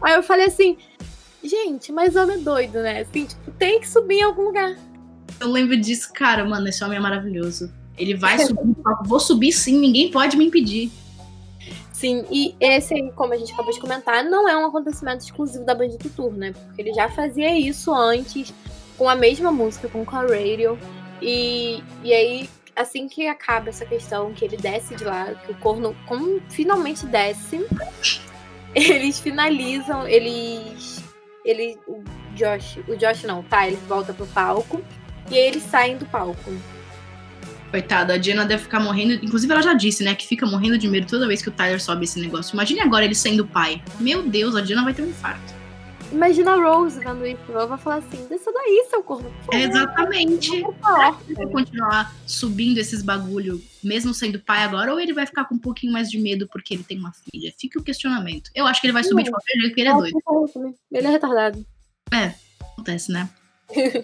Aí 0.02 0.14
eu 0.14 0.24
falei 0.24 0.46
assim, 0.46 0.78
gente, 1.44 1.92
mas 1.92 2.16
homem 2.16 2.38
é 2.38 2.40
doido, 2.40 2.82
né? 2.82 3.02
Assim, 3.02 3.26
tipo, 3.26 3.52
tem 3.52 3.80
que 3.80 3.88
subir 3.88 4.20
em 4.20 4.24
algum 4.24 4.44
lugar. 4.44 4.76
Eu 5.40 5.50
lembro 5.50 5.78
disso, 5.78 6.12
cara, 6.14 6.44
mano, 6.44 6.68
esse 6.68 6.84
homem 6.84 6.98
é 6.98 7.02
maravilhoso. 7.02 7.72
Ele 7.98 8.16
vai 8.16 8.40
subir, 8.40 8.76
vou 9.06 9.20
subir 9.20 9.52
sim, 9.52 9.78
ninguém 9.78 10.10
pode 10.10 10.38
me 10.38 10.46
impedir. 10.46 10.90
Sim, 11.92 12.24
e 12.32 12.56
esse 12.62 12.94
aí, 12.94 13.12
como 13.12 13.34
a 13.34 13.38
gente 13.38 13.52
acabou 13.52 13.74
de 13.74 13.80
comentar, 13.82 14.24
não 14.24 14.48
é 14.48 14.58
um 14.58 14.66
acontecimento 14.66 15.20
exclusivo 15.20 15.66
da 15.66 15.76
Band 15.76 15.90
do 15.90 16.10
Tour, 16.10 16.32
né? 16.32 16.54
Porque 16.54 16.82
ele 16.82 16.94
já 16.94 17.10
fazia 17.10 17.54
isso 17.60 17.94
antes, 17.94 18.54
com 18.98 19.10
a 19.10 19.16
mesma 19.16 19.52
música, 19.52 19.90
com 19.90 20.06
a 20.10 20.22
Radio. 20.22 20.80
E, 21.22 21.84
e 22.04 22.14
aí, 22.14 22.50
assim 22.76 23.08
que 23.08 23.28
acaba 23.28 23.70
essa 23.70 23.86
questão, 23.86 24.34
que 24.34 24.46
ele 24.46 24.58
desce 24.58 24.96
de 24.96 25.04
lá, 25.04 25.34
que 25.34 25.52
o 25.52 25.56
corno 25.56 25.96
finalmente 26.50 27.06
desce, 27.06 27.66
eles 28.74 29.20
finalizam, 29.20 30.08
eles. 30.08 31.04
Ele. 31.44 31.78
O 31.88 32.04
Josh. 32.36 32.80
O 32.88 32.96
Josh 32.96 33.24
não, 33.24 33.44
tá? 33.44 33.68
Ele 33.68 33.78
volta 33.88 34.14
pro 34.14 34.28
palco. 34.28 34.82
E 35.30 35.38
aí 35.38 35.48
eles 35.48 35.64
saem 35.64 35.98
do 35.98 36.06
palco. 36.06 36.52
Coitada, 37.70 38.16
a 38.16 38.18
Diana 38.18 38.46
deve 38.46 38.64
ficar 38.64 38.80
morrendo. 38.80 39.14
Inclusive, 39.24 39.52
ela 39.54 39.62
já 39.62 39.74
disse, 39.74 40.04
né? 40.04 40.16
Que 40.16 40.26
fica 40.26 40.46
morrendo 40.46 40.78
de 40.78 40.88
medo 40.88 41.06
toda 41.06 41.28
vez 41.28 41.42
que 41.42 41.50
o 41.50 41.52
Tyler 41.52 41.80
sobe 41.80 42.06
esse 42.06 42.20
negócio. 42.20 42.56
Imagine 42.56 42.82
agora 42.82 43.06
ele 43.06 43.14
sendo 43.14 43.46
pai. 43.46 43.82
Meu 44.00 44.24
Deus, 44.24 44.56
a 44.56 44.62
Diana 44.62 44.84
vai 44.84 44.94
ter 44.94 45.04
um 45.04 45.10
infarto. 45.10 45.59
Imagina 46.12 46.54
a 46.54 46.56
Rose 46.56 47.00
vendo 47.00 47.26
isso. 47.26 47.42
Ela 47.50 47.66
vai 47.66 47.78
falar 47.78 47.98
assim: 47.98 48.26
desça 48.28 48.52
daí, 48.52 48.88
seu 48.90 49.04
corpo. 49.04 49.32
É 49.54 49.64
exatamente. 49.64 50.56
Ele 50.56 51.36
vai 51.36 51.48
continuar 51.48 52.16
subindo 52.26 52.78
esses 52.78 53.02
bagulho, 53.02 53.62
mesmo 53.84 54.14
sendo 54.14 54.40
pai 54.40 54.64
agora, 54.64 54.92
ou 54.92 55.00
ele 55.00 55.14
vai 55.14 55.26
ficar 55.26 55.46
com 55.46 55.56
um 55.56 55.60
pouquinho 55.60 55.94
mais 55.94 56.10
de 56.10 56.20
medo 56.20 56.48
porque 56.52 56.74
ele 56.74 56.84
tem 56.84 56.98
uma 56.98 57.14
filha? 57.14 57.54
Fica 57.60 57.80
o 57.80 57.84
questionamento. 57.84 58.50
Eu 58.56 58.66
acho 58.66 58.82
que 58.82 58.88
ele 58.88 58.94
vai 58.94 59.04
subir 59.04 59.24
de 59.24 59.32
qualquer 59.32 59.54
jeito 59.54 59.70
porque 59.70 59.82
ele 59.82 59.90
é 59.90 59.94
doido. 59.94 60.76
Ele 60.92 61.08
é 61.08 61.10
retardado. 61.10 61.66
É, 62.12 62.34
acontece, 62.62 63.12
né? 63.12 63.30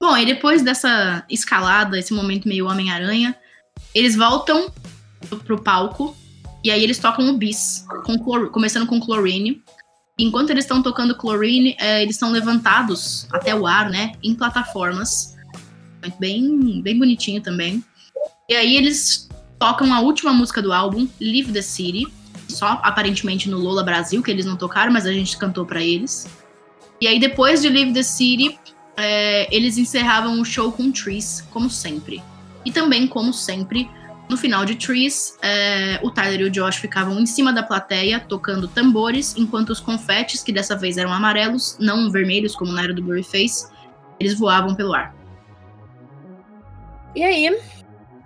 Bom, 0.00 0.16
e 0.16 0.26
depois 0.26 0.62
dessa 0.62 1.24
escalada, 1.28 1.98
esse 1.98 2.12
momento 2.12 2.48
meio 2.48 2.66
Homem-Aranha, 2.66 3.36
eles 3.94 4.14
voltam 4.14 4.70
pro 5.44 5.62
palco 5.62 6.14
e 6.62 6.70
aí 6.70 6.82
eles 6.82 6.98
tocam 6.98 7.28
o 7.30 7.38
bis, 7.38 7.86
com, 8.04 8.18
começando 8.48 8.86
com 8.86 9.00
Chlorine. 9.00 9.62
Enquanto 10.18 10.50
eles 10.50 10.64
estão 10.64 10.82
tocando 10.82 11.14
Chlorine, 11.14 11.76
é, 11.78 12.02
eles 12.02 12.16
são 12.16 12.30
levantados 12.30 13.26
até 13.30 13.54
o 13.54 13.66
ar, 13.66 13.90
né? 13.90 14.12
Em 14.22 14.34
plataformas. 14.34 15.36
Bem, 16.18 16.80
bem 16.80 16.98
bonitinho 16.98 17.42
também. 17.42 17.84
E 18.48 18.54
aí 18.54 18.76
eles 18.76 19.28
tocam 19.58 19.92
a 19.92 20.00
última 20.00 20.32
música 20.32 20.62
do 20.62 20.72
álbum, 20.72 21.06
Leave 21.20 21.52
the 21.52 21.62
City, 21.62 22.06
só 22.48 22.80
aparentemente 22.82 23.50
no 23.50 23.58
Lola 23.58 23.82
Brasil, 23.82 24.22
que 24.22 24.30
eles 24.30 24.46
não 24.46 24.56
tocaram, 24.56 24.92
mas 24.92 25.04
a 25.06 25.12
gente 25.12 25.36
cantou 25.36 25.66
para 25.66 25.82
eles. 25.82 26.28
E 27.00 27.06
aí 27.06 27.18
depois 27.18 27.60
de 27.60 27.68
Leave 27.68 27.92
the 27.92 28.02
City, 28.02 28.58
é, 28.96 29.54
eles 29.54 29.76
encerravam 29.76 30.40
o 30.40 30.44
show 30.44 30.72
com 30.72 30.90
Trees, 30.90 31.46
como 31.50 31.68
sempre. 31.68 32.22
E 32.64 32.72
também, 32.72 33.06
como 33.06 33.32
sempre, 33.32 33.88
no 34.28 34.36
final 34.36 34.64
de 34.64 34.74
Trees, 34.74 35.38
é, 35.40 36.00
o 36.02 36.10
Tyler 36.10 36.40
e 36.40 36.44
o 36.44 36.50
Josh 36.50 36.76
ficavam 36.76 37.18
em 37.18 37.26
cima 37.26 37.52
da 37.52 37.62
plateia, 37.62 38.18
tocando 38.18 38.66
tambores, 38.66 39.36
enquanto 39.36 39.70
os 39.70 39.80
confetes, 39.80 40.42
que 40.42 40.52
dessa 40.52 40.76
vez 40.76 40.98
eram 40.98 41.12
amarelos, 41.12 41.76
não 41.78 42.10
vermelhos, 42.10 42.56
como 42.56 42.72
na 42.72 42.82
era 42.82 42.92
do 42.92 43.02
Blurryface, 43.02 43.68
eles 44.18 44.38
voavam 44.38 44.74
pelo 44.74 44.94
ar. 44.94 45.14
E 47.14 47.22
aí, 47.22 47.56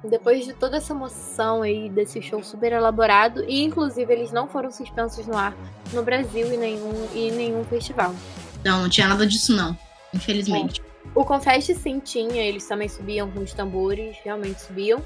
depois 0.02 0.46
de 0.46 0.54
toda 0.54 0.78
essa 0.78 0.92
emoção 0.92 1.62
aí 1.62 1.90
desse 1.90 2.22
show 2.22 2.42
super 2.42 2.72
elaborado, 2.72 3.44
e 3.46 3.62
inclusive 3.62 4.12
eles 4.12 4.32
não 4.32 4.48
foram 4.48 4.70
suspensos 4.70 5.26
no 5.26 5.36
ar 5.36 5.54
no 5.92 6.02
Brasil 6.02 6.52
e 6.52 6.56
nenhum, 6.56 7.08
e 7.14 7.30
nenhum 7.30 7.62
festival. 7.64 8.14
Não, 8.64 8.82
não 8.82 8.88
tinha 8.88 9.06
nada 9.06 9.26
disso 9.26 9.54
não, 9.54 9.76
infelizmente. 10.14 10.80
É. 10.80 10.89
O 11.14 11.24
Confest 11.24 11.74
sim 11.74 11.98
tinha, 11.98 12.42
eles 12.42 12.66
também 12.66 12.88
subiam 12.88 13.30
com 13.30 13.40
os 13.40 13.52
tambores, 13.52 14.16
realmente 14.24 14.60
subiam, 14.60 15.02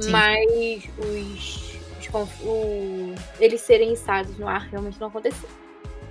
sim. 0.00 0.10
mas 0.10 0.84
os, 0.98 1.78
os 1.98 2.42
o, 2.42 3.14
eles 3.38 3.60
serem 3.60 3.92
içados 3.92 4.36
no 4.36 4.48
ar 4.48 4.68
realmente 4.70 5.00
não 5.00 5.08
aconteceu. 5.08 5.48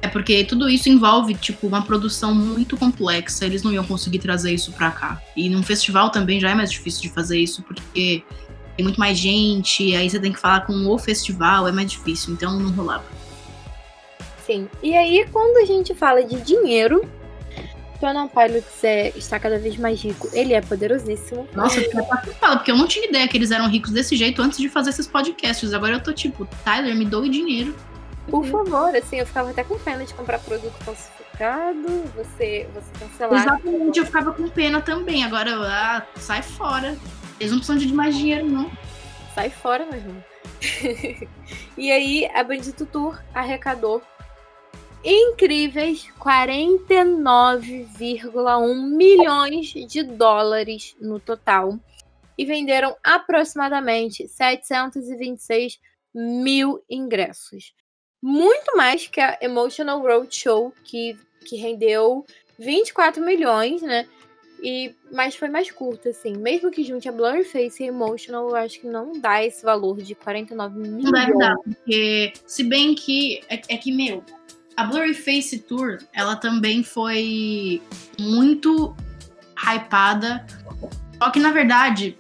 É 0.01 0.07
porque 0.09 0.43
tudo 0.43 0.69
isso 0.69 0.89
envolve, 0.89 1.33
tipo, 1.33 1.65
uma 1.65 1.81
produção 1.81 2.35
muito 2.35 2.75
complexa. 2.75 3.45
Eles 3.45 3.63
não 3.63 3.71
iam 3.71 3.85
conseguir 3.85 4.19
trazer 4.19 4.51
isso 4.51 4.73
pra 4.73 4.91
cá. 4.91 5.21
E 5.33 5.49
num 5.49 5.63
festival 5.63 6.09
também 6.09 6.41
já 6.41 6.49
é 6.49 6.53
mais 6.53 6.69
difícil 6.69 7.03
de 7.03 7.09
fazer 7.09 7.37
isso, 7.39 7.63
porque 7.63 8.21
tem 8.75 8.83
muito 8.83 8.99
mais 8.99 9.17
gente, 9.17 9.95
aí 9.95 10.09
você 10.09 10.19
tem 10.19 10.33
que 10.33 10.39
falar 10.39 10.65
com 10.65 10.73
o 10.73 10.97
festival, 10.97 11.69
é 11.69 11.71
mais 11.71 11.89
difícil, 11.89 12.33
então 12.33 12.59
não 12.59 12.71
rolava. 12.71 13.05
Sim. 14.45 14.67
E 14.81 14.93
aí, 14.93 15.25
quando 15.31 15.57
a 15.63 15.65
gente 15.65 15.95
fala 15.95 16.21
de 16.21 16.41
dinheiro, 16.41 17.09
Conan 18.03 18.27
Pilots 18.27 18.83
é, 18.83 19.17
está 19.17 19.39
cada 19.39 19.57
vez 19.57 19.77
mais 19.77 20.03
rico. 20.03 20.29
Ele 20.33 20.53
é 20.53 20.59
poderosíssimo. 20.59 21.47
Nossa, 21.55 21.79
eu 21.79 21.89
fala, 22.35 22.57
porque 22.57 22.69
eu 22.69 22.75
não 22.75 22.85
tinha 22.85 23.07
ideia 23.07 23.25
que 23.29 23.37
eles 23.37 23.49
eram 23.49 23.69
ricos 23.69 23.91
desse 23.91 24.17
jeito 24.17 24.41
antes 24.41 24.57
de 24.57 24.67
fazer 24.67 24.89
esses 24.89 25.07
podcasts. 25.07 25.73
Agora 25.73 25.93
eu 25.93 26.03
tô 26.03 26.11
tipo, 26.11 26.45
Tyler, 26.65 26.93
me 26.97 27.05
doe 27.05 27.29
dinheiro. 27.29 27.73
Por 28.27 28.45
favor, 28.45 28.93
assim, 28.93 29.19
eu 29.19 29.25
ficava 29.25 29.51
até 29.51 29.63
com 29.63 29.79
pena 29.79 30.03
de 30.03 30.13
comprar 30.13 30.39
produto 30.39 30.73
falsificado, 30.83 32.03
você, 32.13 32.67
você 32.73 32.91
cancelar. 32.99 33.41
Exatamente, 33.41 33.97
eu 33.97 34.05
ficava 34.05 34.33
com 34.33 34.49
pena 34.49 34.81
também. 34.81 35.23
Agora, 35.23 35.51
ah, 35.65 36.03
sai 36.17 36.41
fora. 36.41 36.97
Eles 37.39 37.53
não 37.53 37.59
precisam 37.59 37.77
de 37.77 37.93
mais 37.93 38.17
dinheiro, 38.17 38.45
não. 38.45 38.69
Sai 39.33 39.49
fora, 39.49 39.85
meu 39.85 39.95
irmão. 39.95 40.23
e 41.77 41.89
aí, 41.89 42.29
a 42.35 42.43
Bandito 42.43 42.85
Tour 42.85 43.17
arrecadou 43.33 44.01
incríveis 45.03 46.07
49,1 46.19 48.95
milhões 48.95 49.67
de 49.67 50.03
dólares 50.03 50.95
no 50.99 51.19
total 51.19 51.79
e 52.37 52.45
venderam 52.45 52.95
aproximadamente 53.03 54.27
726 54.27 55.79
mil 56.13 56.83
ingressos. 56.89 57.73
Muito 58.21 58.77
mais 58.77 59.07
que 59.07 59.19
a 59.19 59.39
Emotional 59.41 59.99
Roadshow, 60.01 60.71
que, 60.83 61.17
que 61.45 61.57
rendeu 61.57 62.23
24 62.57 63.21
milhões, 63.21 63.81
né? 63.81 64.07
E, 64.63 64.95
mas 65.11 65.35
foi 65.35 65.49
mais 65.49 65.69
curta, 65.69 66.09
assim. 66.09 66.37
Mesmo 66.37 66.71
que 66.71 66.85
junte 66.85 67.09
a 67.09 67.11
Blurface 67.11 67.83
e 67.83 67.87
Emotional, 67.87 68.47
eu 68.47 68.55
acho 68.55 68.79
que 68.79 68.87
não 68.87 69.11
dá 69.19 69.43
esse 69.43 69.61
valor 69.61 70.01
de 70.01 70.15
49 70.15 70.79
milhões. 70.79 71.03
Não 71.03 71.11
deve 71.11 71.37
dar, 71.37 71.55
porque 71.57 72.31
se 72.47 72.63
bem 72.63 72.95
que 72.95 73.41
é, 73.49 73.61
é 73.67 73.77
que, 73.77 73.91
meu, 73.91 74.23
a 74.75 74.83
Blurry 74.85 75.13
Face 75.13 75.59
Tour, 75.59 75.99
ela 76.13 76.35
também 76.35 76.83
foi 76.83 77.81
muito 78.19 78.95
hypada. 79.57 80.45
Só 81.21 81.29
que, 81.29 81.39
na 81.39 81.51
verdade, 81.51 82.15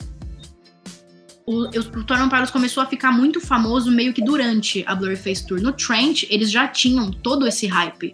o, 1.45 1.63
o 1.65 2.03
Tornado 2.03 2.29
Pilots 2.29 2.51
começou 2.51 2.83
a 2.83 2.85
ficar 2.85 3.11
muito 3.11 3.41
famoso 3.41 3.91
meio 3.91 4.13
que 4.13 4.23
durante 4.23 4.83
a 4.87 4.95
Blurry 4.95 5.15
Face 5.15 5.45
Tour. 5.45 5.61
No 5.61 5.73
Trent, 5.73 6.23
eles 6.29 6.51
já 6.51 6.67
tinham 6.67 7.11
todo 7.11 7.47
esse 7.47 7.67
hype. 7.67 8.13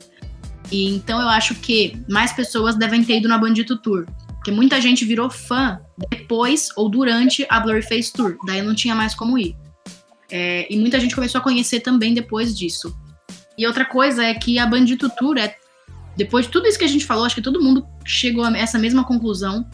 E 0.71 0.87
então 0.95 1.19
eu 1.21 1.27
acho 1.29 1.55
que 1.55 1.97
mais 2.07 2.31
pessoas 2.31 2.75
devem 2.75 3.03
ter 3.03 3.17
ido 3.17 3.27
na 3.27 3.37
Bandito 3.37 3.77
Tour. 3.77 4.05
Porque 4.35 4.51
muita 4.51 4.79
gente 4.79 5.03
virou 5.03 5.29
fã 5.29 5.79
depois 6.09 6.69
ou 6.75 6.89
durante 6.89 7.45
a 7.49 7.59
Blurry 7.59 7.81
Face 7.81 8.11
Tour. 8.13 8.37
Daí 8.45 8.61
não 8.61 8.73
tinha 8.73 8.95
mais 8.95 9.13
como 9.13 9.37
ir. 9.37 9.55
É, 10.31 10.67
e 10.69 10.77
muita 10.77 10.99
gente 10.99 11.15
começou 11.15 11.39
a 11.39 11.43
conhecer 11.43 11.81
também 11.81 12.13
depois 12.13 12.57
disso. 12.57 12.95
E 13.60 13.68
outra 13.68 13.84
coisa 13.84 14.24
é 14.24 14.34
que 14.34 14.57
a 14.57 14.66
Bandito 14.66 15.10
Tour 15.10 15.38
é. 15.38 15.53
Depois 16.16 16.45
de 16.45 16.51
tudo 16.51 16.66
isso 16.66 16.80
que 16.80 16.86
a 16.86 16.88
gente 16.89 17.05
falou, 17.05 17.26
acho 17.26 17.36
que 17.36 17.41
todo 17.41 17.62
mundo 17.62 17.86
chegou 18.05 18.45
a 18.45 18.57
essa 18.57 18.80
mesma 18.80 19.03
conclusão. 19.03 19.70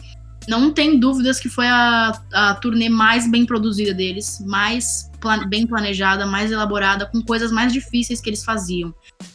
Não 0.48 0.72
tem 0.72 0.98
dúvidas 0.98 1.38
que 1.38 1.48
foi 1.48 1.68
a, 1.68 2.20
a 2.32 2.54
turnê 2.56 2.88
mais 2.88 3.30
bem 3.30 3.46
produzida 3.46 3.94
deles, 3.94 4.44
mais 4.44 5.08
plan 5.20 5.48
bem 5.48 5.68
planejada, 5.68 6.26
mais 6.26 6.50
elaborada, 6.50 7.06
com 7.06 7.22
coisas 7.22 7.52
mais 7.52 7.72
difíceis 7.72 8.20
que 8.20 8.28
eles 8.28 8.44
faziam. 8.44 8.92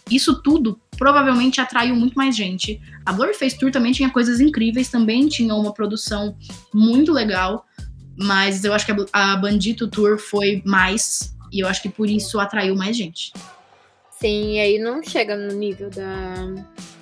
Isso 0.10 0.42
tudo 0.42 0.78
provavelmente 0.98 1.62
atraiu 1.62 1.96
muito 1.96 2.16
mais 2.16 2.36
gente. 2.36 2.82
A 3.06 3.14
Blurface 3.14 3.58
Tour 3.58 3.72
também 3.72 3.94
tinha 3.94 4.10
coisas 4.10 4.42
incríveis, 4.42 4.90
também 4.90 5.30
tinha 5.30 5.56
uma 5.56 5.74
produção 5.74 6.36
muito 6.74 7.14
legal, 7.14 7.66
mas 8.18 8.66
eu 8.66 8.74
acho 8.74 8.86
que 8.86 8.94
a 9.14 9.38
Bandito 9.38 9.88
Tour 9.88 10.18
foi 10.18 10.62
mais, 10.66 11.34
e 11.54 11.62
eu 11.62 11.70
acho 11.70 11.82
que 11.82 11.90
por 11.90 12.10
isso 12.10 12.38
atraiu 12.38 12.76
mais 12.76 12.98
gente. 12.98 13.32
Sim, 14.22 14.54
e 14.54 14.60
aí 14.60 14.78
não 14.78 15.02
chega 15.02 15.36
no 15.36 15.52
nível 15.52 15.90
da, 15.90 16.36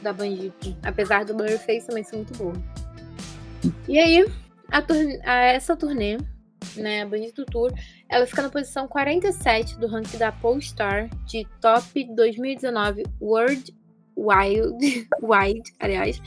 da 0.02 0.14
Bandito. 0.14 0.74
Apesar 0.82 1.26
do 1.26 1.34
Blurface 1.34 1.86
também 1.86 2.02
ser 2.02 2.16
muito 2.16 2.34
boa. 2.38 2.54
E 3.90 4.00
aí, 4.00 4.26
a 4.72 4.82
a 5.26 5.36
essa 5.48 5.76
turnê, 5.76 6.18
né, 6.78 7.02
a 7.02 7.06
Bandito 7.06 7.44
Tour, 7.44 7.74
ela 8.08 8.26
fica 8.26 8.42
na 8.42 8.50
posição 8.50 8.88
47 8.88 9.78
do 9.78 9.88
ranking 9.88 10.18
da 10.18 10.32
Polestar 10.32 11.10
de 11.26 11.46
Top 11.60 11.86
2019 12.16 13.04
World 13.22 13.76
Wild, 14.16 15.08
Wide, 15.22 15.74
aliás. 15.78 16.22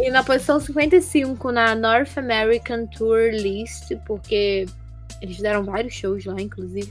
E 0.00 0.10
na 0.10 0.24
posição 0.24 0.58
55 0.58 1.52
na 1.52 1.74
North 1.74 2.16
American 2.16 2.86
Tour 2.86 3.28
List, 3.30 3.94
porque 4.06 4.64
eles 5.20 5.36
fizeram 5.36 5.64
vários 5.64 5.92
shows 5.92 6.24
lá, 6.24 6.40
inclusive. 6.40 6.90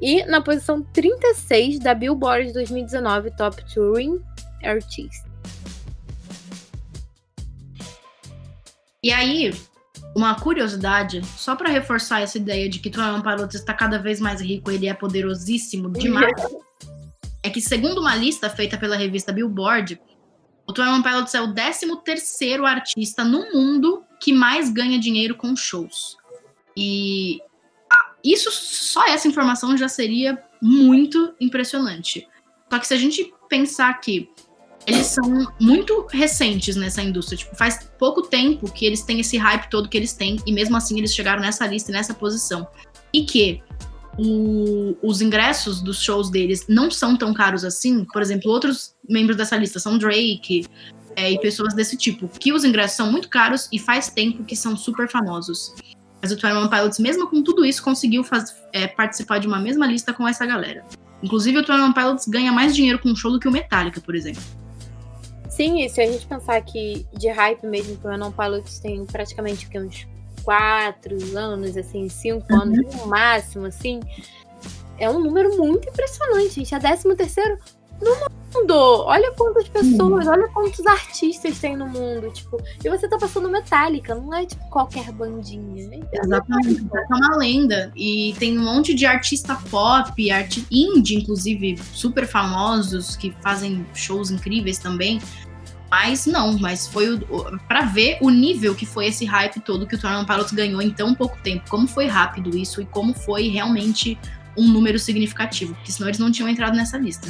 E 0.00 0.24
na 0.26 0.40
posição 0.40 0.82
36 0.82 1.78
da 1.78 1.94
Billboard 1.94 2.52
2019 2.52 3.30
Top 3.36 3.74
Touring 3.74 4.20
Artist. 4.62 5.24
E 9.02 9.12
aí, 9.12 9.54
uma 10.16 10.34
curiosidade, 10.34 11.24
só 11.36 11.54
para 11.54 11.70
reforçar 11.70 12.22
essa 12.22 12.36
ideia 12.38 12.68
de 12.68 12.78
que 12.78 12.90
Twenty 12.90 13.22
Pilots 13.22 13.54
está 13.54 13.72
cada 13.72 13.98
vez 13.98 14.20
mais 14.20 14.40
rico, 14.40 14.70
ele 14.70 14.88
é 14.88 14.94
poderosíssimo 14.94 15.90
demais, 15.90 16.32
é 17.42 17.48
que 17.48 17.60
segundo 17.60 18.00
uma 18.00 18.16
lista 18.16 18.50
feita 18.50 18.76
pela 18.76 18.96
revista 18.96 19.32
Billboard, 19.32 20.00
o 20.66 20.72
Twenty 20.72 21.02
Pilots 21.02 21.34
é 21.34 21.40
o 21.40 21.54
13 21.54 22.02
terceiro 22.04 22.66
artista 22.66 23.22
no 23.22 23.52
mundo 23.52 24.02
que 24.20 24.32
mais 24.32 24.70
ganha 24.70 24.98
dinheiro 24.98 25.36
com 25.36 25.54
shows. 25.54 26.16
E 26.76 27.40
isso, 28.32 28.50
só 28.50 29.06
essa 29.06 29.28
informação 29.28 29.76
já 29.76 29.88
seria 29.88 30.42
muito 30.60 31.34
impressionante. 31.40 32.26
Só 32.70 32.78
que 32.78 32.86
se 32.86 32.94
a 32.94 32.98
gente 32.98 33.32
pensar 33.48 33.92
que 34.00 34.28
eles 34.86 35.06
são 35.06 35.24
muito 35.60 36.06
recentes 36.10 36.76
nessa 36.76 37.02
indústria, 37.02 37.36
tipo, 37.36 37.56
faz 37.56 37.90
pouco 37.98 38.22
tempo 38.22 38.70
que 38.72 38.86
eles 38.86 39.02
têm 39.02 39.20
esse 39.20 39.36
hype 39.36 39.68
todo 39.68 39.88
que 39.88 39.96
eles 39.96 40.12
têm, 40.12 40.36
e 40.46 40.52
mesmo 40.52 40.76
assim 40.76 40.98
eles 40.98 41.14
chegaram 41.14 41.40
nessa 41.40 41.66
lista 41.66 41.90
e 41.90 41.94
nessa 41.94 42.14
posição. 42.14 42.66
E 43.12 43.24
que 43.24 43.62
o, 44.16 44.96
os 45.02 45.20
ingressos 45.20 45.82
dos 45.82 46.00
shows 46.00 46.30
deles 46.30 46.66
não 46.68 46.90
são 46.90 47.16
tão 47.16 47.34
caros 47.34 47.64
assim, 47.64 48.04
por 48.04 48.22
exemplo, 48.22 48.50
outros 48.50 48.94
membros 49.08 49.36
dessa 49.36 49.56
lista 49.56 49.78
são 49.78 49.98
Drake 49.98 50.66
é, 51.16 51.32
e 51.32 51.40
pessoas 51.40 51.74
desse 51.74 51.96
tipo, 51.96 52.28
que 52.28 52.52
os 52.52 52.64
ingressos 52.64 52.96
são 52.96 53.10
muito 53.10 53.28
caros 53.28 53.68
e 53.72 53.78
faz 53.78 54.08
tempo 54.08 54.44
que 54.44 54.54
são 54.54 54.76
super 54.76 55.08
famosos. 55.08 55.74
Mas 56.26 56.32
o 56.32 56.36
Twenty 56.36 56.56
One 56.56 56.68
Pilots, 56.68 56.98
mesmo 56.98 57.30
com 57.30 57.40
tudo 57.40 57.64
isso, 57.64 57.80
conseguiu 57.80 58.24
faz, 58.24 58.56
é, 58.72 58.88
participar 58.88 59.38
de 59.38 59.46
uma 59.46 59.60
mesma 59.60 59.86
lista 59.86 60.12
com 60.12 60.26
essa 60.26 60.44
galera. 60.44 60.84
Inclusive, 61.22 61.58
o 61.58 61.64
Twenty 61.64 61.82
One 61.82 61.94
Pilots 61.94 62.26
ganha 62.26 62.50
mais 62.50 62.74
dinheiro 62.74 62.98
com 62.98 63.10
um 63.10 63.14
show 63.14 63.30
do 63.30 63.38
que 63.38 63.46
o 63.46 63.52
Metallica, 63.52 64.00
por 64.00 64.16
exemplo. 64.16 64.42
Sim, 65.48 65.84
e 65.84 65.88
se 65.88 66.00
a 66.00 66.10
gente 66.10 66.26
pensar 66.26 66.60
que 66.62 67.06
de 67.16 67.28
hype 67.28 67.64
mesmo, 67.64 67.94
o 67.94 67.96
Twenty 67.98 68.24
One 68.24 68.34
Pilots 68.34 68.80
tem 68.80 69.06
praticamente 69.06 69.68
que, 69.68 69.78
uns 69.78 70.04
quatro 70.42 71.16
anos, 71.38 71.76
assim, 71.76 72.08
cinco 72.08 72.52
uhum. 72.52 72.62
anos 72.62 72.96
no 72.96 73.06
máximo, 73.06 73.66
assim, 73.66 74.00
é 74.98 75.08
um 75.08 75.20
número 75.20 75.56
muito 75.56 75.88
impressionante, 75.88 76.56
gente. 76.56 76.74
É 76.74 76.78
13 76.80 77.14
terceiro 77.14 77.56
no 78.00 78.36
mundo. 78.60 79.04
Olha 79.04 79.32
quantas 79.32 79.68
pessoas, 79.68 80.26
olha 80.26 80.48
quantos 80.48 80.86
artistas 80.86 81.58
tem 81.58 81.76
no 81.76 81.86
mundo. 81.86 82.30
Tipo, 82.32 82.62
e 82.84 82.88
você 82.88 83.08
tá 83.08 83.18
passando 83.18 83.48
Metallica, 83.48 84.14
não 84.14 84.32
é 84.34 84.46
tipo 84.46 84.68
qualquer 84.70 85.12
bandinha. 85.12 85.88
Né? 85.88 86.00
Exatamente, 86.12 86.86
é 86.94 87.14
uma 87.14 87.36
lenda. 87.36 87.92
E 87.96 88.34
tem 88.38 88.58
um 88.58 88.64
monte 88.64 88.94
de 88.94 89.06
artista 89.06 89.56
pop, 89.70 90.30
arti 90.30 90.66
indie, 90.70 91.16
inclusive, 91.16 91.78
super 91.92 92.26
famosos, 92.26 93.16
que 93.16 93.34
fazem 93.42 93.86
shows 93.94 94.30
incríveis 94.30 94.78
também. 94.78 95.20
Mas 95.88 96.26
não, 96.26 96.58
mas 96.58 96.88
foi 96.88 97.14
o, 97.14 97.20
para 97.68 97.82
ver 97.82 98.18
o 98.20 98.28
nível 98.28 98.74
que 98.74 98.84
foi 98.84 99.06
esse 99.06 99.24
hype 99.24 99.60
todo 99.60 99.86
que 99.86 99.94
o 99.94 100.00
Tornado 100.00 100.26
Pilots 100.26 100.52
ganhou 100.52 100.82
em 100.82 100.90
tão 100.90 101.14
pouco 101.14 101.38
tempo. 101.42 101.70
Como 101.70 101.86
foi 101.86 102.06
rápido 102.06 102.56
isso 102.56 102.82
e 102.82 102.86
como 102.86 103.14
foi 103.14 103.48
realmente 103.48 104.18
um 104.56 104.66
número 104.66 104.98
significativo, 104.98 105.74
porque 105.74 105.92
senão 105.92 106.08
eles 106.08 106.18
não 106.18 106.30
tinham 106.30 106.48
entrado 106.48 106.76
nessa 106.76 106.98
lista. 106.98 107.28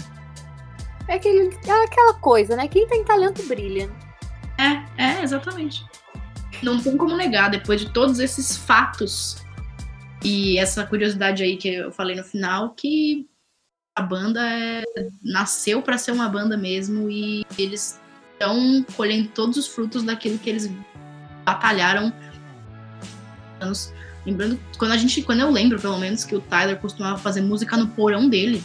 É, 1.09 1.15
aquele, 1.15 1.55
é 1.67 1.85
aquela 1.85 2.15
coisa, 2.15 2.57
né? 2.57 2.69
Quem 2.69 2.87
tem 2.87 3.05
talento 3.05 3.43
brilha. 3.45 3.91
É, 4.59 5.03
é, 5.03 5.23
exatamente. 5.23 5.85
Não 6.63 6.81
tem 6.81 6.97
como 6.97 7.17
negar, 7.17 7.51
depois 7.51 7.81
de 7.81 7.93
todos 7.93 8.19
esses 8.19 8.57
fatos 8.57 9.37
e 10.25 10.59
essa 10.59 10.85
curiosidade 10.85 11.43
aí 11.43 11.57
que 11.57 11.69
eu 11.69 11.93
falei 11.93 12.17
no 12.17 12.25
final, 12.25 12.71
que 12.71 13.29
a 13.95 14.03
banda 14.03 14.41
é, 14.43 14.85
nasceu 15.23 15.83
para 15.83 15.99
ser 15.99 16.13
uma 16.13 16.29
banda 16.29 16.57
mesmo 16.57 17.11
e 17.11 17.47
eles 17.59 18.01
estão 18.33 18.85
colhendo 18.97 19.29
todos 19.29 19.57
os 19.57 19.67
frutos 19.67 20.03
daquilo 20.03 20.39
que 20.39 20.51
eles 20.51 20.71
batalharam. 21.45 22.13
Lembrando, 24.27 24.61
quando 24.77 24.93
a 24.93 24.97
gente, 24.97 25.23
quando 25.23 25.41
eu 25.41 25.51
lembro, 25.51 25.81
pelo 25.81 25.99
menos, 25.99 26.25
que 26.25 26.35
o 26.35 26.41
Tyler 26.41 26.79
costumava 26.79 27.17
fazer 27.17 27.41
música 27.41 27.77
no 27.77 27.89
porão 27.89 28.29
dele, 28.29 28.63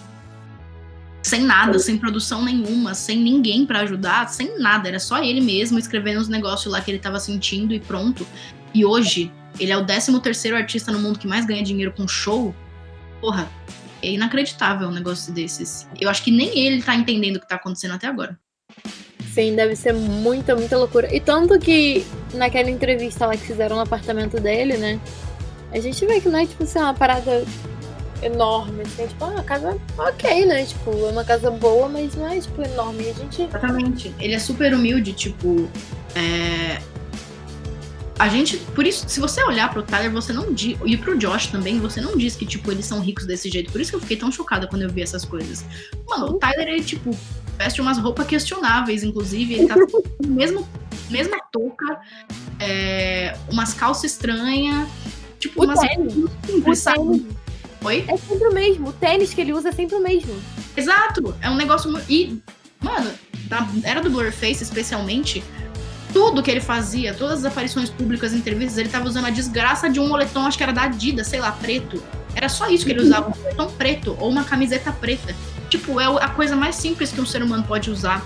sem 1.31 1.43
nada, 1.43 1.79
sem 1.79 1.97
produção 1.97 2.43
nenhuma, 2.43 2.93
sem 2.93 3.17
ninguém 3.17 3.65
para 3.65 3.79
ajudar, 3.79 4.27
sem 4.27 4.59
nada, 4.59 4.89
era 4.89 4.99
só 4.99 5.23
ele 5.23 5.39
mesmo 5.39 5.79
escrevendo 5.79 6.19
os 6.19 6.27
negócios 6.27 6.69
lá 6.69 6.81
que 6.81 6.91
ele 6.91 6.99
tava 6.99 7.21
sentindo 7.21 7.73
e 7.73 7.79
pronto. 7.79 8.27
E 8.73 8.83
hoje, 8.83 9.31
ele 9.57 9.71
é 9.71 9.77
o 9.77 9.85
13 9.85 10.19
terceiro 10.19 10.57
artista 10.57 10.91
no 10.91 10.99
mundo 10.99 11.17
que 11.17 11.25
mais 11.25 11.45
ganha 11.45 11.63
dinheiro 11.63 11.93
com 11.93 12.05
show. 12.05 12.53
Porra, 13.21 13.49
é 14.03 14.11
inacreditável 14.11 14.89
um 14.89 14.91
negócio 14.91 15.31
desses. 15.31 15.87
Eu 16.01 16.09
acho 16.09 16.21
que 16.21 16.31
nem 16.31 16.59
ele 16.59 16.81
tá 16.81 16.95
entendendo 16.95 17.37
o 17.37 17.39
que 17.39 17.47
tá 17.47 17.55
acontecendo 17.55 17.93
até 17.93 18.07
agora. 18.07 18.37
Sim, 19.33 19.55
deve 19.55 19.77
ser 19.77 19.93
muita, 19.93 20.53
muita 20.53 20.77
loucura. 20.77 21.15
E 21.15 21.21
tanto 21.21 21.57
que 21.59 22.05
naquela 22.33 22.69
entrevista 22.69 23.25
lá 23.25 23.37
que 23.37 23.47
fizeram 23.47 23.77
no 23.77 23.83
apartamento 23.83 24.37
dele, 24.37 24.75
né? 24.75 24.99
A 25.71 25.79
gente 25.79 26.05
vê 26.05 26.19
que 26.19 26.27
não 26.27 26.39
é 26.39 26.45
tipo 26.45 26.63
assim, 26.63 26.79
uma 26.79 26.93
parada 26.93 27.45
enorme, 28.21 28.81
assim, 28.83 29.07
tipo, 29.07 29.25
uma 29.25 29.43
casa 29.43 29.77
ok, 29.97 30.45
né? 30.45 30.65
Tipo, 30.65 30.91
é 30.91 31.11
uma 31.11 31.23
casa 31.23 31.49
boa, 31.51 31.89
mas 31.89 32.15
não 32.15 32.27
é 32.27 32.39
tipo 32.39 32.61
enorme. 32.61 33.09
A 33.09 33.13
gente. 33.13 33.41
Exatamente. 33.43 34.13
Ele 34.19 34.33
é 34.33 34.39
super 34.39 34.73
humilde, 34.73 35.13
tipo. 35.13 35.69
É... 36.15 36.81
A 38.19 38.29
gente, 38.29 38.57
por 38.57 38.85
isso, 38.85 39.09
se 39.09 39.19
você 39.19 39.43
olhar 39.43 39.71
pro 39.71 39.81
Tyler, 39.81 40.11
você 40.11 40.31
não 40.31 40.53
diz, 40.53 40.77
e 40.85 40.95
pro 40.95 41.17
Josh 41.17 41.47
também, 41.47 41.79
você 41.79 41.99
não 41.99 42.15
diz 42.15 42.35
que, 42.35 42.45
tipo, 42.45 42.71
eles 42.71 42.85
são 42.85 42.99
ricos 42.99 43.25
desse 43.25 43.49
jeito. 43.49 43.71
Por 43.71 43.81
isso 43.81 43.89
que 43.89 43.95
eu 43.95 43.99
fiquei 43.99 44.15
tão 44.15 44.31
chocada 44.31 44.67
quando 44.67 44.83
eu 44.83 44.91
vi 44.91 45.01
essas 45.01 45.25
coisas. 45.25 45.65
Mano, 46.07 46.27
o 46.27 46.33
Tyler, 46.33 46.67
ele, 46.67 46.83
tipo, 46.83 47.17
veste 47.57 47.81
umas 47.81 47.97
roupas 47.97 48.27
questionáveis, 48.27 49.03
inclusive. 49.03 49.55
Ele 49.55 49.67
tá 49.67 49.73
com 49.89 50.27
mesmo, 50.27 50.67
mesma 51.09 51.39
touca, 51.51 51.99
é, 52.59 53.35
umas 53.49 53.73
calças 53.73 54.11
estranhas. 54.11 54.87
Tipo, 55.39 55.61
o 55.61 55.65
umas 55.65 55.79
tênis, 55.79 56.13
simples, 56.45 56.85
o 56.85 56.93
tênis. 56.93 57.40
Oi? 57.83 58.05
É 58.07 58.17
sempre 58.17 58.47
o 58.47 58.53
mesmo. 58.53 58.89
O 58.89 58.93
tênis 58.93 59.33
que 59.33 59.41
ele 59.41 59.53
usa 59.53 59.69
é 59.69 59.71
sempre 59.71 59.95
o 59.95 60.01
mesmo. 60.01 60.35
Exato! 60.77 61.35
É 61.41 61.49
um 61.49 61.55
negócio. 61.55 61.91
E, 62.07 62.39
mano, 62.79 63.11
na 63.49 63.67
era 63.83 64.01
do 64.01 64.09
Blurface, 64.09 64.63
especialmente, 64.63 65.43
tudo 66.13 66.43
que 66.43 66.51
ele 66.51 66.61
fazia, 66.61 67.13
todas 67.13 67.39
as 67.39 67.45
aparições 67.45 67.89
públicas, 67.89 68.33
entrevistas, 68.33 68.77
ele 68.77 68.89
tava 68.89 69.07
usando 69.07 69.25
a 69.25 69.29
desgraça 69.29 69.89
de 69.89 69.99
um 69.99 70.07
moletom, 70.07 70.45
acho 70.45 70.57
que 70.57 70.63
era 70.63 70.71
da 70.71 70.83
Adidas, 70.83 71.27
sei 71.27 71.39
lá, 71.39 71.51
preto. 71.51 72.01
Era 72.35 72.47
só 72.47 72.69
isso 72.69 72.85
que 72.85 72.91
ele 72.91 73.01
usava, 73.01 73.29
um 73.29 73.37
moletom 73.41 73.67
preto 73.71 74.15
ou 74.19 74.29
uma 74.29 74.43
camiseta 74.43 74.91
preta. 74.91 75.35
Tipo, 75.69 75.99
é 75.99 76.05
a 76.05 76.29
coisa 76.29 76.55
mais 76.55 76.75
simples 76.75 77.11
que 77.11 77.19
um 77.19 77.25
ser 77.25 77.41
humano 77.41 77.63
pode 77.63 77.89
usar. 77.89 78.25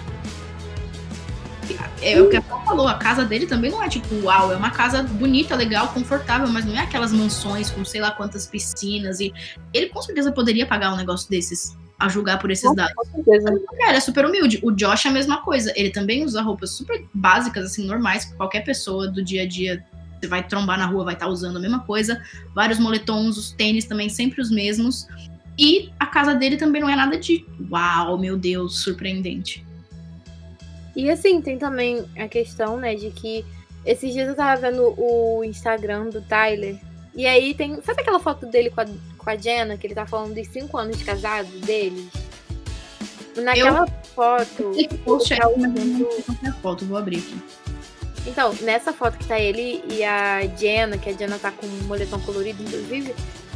É 2.02 2.22
o 2.22 2.30
que 2.30 2.38
a 2.38 2.42
Paula 2.42 2.66
falou, 2.66 2.88
a 2.88 2.96
casa 2.96 3.26
dele 3.26 3.46
também 3.46 3.72
não 3.72 3.82
é 3.82 3.90
tipo, 3.90 4.14
uau, 4.24 4.52
é 4.52 4.56
uma 4.56 4.70
casa 4.70 5.04
bonita, 5.04 5.56
legal, 5.56 5.88
confortável, 5.90 6.48
mas 6.48 6.66
não 6.66 6.76
é 6.76 6.80
aquelas 6.80 7.12
mansões 7.12 7.70
com 7.70 7.84
sei 7.84 8.02
lá 8.02 8.12
quantas 8.12 8.46
piscinas. 8.48 9.20
E 9.20 9.34
ele 9.74 9.90
com 9.90 10.02
certeza 10.02 10.32
poderia 10.32 10.66
pagar 10.66 10.94
um 10.94 10.98
negócio 10.98 11.30
desses, 11.30 11.76
a 12.00 12.08
julgar 12.10 12.40
por 12.40 12.52
esses 12.52 12.74
dados. 12.76 12.94
Com 12.96 13.06
certeza. 13.06 13.60
Cara, 13.80 13.98
é 13.98 14.00
super 14.00 14.26
humilde. 14.26 14.60
O 14.62 14.72
Josh 14.72 15.06
é 15.06 15.10
a 15.10 15.12
mesma 15.12 15.42
coisa. 15.42 15.74
Ele 15.76 15.90
também 15.90 16.24
usa 16.24 16.42
roupas 16.42 16.72
super 16.72 17.04
básicas, 17.14 17.66
assim, 17.66 17.86
normais, 17.86 18.26
que 18.26 18.34
qualquer 18.36 18.62
pessoa 18.64 19.08
do 19.08 19.24
dia 19.24 19.44
a 19.44 19.48
dia 19.48 19.84
você 20.20 20.28
vai 20.28 20.46
trombar 20.48 20.78
na 20.78 20.86
rua, 20.86 21.04
vai 21.04 21.14
estar 21.14 21.28
usando 21.28 21.58
a 21.58 21.60
mesma 21.60 21.80
coisa. 21.82 22.22
Vários 22.54 22.80
moletons, 22.80 23.38
os 23.38 23.52
tênis 23.52 23.86
também 23.86 24.10
sempre 24.10 24.42
os 24.42 24.50
mesmos. 24.50 25.08
E 25.58 25.92
a 26.00 26.06
casa 26.06 26.36
dele 26.36 26.58
também 26.58 26.82
não 26.82 26.90
é 26.90 26.96
nada 26.96 27.18
de 27.18 27.46
uau, 27.72 28.18
meu 28.18 28.38
Deus, 28.38 28.80
surpreendente. 28.80 29.65
E 30.96 31.10
assim, 31.10 31.42
tem 31.42 31.58
também 31.58 32.06
a 32.18 32.28
questão, 32.28 32.78
né, 32.78 32.96
de 32.96 33.12
que 33.12 33.46
esses 33.86 34.14
dias 34.14 34.28
eu 34.28 34.36
tava 34.36 34.62
vendo 34.62 34.94
o 34.98 35.44
Instagram 35.44 36.10
do 36.10 36.22
Tyler. 36.22 36.80
E 37.14 37.26
aí 37.26 37.54
tem. 37.54 37.82
Sabe 37.82 38.02
aquela 38.02 38.20
foto 38.20 38.46
dele 38.46 38.70
com 38.70 38.82
a, 38.82 38.86
com 39.18 39.30
a 39.30 39.36
Jenna, 39.38 39.78
que 39.78 39.88
ele 39.88 39.96
tá 39.96 40.06
falando 40.06 40.34
dos 40.34 40.48
cinco 40.48 40.78
anos 40.78 40.98
de 40.98 41.04
casado 41.04 41.48
deles? 41.60 42.08
Naquela 43.38 43.86
foto. 44.16 44.72
Esse 44.76 44.98
post 45.00 45.34
é 45.34 45.38
tá 45.38 45.50
usando- 45.50 46.08
foto, 46.62 46.86
vou 46.86 46.98
abrir 46.98 47.18
aqui. 47.18 47.38
Então, 48.28 48.54
nessa 48.62 48.92
foto 48.92 49.18
que 49.18 49.28
tá 49.28 49.40
ele 49.40 49.84
e 49.90 50.04
a 50.04 50.42
Jenna, 50.58 50.98
que 50.98 51.10
a 51.10 51.14
Jenna 51.14 51.38
tá 51.38 51.52
com 51.52 51.68
um 51.68 51.84
moletom 51.84 52.20
colorido, 52.22 52.64
inclusive, 52.64 53.14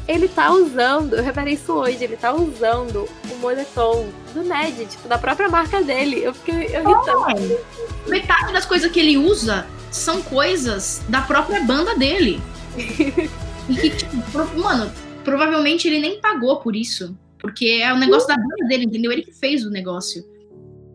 ele 0.10 0.28
tá 0.28 0.52
usando, 0.52 1.14
eu 1.14 1.24
reparei 1.24 1.54
isso 1.54 1.72
hoje, 1.72 2.04
ele 2.04 2.18
tá 2.18 2.34
usando 2.34 3.08
o 3.32 3.36
moletom 3.38 4.10
do 4.34 4.42
Ned, 4.42 4.88
tipo, 4.88 5.08
da 5.08 5.20
própria 5.20 5.48
marca 5.48 5.84
dele. 5.84 6.24
Eu 6.24 6.34
fiquei 6.34 6.76
eu 6.76 6.84
ri 6.84 7.06
tanto. 7.06 8.10
Metade 8.10 8.52
das 8.52 8.66
coisas 8.66 8.92
que 8.92 9.00
ele 9.00 9.18
usa 9.18 9.68
são 9.92 10.20
coisas 10.24 11.04
da 11.08 11.22
própria 11.22 11.64
banda 11.64 11.96
dele. 11.96 12.42
e 12.76 13.76
que, 13.76 13.90
tipo, 13.92 14.18
mano, 14.58 14.92
provavelmente 15.24 15.88
ele 15.88 16.00
nem 16.00 16.20
pagou 16.20 16.58
por 16.58 16.76
isso. 16.76 17.16
Porque 17.38 17.80
é 17.84 17.94
o 17.94 17.98
negócio 17.98 18.28
da 18.28 18.36
banda 18.36 18.68
dele, 18.68 18.86
entendeu? 18.86 19.12
Ele 19.12 19.22
que 19.22 19.32
fez 19.32 19.64
o 19.64 19.70
negócio. 19.70 20.26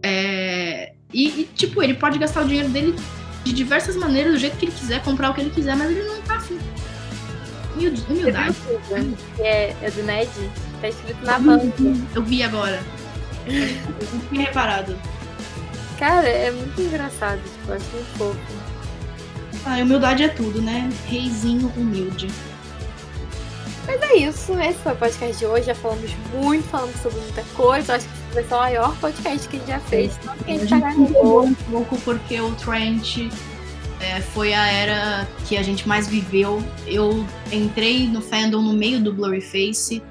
É, 0.03 0.93
E, 1.13 1.43
e, 1.43 1.45
tipo, 1.55 1.81
ele 1.81 1.95
pode 1.95 2.19
gastar 2.19 2.45
o 2.45 2.49
dinheiro 2.49 2.69
dele 2.69 2.97
de 3.45 3.53
diversas 3.53 3.95
maneiras, 3.95 4.33
do 4.33 4.39
jeito 4.39 4.57
que 4.57 4.65
ele 4.65 4.73
quiser, 4.73 5.05
comprar 5.05 5.31
o 5.31 5.35
que 5.35 5.41
ele 5.41 5.51
quiser, 5.51 5.77
mas 5.77 5.89
ele 5.89 6.03
não 6.03 6.21
tá 6.23 6.34
Humildade. 7.77 8.57
Que 9.37 9.43
é, 9.43 9.77
é 9.83 9.91
do 9.91 10.03
Ned? 10.03 10.31
Tá 10.81 10.89
escrito 10.89 11.25
na 11.25 11.39
banda. 11.39 11.73
Eu 12.15 12.23
vi 12.23 12.43
agora. 12.43 12.81
Eu 13.47 14.09
não 14.13 14.21
tinha 14.29 14.47
reparado. 14.47 14.97
Cara, 15.99 16.29
é 16.29 16.51
muito 16.51 16.81
engraçado, 16.81 17.41
tipo, 17.43 17.73
acho 17.73 17.85
muito 17.93 18.19
fofo. 18.19 18.39
Ah, 19.67 19.77
humildade 19.83 20.25
é 20.25 20.29
tudo, 20.29 20.61
né? 20.61 20.91
Reizinho 21.07 21.73
humilde. 21.77 22.29
Mas 23.87 24.01
é 24.03 24.17
isso, 24.17 24.59
esse 24.61 24.79
foi 24.79 24.93
o 24.93 24.97
podcast 24.97 25.39
de 25.39 25.47
hoje. 25.47 25.67
Já 25.67 25.75
falamos 25.75 26.11
muito, 26.33 26.67
falamos 26.69 26.97
sobre 26.97 27.21
muita 27.21 27.43
coisa. 27.55 27.97
Acho 27.97 28.07
que 28.07 28.15
esse 28.39 28.49
ser 28.49 28.55
o 28.55 28.59
maior 28.59 28.97
podcast 28.97 29.49
que 29.49 29.57
a 29.57 29.59
gente 29.59 29.69
já 29.69 29.81
fez. 29.81 30.17
Tanto 30.25 30.45
que 30.45 30.51
a 30.51 30.55
A 30.55 30.59
gente 30.59 30.69
gente 30.69 30.81
tá 30.81 30.89
um 31.43 31.55
pouco 31.55 31.97
porque 31.99 32.41
o 32.41 32.51
Trent 32.57 33.31
é, 34.05 34.21
foi 34.21 34.53
a 34.53 34.67
era 34.67 35.27
que 35.49 35.57
a 35.57 35.63
gente 35.63 35.89
mais 35.89 36.07
viveu. 36.07 36.63
Eu 36.87 37.25
entrei 37.51 38.07
no 38.07 38.21
fandom 38.21 38.61
no 38.61 38.73
meio 38.73 39.01
do 39.01 39.13
Blurryface, 39.13 40.03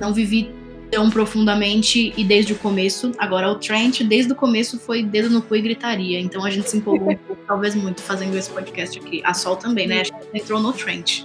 não 0.00 0.12
vivi 0.12 0.50
tão 0.90 1.10
profundamente 1.10 2.12
e 2.16 2.24
desde 2.24 2.52
o 2.52 2.58
começo. 2.58 3.12
Agora 3.18 3.50
o 3.50 3.54
Trent, 3.56 4.02
desde 4.02 4.32
o 4.32 4.36
começo, 4.36 4.78
foi 4.78 5.02
dedo 5.02 5.30
no 5.30 5.42
cu 5.42 5.56
e 5.56 5.60
gritaria. 5.60 6.20
Então 6.20 6.44
a 6.44 6.50
gente 6.50 6.68
se 6.70 6.76
empolgou 6.78 7.18
talvez 7.46 7.74
muito, 7.74 8.00
fazendo 8.00 8.36
esse 8.36 8.50
podcast 8.50 8.98
aqui. 8.98 9.22
A 9.24 9.34
Sol 9.34 9.56
também, 9.56 9.86
né? 9.86 10.00
A 10.00 10.04
gente 10.04 10.16
entrou 10.34 10.60
no 10.60 10.72
Trent. 10.72 11.24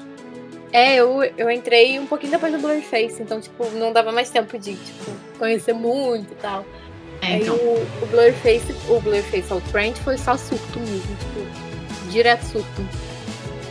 É, 0.71 0.95
eu, 0.95 1.23
eu 1.37 1.49
entrei 1.49 1.97
um 1.97 2.05
pouquinho 2.05 2.31
depois 2.31 2.51
do 2.51 2.59
Blurface, 2.59 3.21
então, 3.21 3.39
tipo, 3.39 3.69
não 3.71 3.93
dava 3.93 4.11
mais 4.11 4.29
tempo 4.29 4.59
de, 4.59 4.75
tipo, 4.75 5.11
conhecer 5.39 5.73
muito 5.73 6.33
e 6.33 6.35
tal. 6.35 6.65
É, 7.21 7.27
Aí 7.27 7.41
então, 7.41 7.55
o, 7.55 7.87
o 8.01 8.05
Blurface, 8.07 8.75
o 8.89 8.99
Blurface, 8.99 9.47
ó, 9.49 9.55
o 9.55 9.61
Trent 9.61 9.95
foi 9.97 10.17
só 10.17 10.35
surto 10.37 10.79
mesmo, 10.79 11.15
tipo, 11.15 11.66
direto 12.17 12.43
surto. 12.43 12.89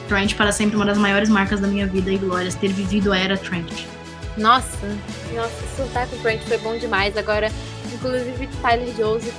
Trent 0.09 0.34
para 0.36 0.53
sempre 0.53 0.76
uma 0.76 0.86
das 0.86 0.97
maiores 0.97 1.28
marcas 1.28 1.61
da 1.61 1.66
minha 1.66 1.86
vida 1.86 2.12
e 2.12 2.16
glórias 2.16 2.55
ter 2.55 2.68
vivido 2.68 3.12
a 3.12 3.18
era 3.18 3.36
Trent. 3.36 3.84
Nossa, 4.36 4.86
nossa, 5.34 5.76
surtar 5.76 6.07
com 6.07 6.16
o 6.16 6.18
Trent 6.20 6.40
foi 6.42 6.59
bom 6.59 6.78
demais. 6.78 7.16
Agora, 7.16 7.51
inclusive, 7.92 8.49
Tyler 8.62 8.94
Joseph 8.97 9.34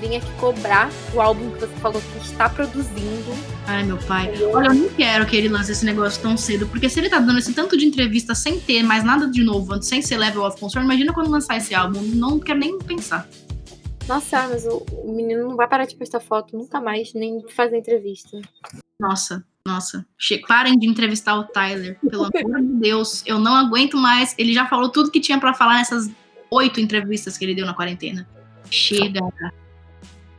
vinha 0.00 0.18
aqui 0.18 0.32
cobrar 0.40 0.90
o 1.14 1.20
álbum 1.20 1.50
que 1.52 1.60
você 1.60 1.76
falou 1.76 2.02
que 2.02 2.26
está 2.26 2.48
produzindo. 2.48 3.32
Ai, 3.68 3.84
meu 3.84 3.98
pai. 3.98 4.32
Olha, 4.52 4.66
eu 4.66 4.74
não 4.74 4.88
quero 4.88 5.24
que 5.24 5.36
ele 5.36 5.48
lance 5.48 5.70
esse 5.70 5.84
negócio 5.84 6.20
tão 6.20 6.36
cedo, 6.36 6.66
porque 6.66 6.88
se 6.88 6.98
ele 6.98 7.08
tá 7.08 7.20
dando 7.20 7.38
esse 7.38 7.52
tanto 7.52 7.76
de 7.76 7.86
entrevista 7.86 8.34
sem 8.34 8.58
ter 8.58 8.82
mais 8.82 9.04
nada 9.04 9.28
de 9.28 9.44
novo, 9.44 9.80
sem 9.80 10.02
ser 10.02 10.16
level 10.16 10.42
of 10.42 10.58
concern, 10.58 10.84
imagina 10.84 11.12
quando 11.12 11.30
lançar 11.30 11.58
esse 11.58 11.72
álbum. 11.72 12.02
Não 12.02 12.40
quero 12.40 12.58
nem 12.58 12.76
pensar. 12.80 13.28
Nossa, 14.08 14.48
mas 14.48 14.66
o, 14.66 14.78
o 14.92 15.12
menino 15.14 15.48
não 15.48 15.56
vai 15.56 15.68
parar 15.68 15.86
de 15.86 15.96
postar 15.96 16.20
foto 16.20 16.56
nunca 16.56 16.80
mais, 16.80 17.14
nem 17.14 17.42
fazer 17.48 17.78
entrevista. 17.78 18.40
Nossa, 18.98 19.44
nossa. 19.66 20.04
Parem 20.46 20.78
de 20.78 20.86
entrevistar 20.86 21.36
o 21.38 21.44
Tyler, 21.44 21.98
pelo 22.00 22.24
amor 22.34 22.60
de 22.60 22.74
Deus. 22.80 23.22
Eu 23.26 23.38
não 23.38 23.54
aguento 23.54 23.96
mais. 23.96 24.34
Ele 24.38 24.52
já 24.52 24.66
falou 24.66 24.88
tudo 24.88 25.10
que 25.10 25.20
tinha 25.20 25.38
para 25.38 25.54
falar 25.54 25.74
nessas 25.74 26.10
oito 26.50 26.80
entrevistas 26.80 27.38
que 27.38 27.44
ele 27.44 27.54
deu 27.54 27.66
na 27.66 27.74
quarentena. 27.74 28.28
Chega. 28.70 29.20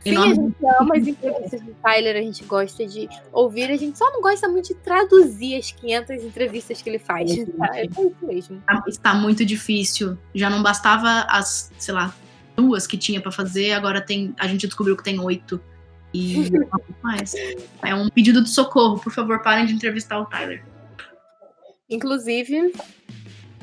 Sim, 0.00 0.16
a 0.18 0.34
gente 0.34 0.56
ama 0.78 0.96
as 0.98 1.06
entrevistas 1.06 1.62
do 1.62 1.74
Tyler, 1.82 2.16
a 2.16 2.20
gente 2.20 2.44
gosta 2.44 2.86
de 2.86 3.08
ouvir, 3.32 3.70
a 3.70 3.76
gente 3.76 3.96
só 3.96 4.10
não 4.12 4.20
gosta 4.20 4.46
muito 4.46 4.68
de 4.68 4.74
traduzir 4.74 5.56
as 5.56 5.72
500 5.72 6.24
entrevistas 6.24 6.82
que 6.82 6.90
ele 6.90 6.98
faz. 6.98 7.34
Tá? 7.34 7.78
É 7.78 7.86
isso 7.86 8.18
mesmo. 8.22 8.62
Está 8.86 9.14
muito 9.14 9.46
difícil. 9.46 10.18
Já 10.34 10.50
não 10.50 10.62
bastava 10.62 11.26
as, 11.30 11.72
sei 11.78 11.94
lá, 11.94 12.14
duas 12.56 12.86
que 12.86 12.96
tinha 12.96 13.20
para 13.20 13.32
fazer, 13.32 13.72
agora 13.72 14.00
tem, 14.00 14.34
a 14.38 14.46
gente 14.46 14.66
descobriu 14.66 14.96
que 14.96 15.04
tem 15.04 15.18
oito. 15.20 15.60
E 16.12 16.48
mais. 17.02 17.34
É 17.82 17.94
um 17.94 18.08
pedido 18.08 18.42
de 18.42 18.48
socorro, 18.48 18.98
por 18.98 19.12
favor, 19.12 19.42
parem 19.42 19.66
de 19.66 19.74
entrevistar 19.74 20.18
o 20.20 20.24
Tyler. 20.26 20.64
Inclusive, 21.90 22.72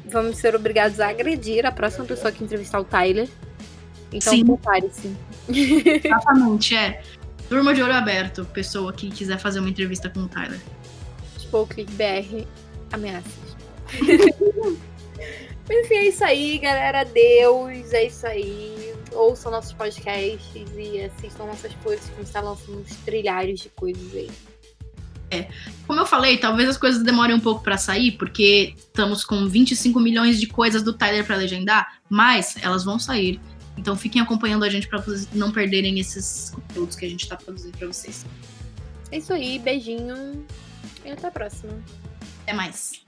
vamos 0.05 0.37
ser 0.37 0.55
obrigados 0.55 0.99
a 0.99 1.09
agredir 1.09 1.65
a 1.65 1.71
próxima 1.71 2.05
pessoa 2.05 2.31
que 2.31 2.43
entrevistar 2.43 2.79
o 2.79 2.83
Tyler. 2.83 3.27
Então 4.11 4.45
prepare-se. 4.45 5.15
Exatamente, 5.49 6.75
é. 6.75 7.01
Turma 7.49 7.73
de 7.73 7.81
olho 7.81 7.93
aberto, 7.93 8.45
pessoa 8.45 8.93
que 8.93 9.09
quiser 9.09 9.39
fazer 9.39 9.59
uma 9.59 9.69
entrevista 9.69 10.09
com 10.09 10.21
o 10.21 10.27
Tyler. 10.27 10.59
Spoke 11.37 11.83
BR 11.83 12.45
ameaças. 12.91 13.31
Enfim, 15.71 15.95
é 15.95 16.07
isso 16.07 16.23
aí, 16.23 16.57
galera. 16.57 17.03
Deus, 17.03 17.93
é 17.93 18.05
isso 18.05 18.27
aí. 18.27 18.93
Ouçam 19.13 19.51
nossos 19.51 19.73
podcasts 19.73 20.67
e 20.77 21.01
assistam 21.01 21.45
nossas 21.45 21.73
coisas 21.75 22.05
que 22.05 22.13
a 22.13 22.23
gente 22.23 22.31
tá 22.31 22.41
lançando 22.41 22.79
uns 22.79 22.95
trilhares 22.97 23.59
de 23.61 23.69
coisas 23.69 24.13
aí. 24.13 24.29
É. 25.31 25.47
Como 25.87 25.99
eu 25.99 26.05
falei, 26.05 26.37
talvez 26.37 26.67
as 26.67 26.77
coisas 26.77 27.01
demorem 27.01 27.35
um 27.35 27.39
pouco 27.39 27.63
para 27.63 27.77
sair, 27.77 28.11
porque 28.11 28.73
estamos 28.77 29.23
com 29.23 29.47
25 29.47 29.97
milhões 29.99 30.39
de 30.39 30.47
coisas 30.47 30.83
do 30.83 30.91
Tyler 30.91 31.25
para 31.25 31.37
legendar, 31.37 32.01
mas 32.09 32.55
elas 32.61 32.83
vão 32.83 32.99
sair. 32.99 33.39
Então 33.77 33.95
fiquem 33.95 34.21
acompanhando 34.21 34.65
a 34.65 34.69
gente 34.69 34.87
para 34.89 35.01
não 35.33 35.51
perderem 35.51 35.99
esses 35.99 36.49
conteúdos 36.49 36.97
que 36.97 37.05
a 37.05 37.09
gente 37.09 37.27
tá 37.27 37.37
produzindo 37.37 37.77
para 37.77 37.87
vocês. 37.87 38.25
É 39.09 39.17
isso 39.17 39.33
aí, 39.33 39.57
beijinho 39.57 40.45
e 41.05 41.11
até 41.11 41.27
a 41.27 41.31
próxima. 41.31 41.81
Até 42.43 42.53
mais. 42.53 43.01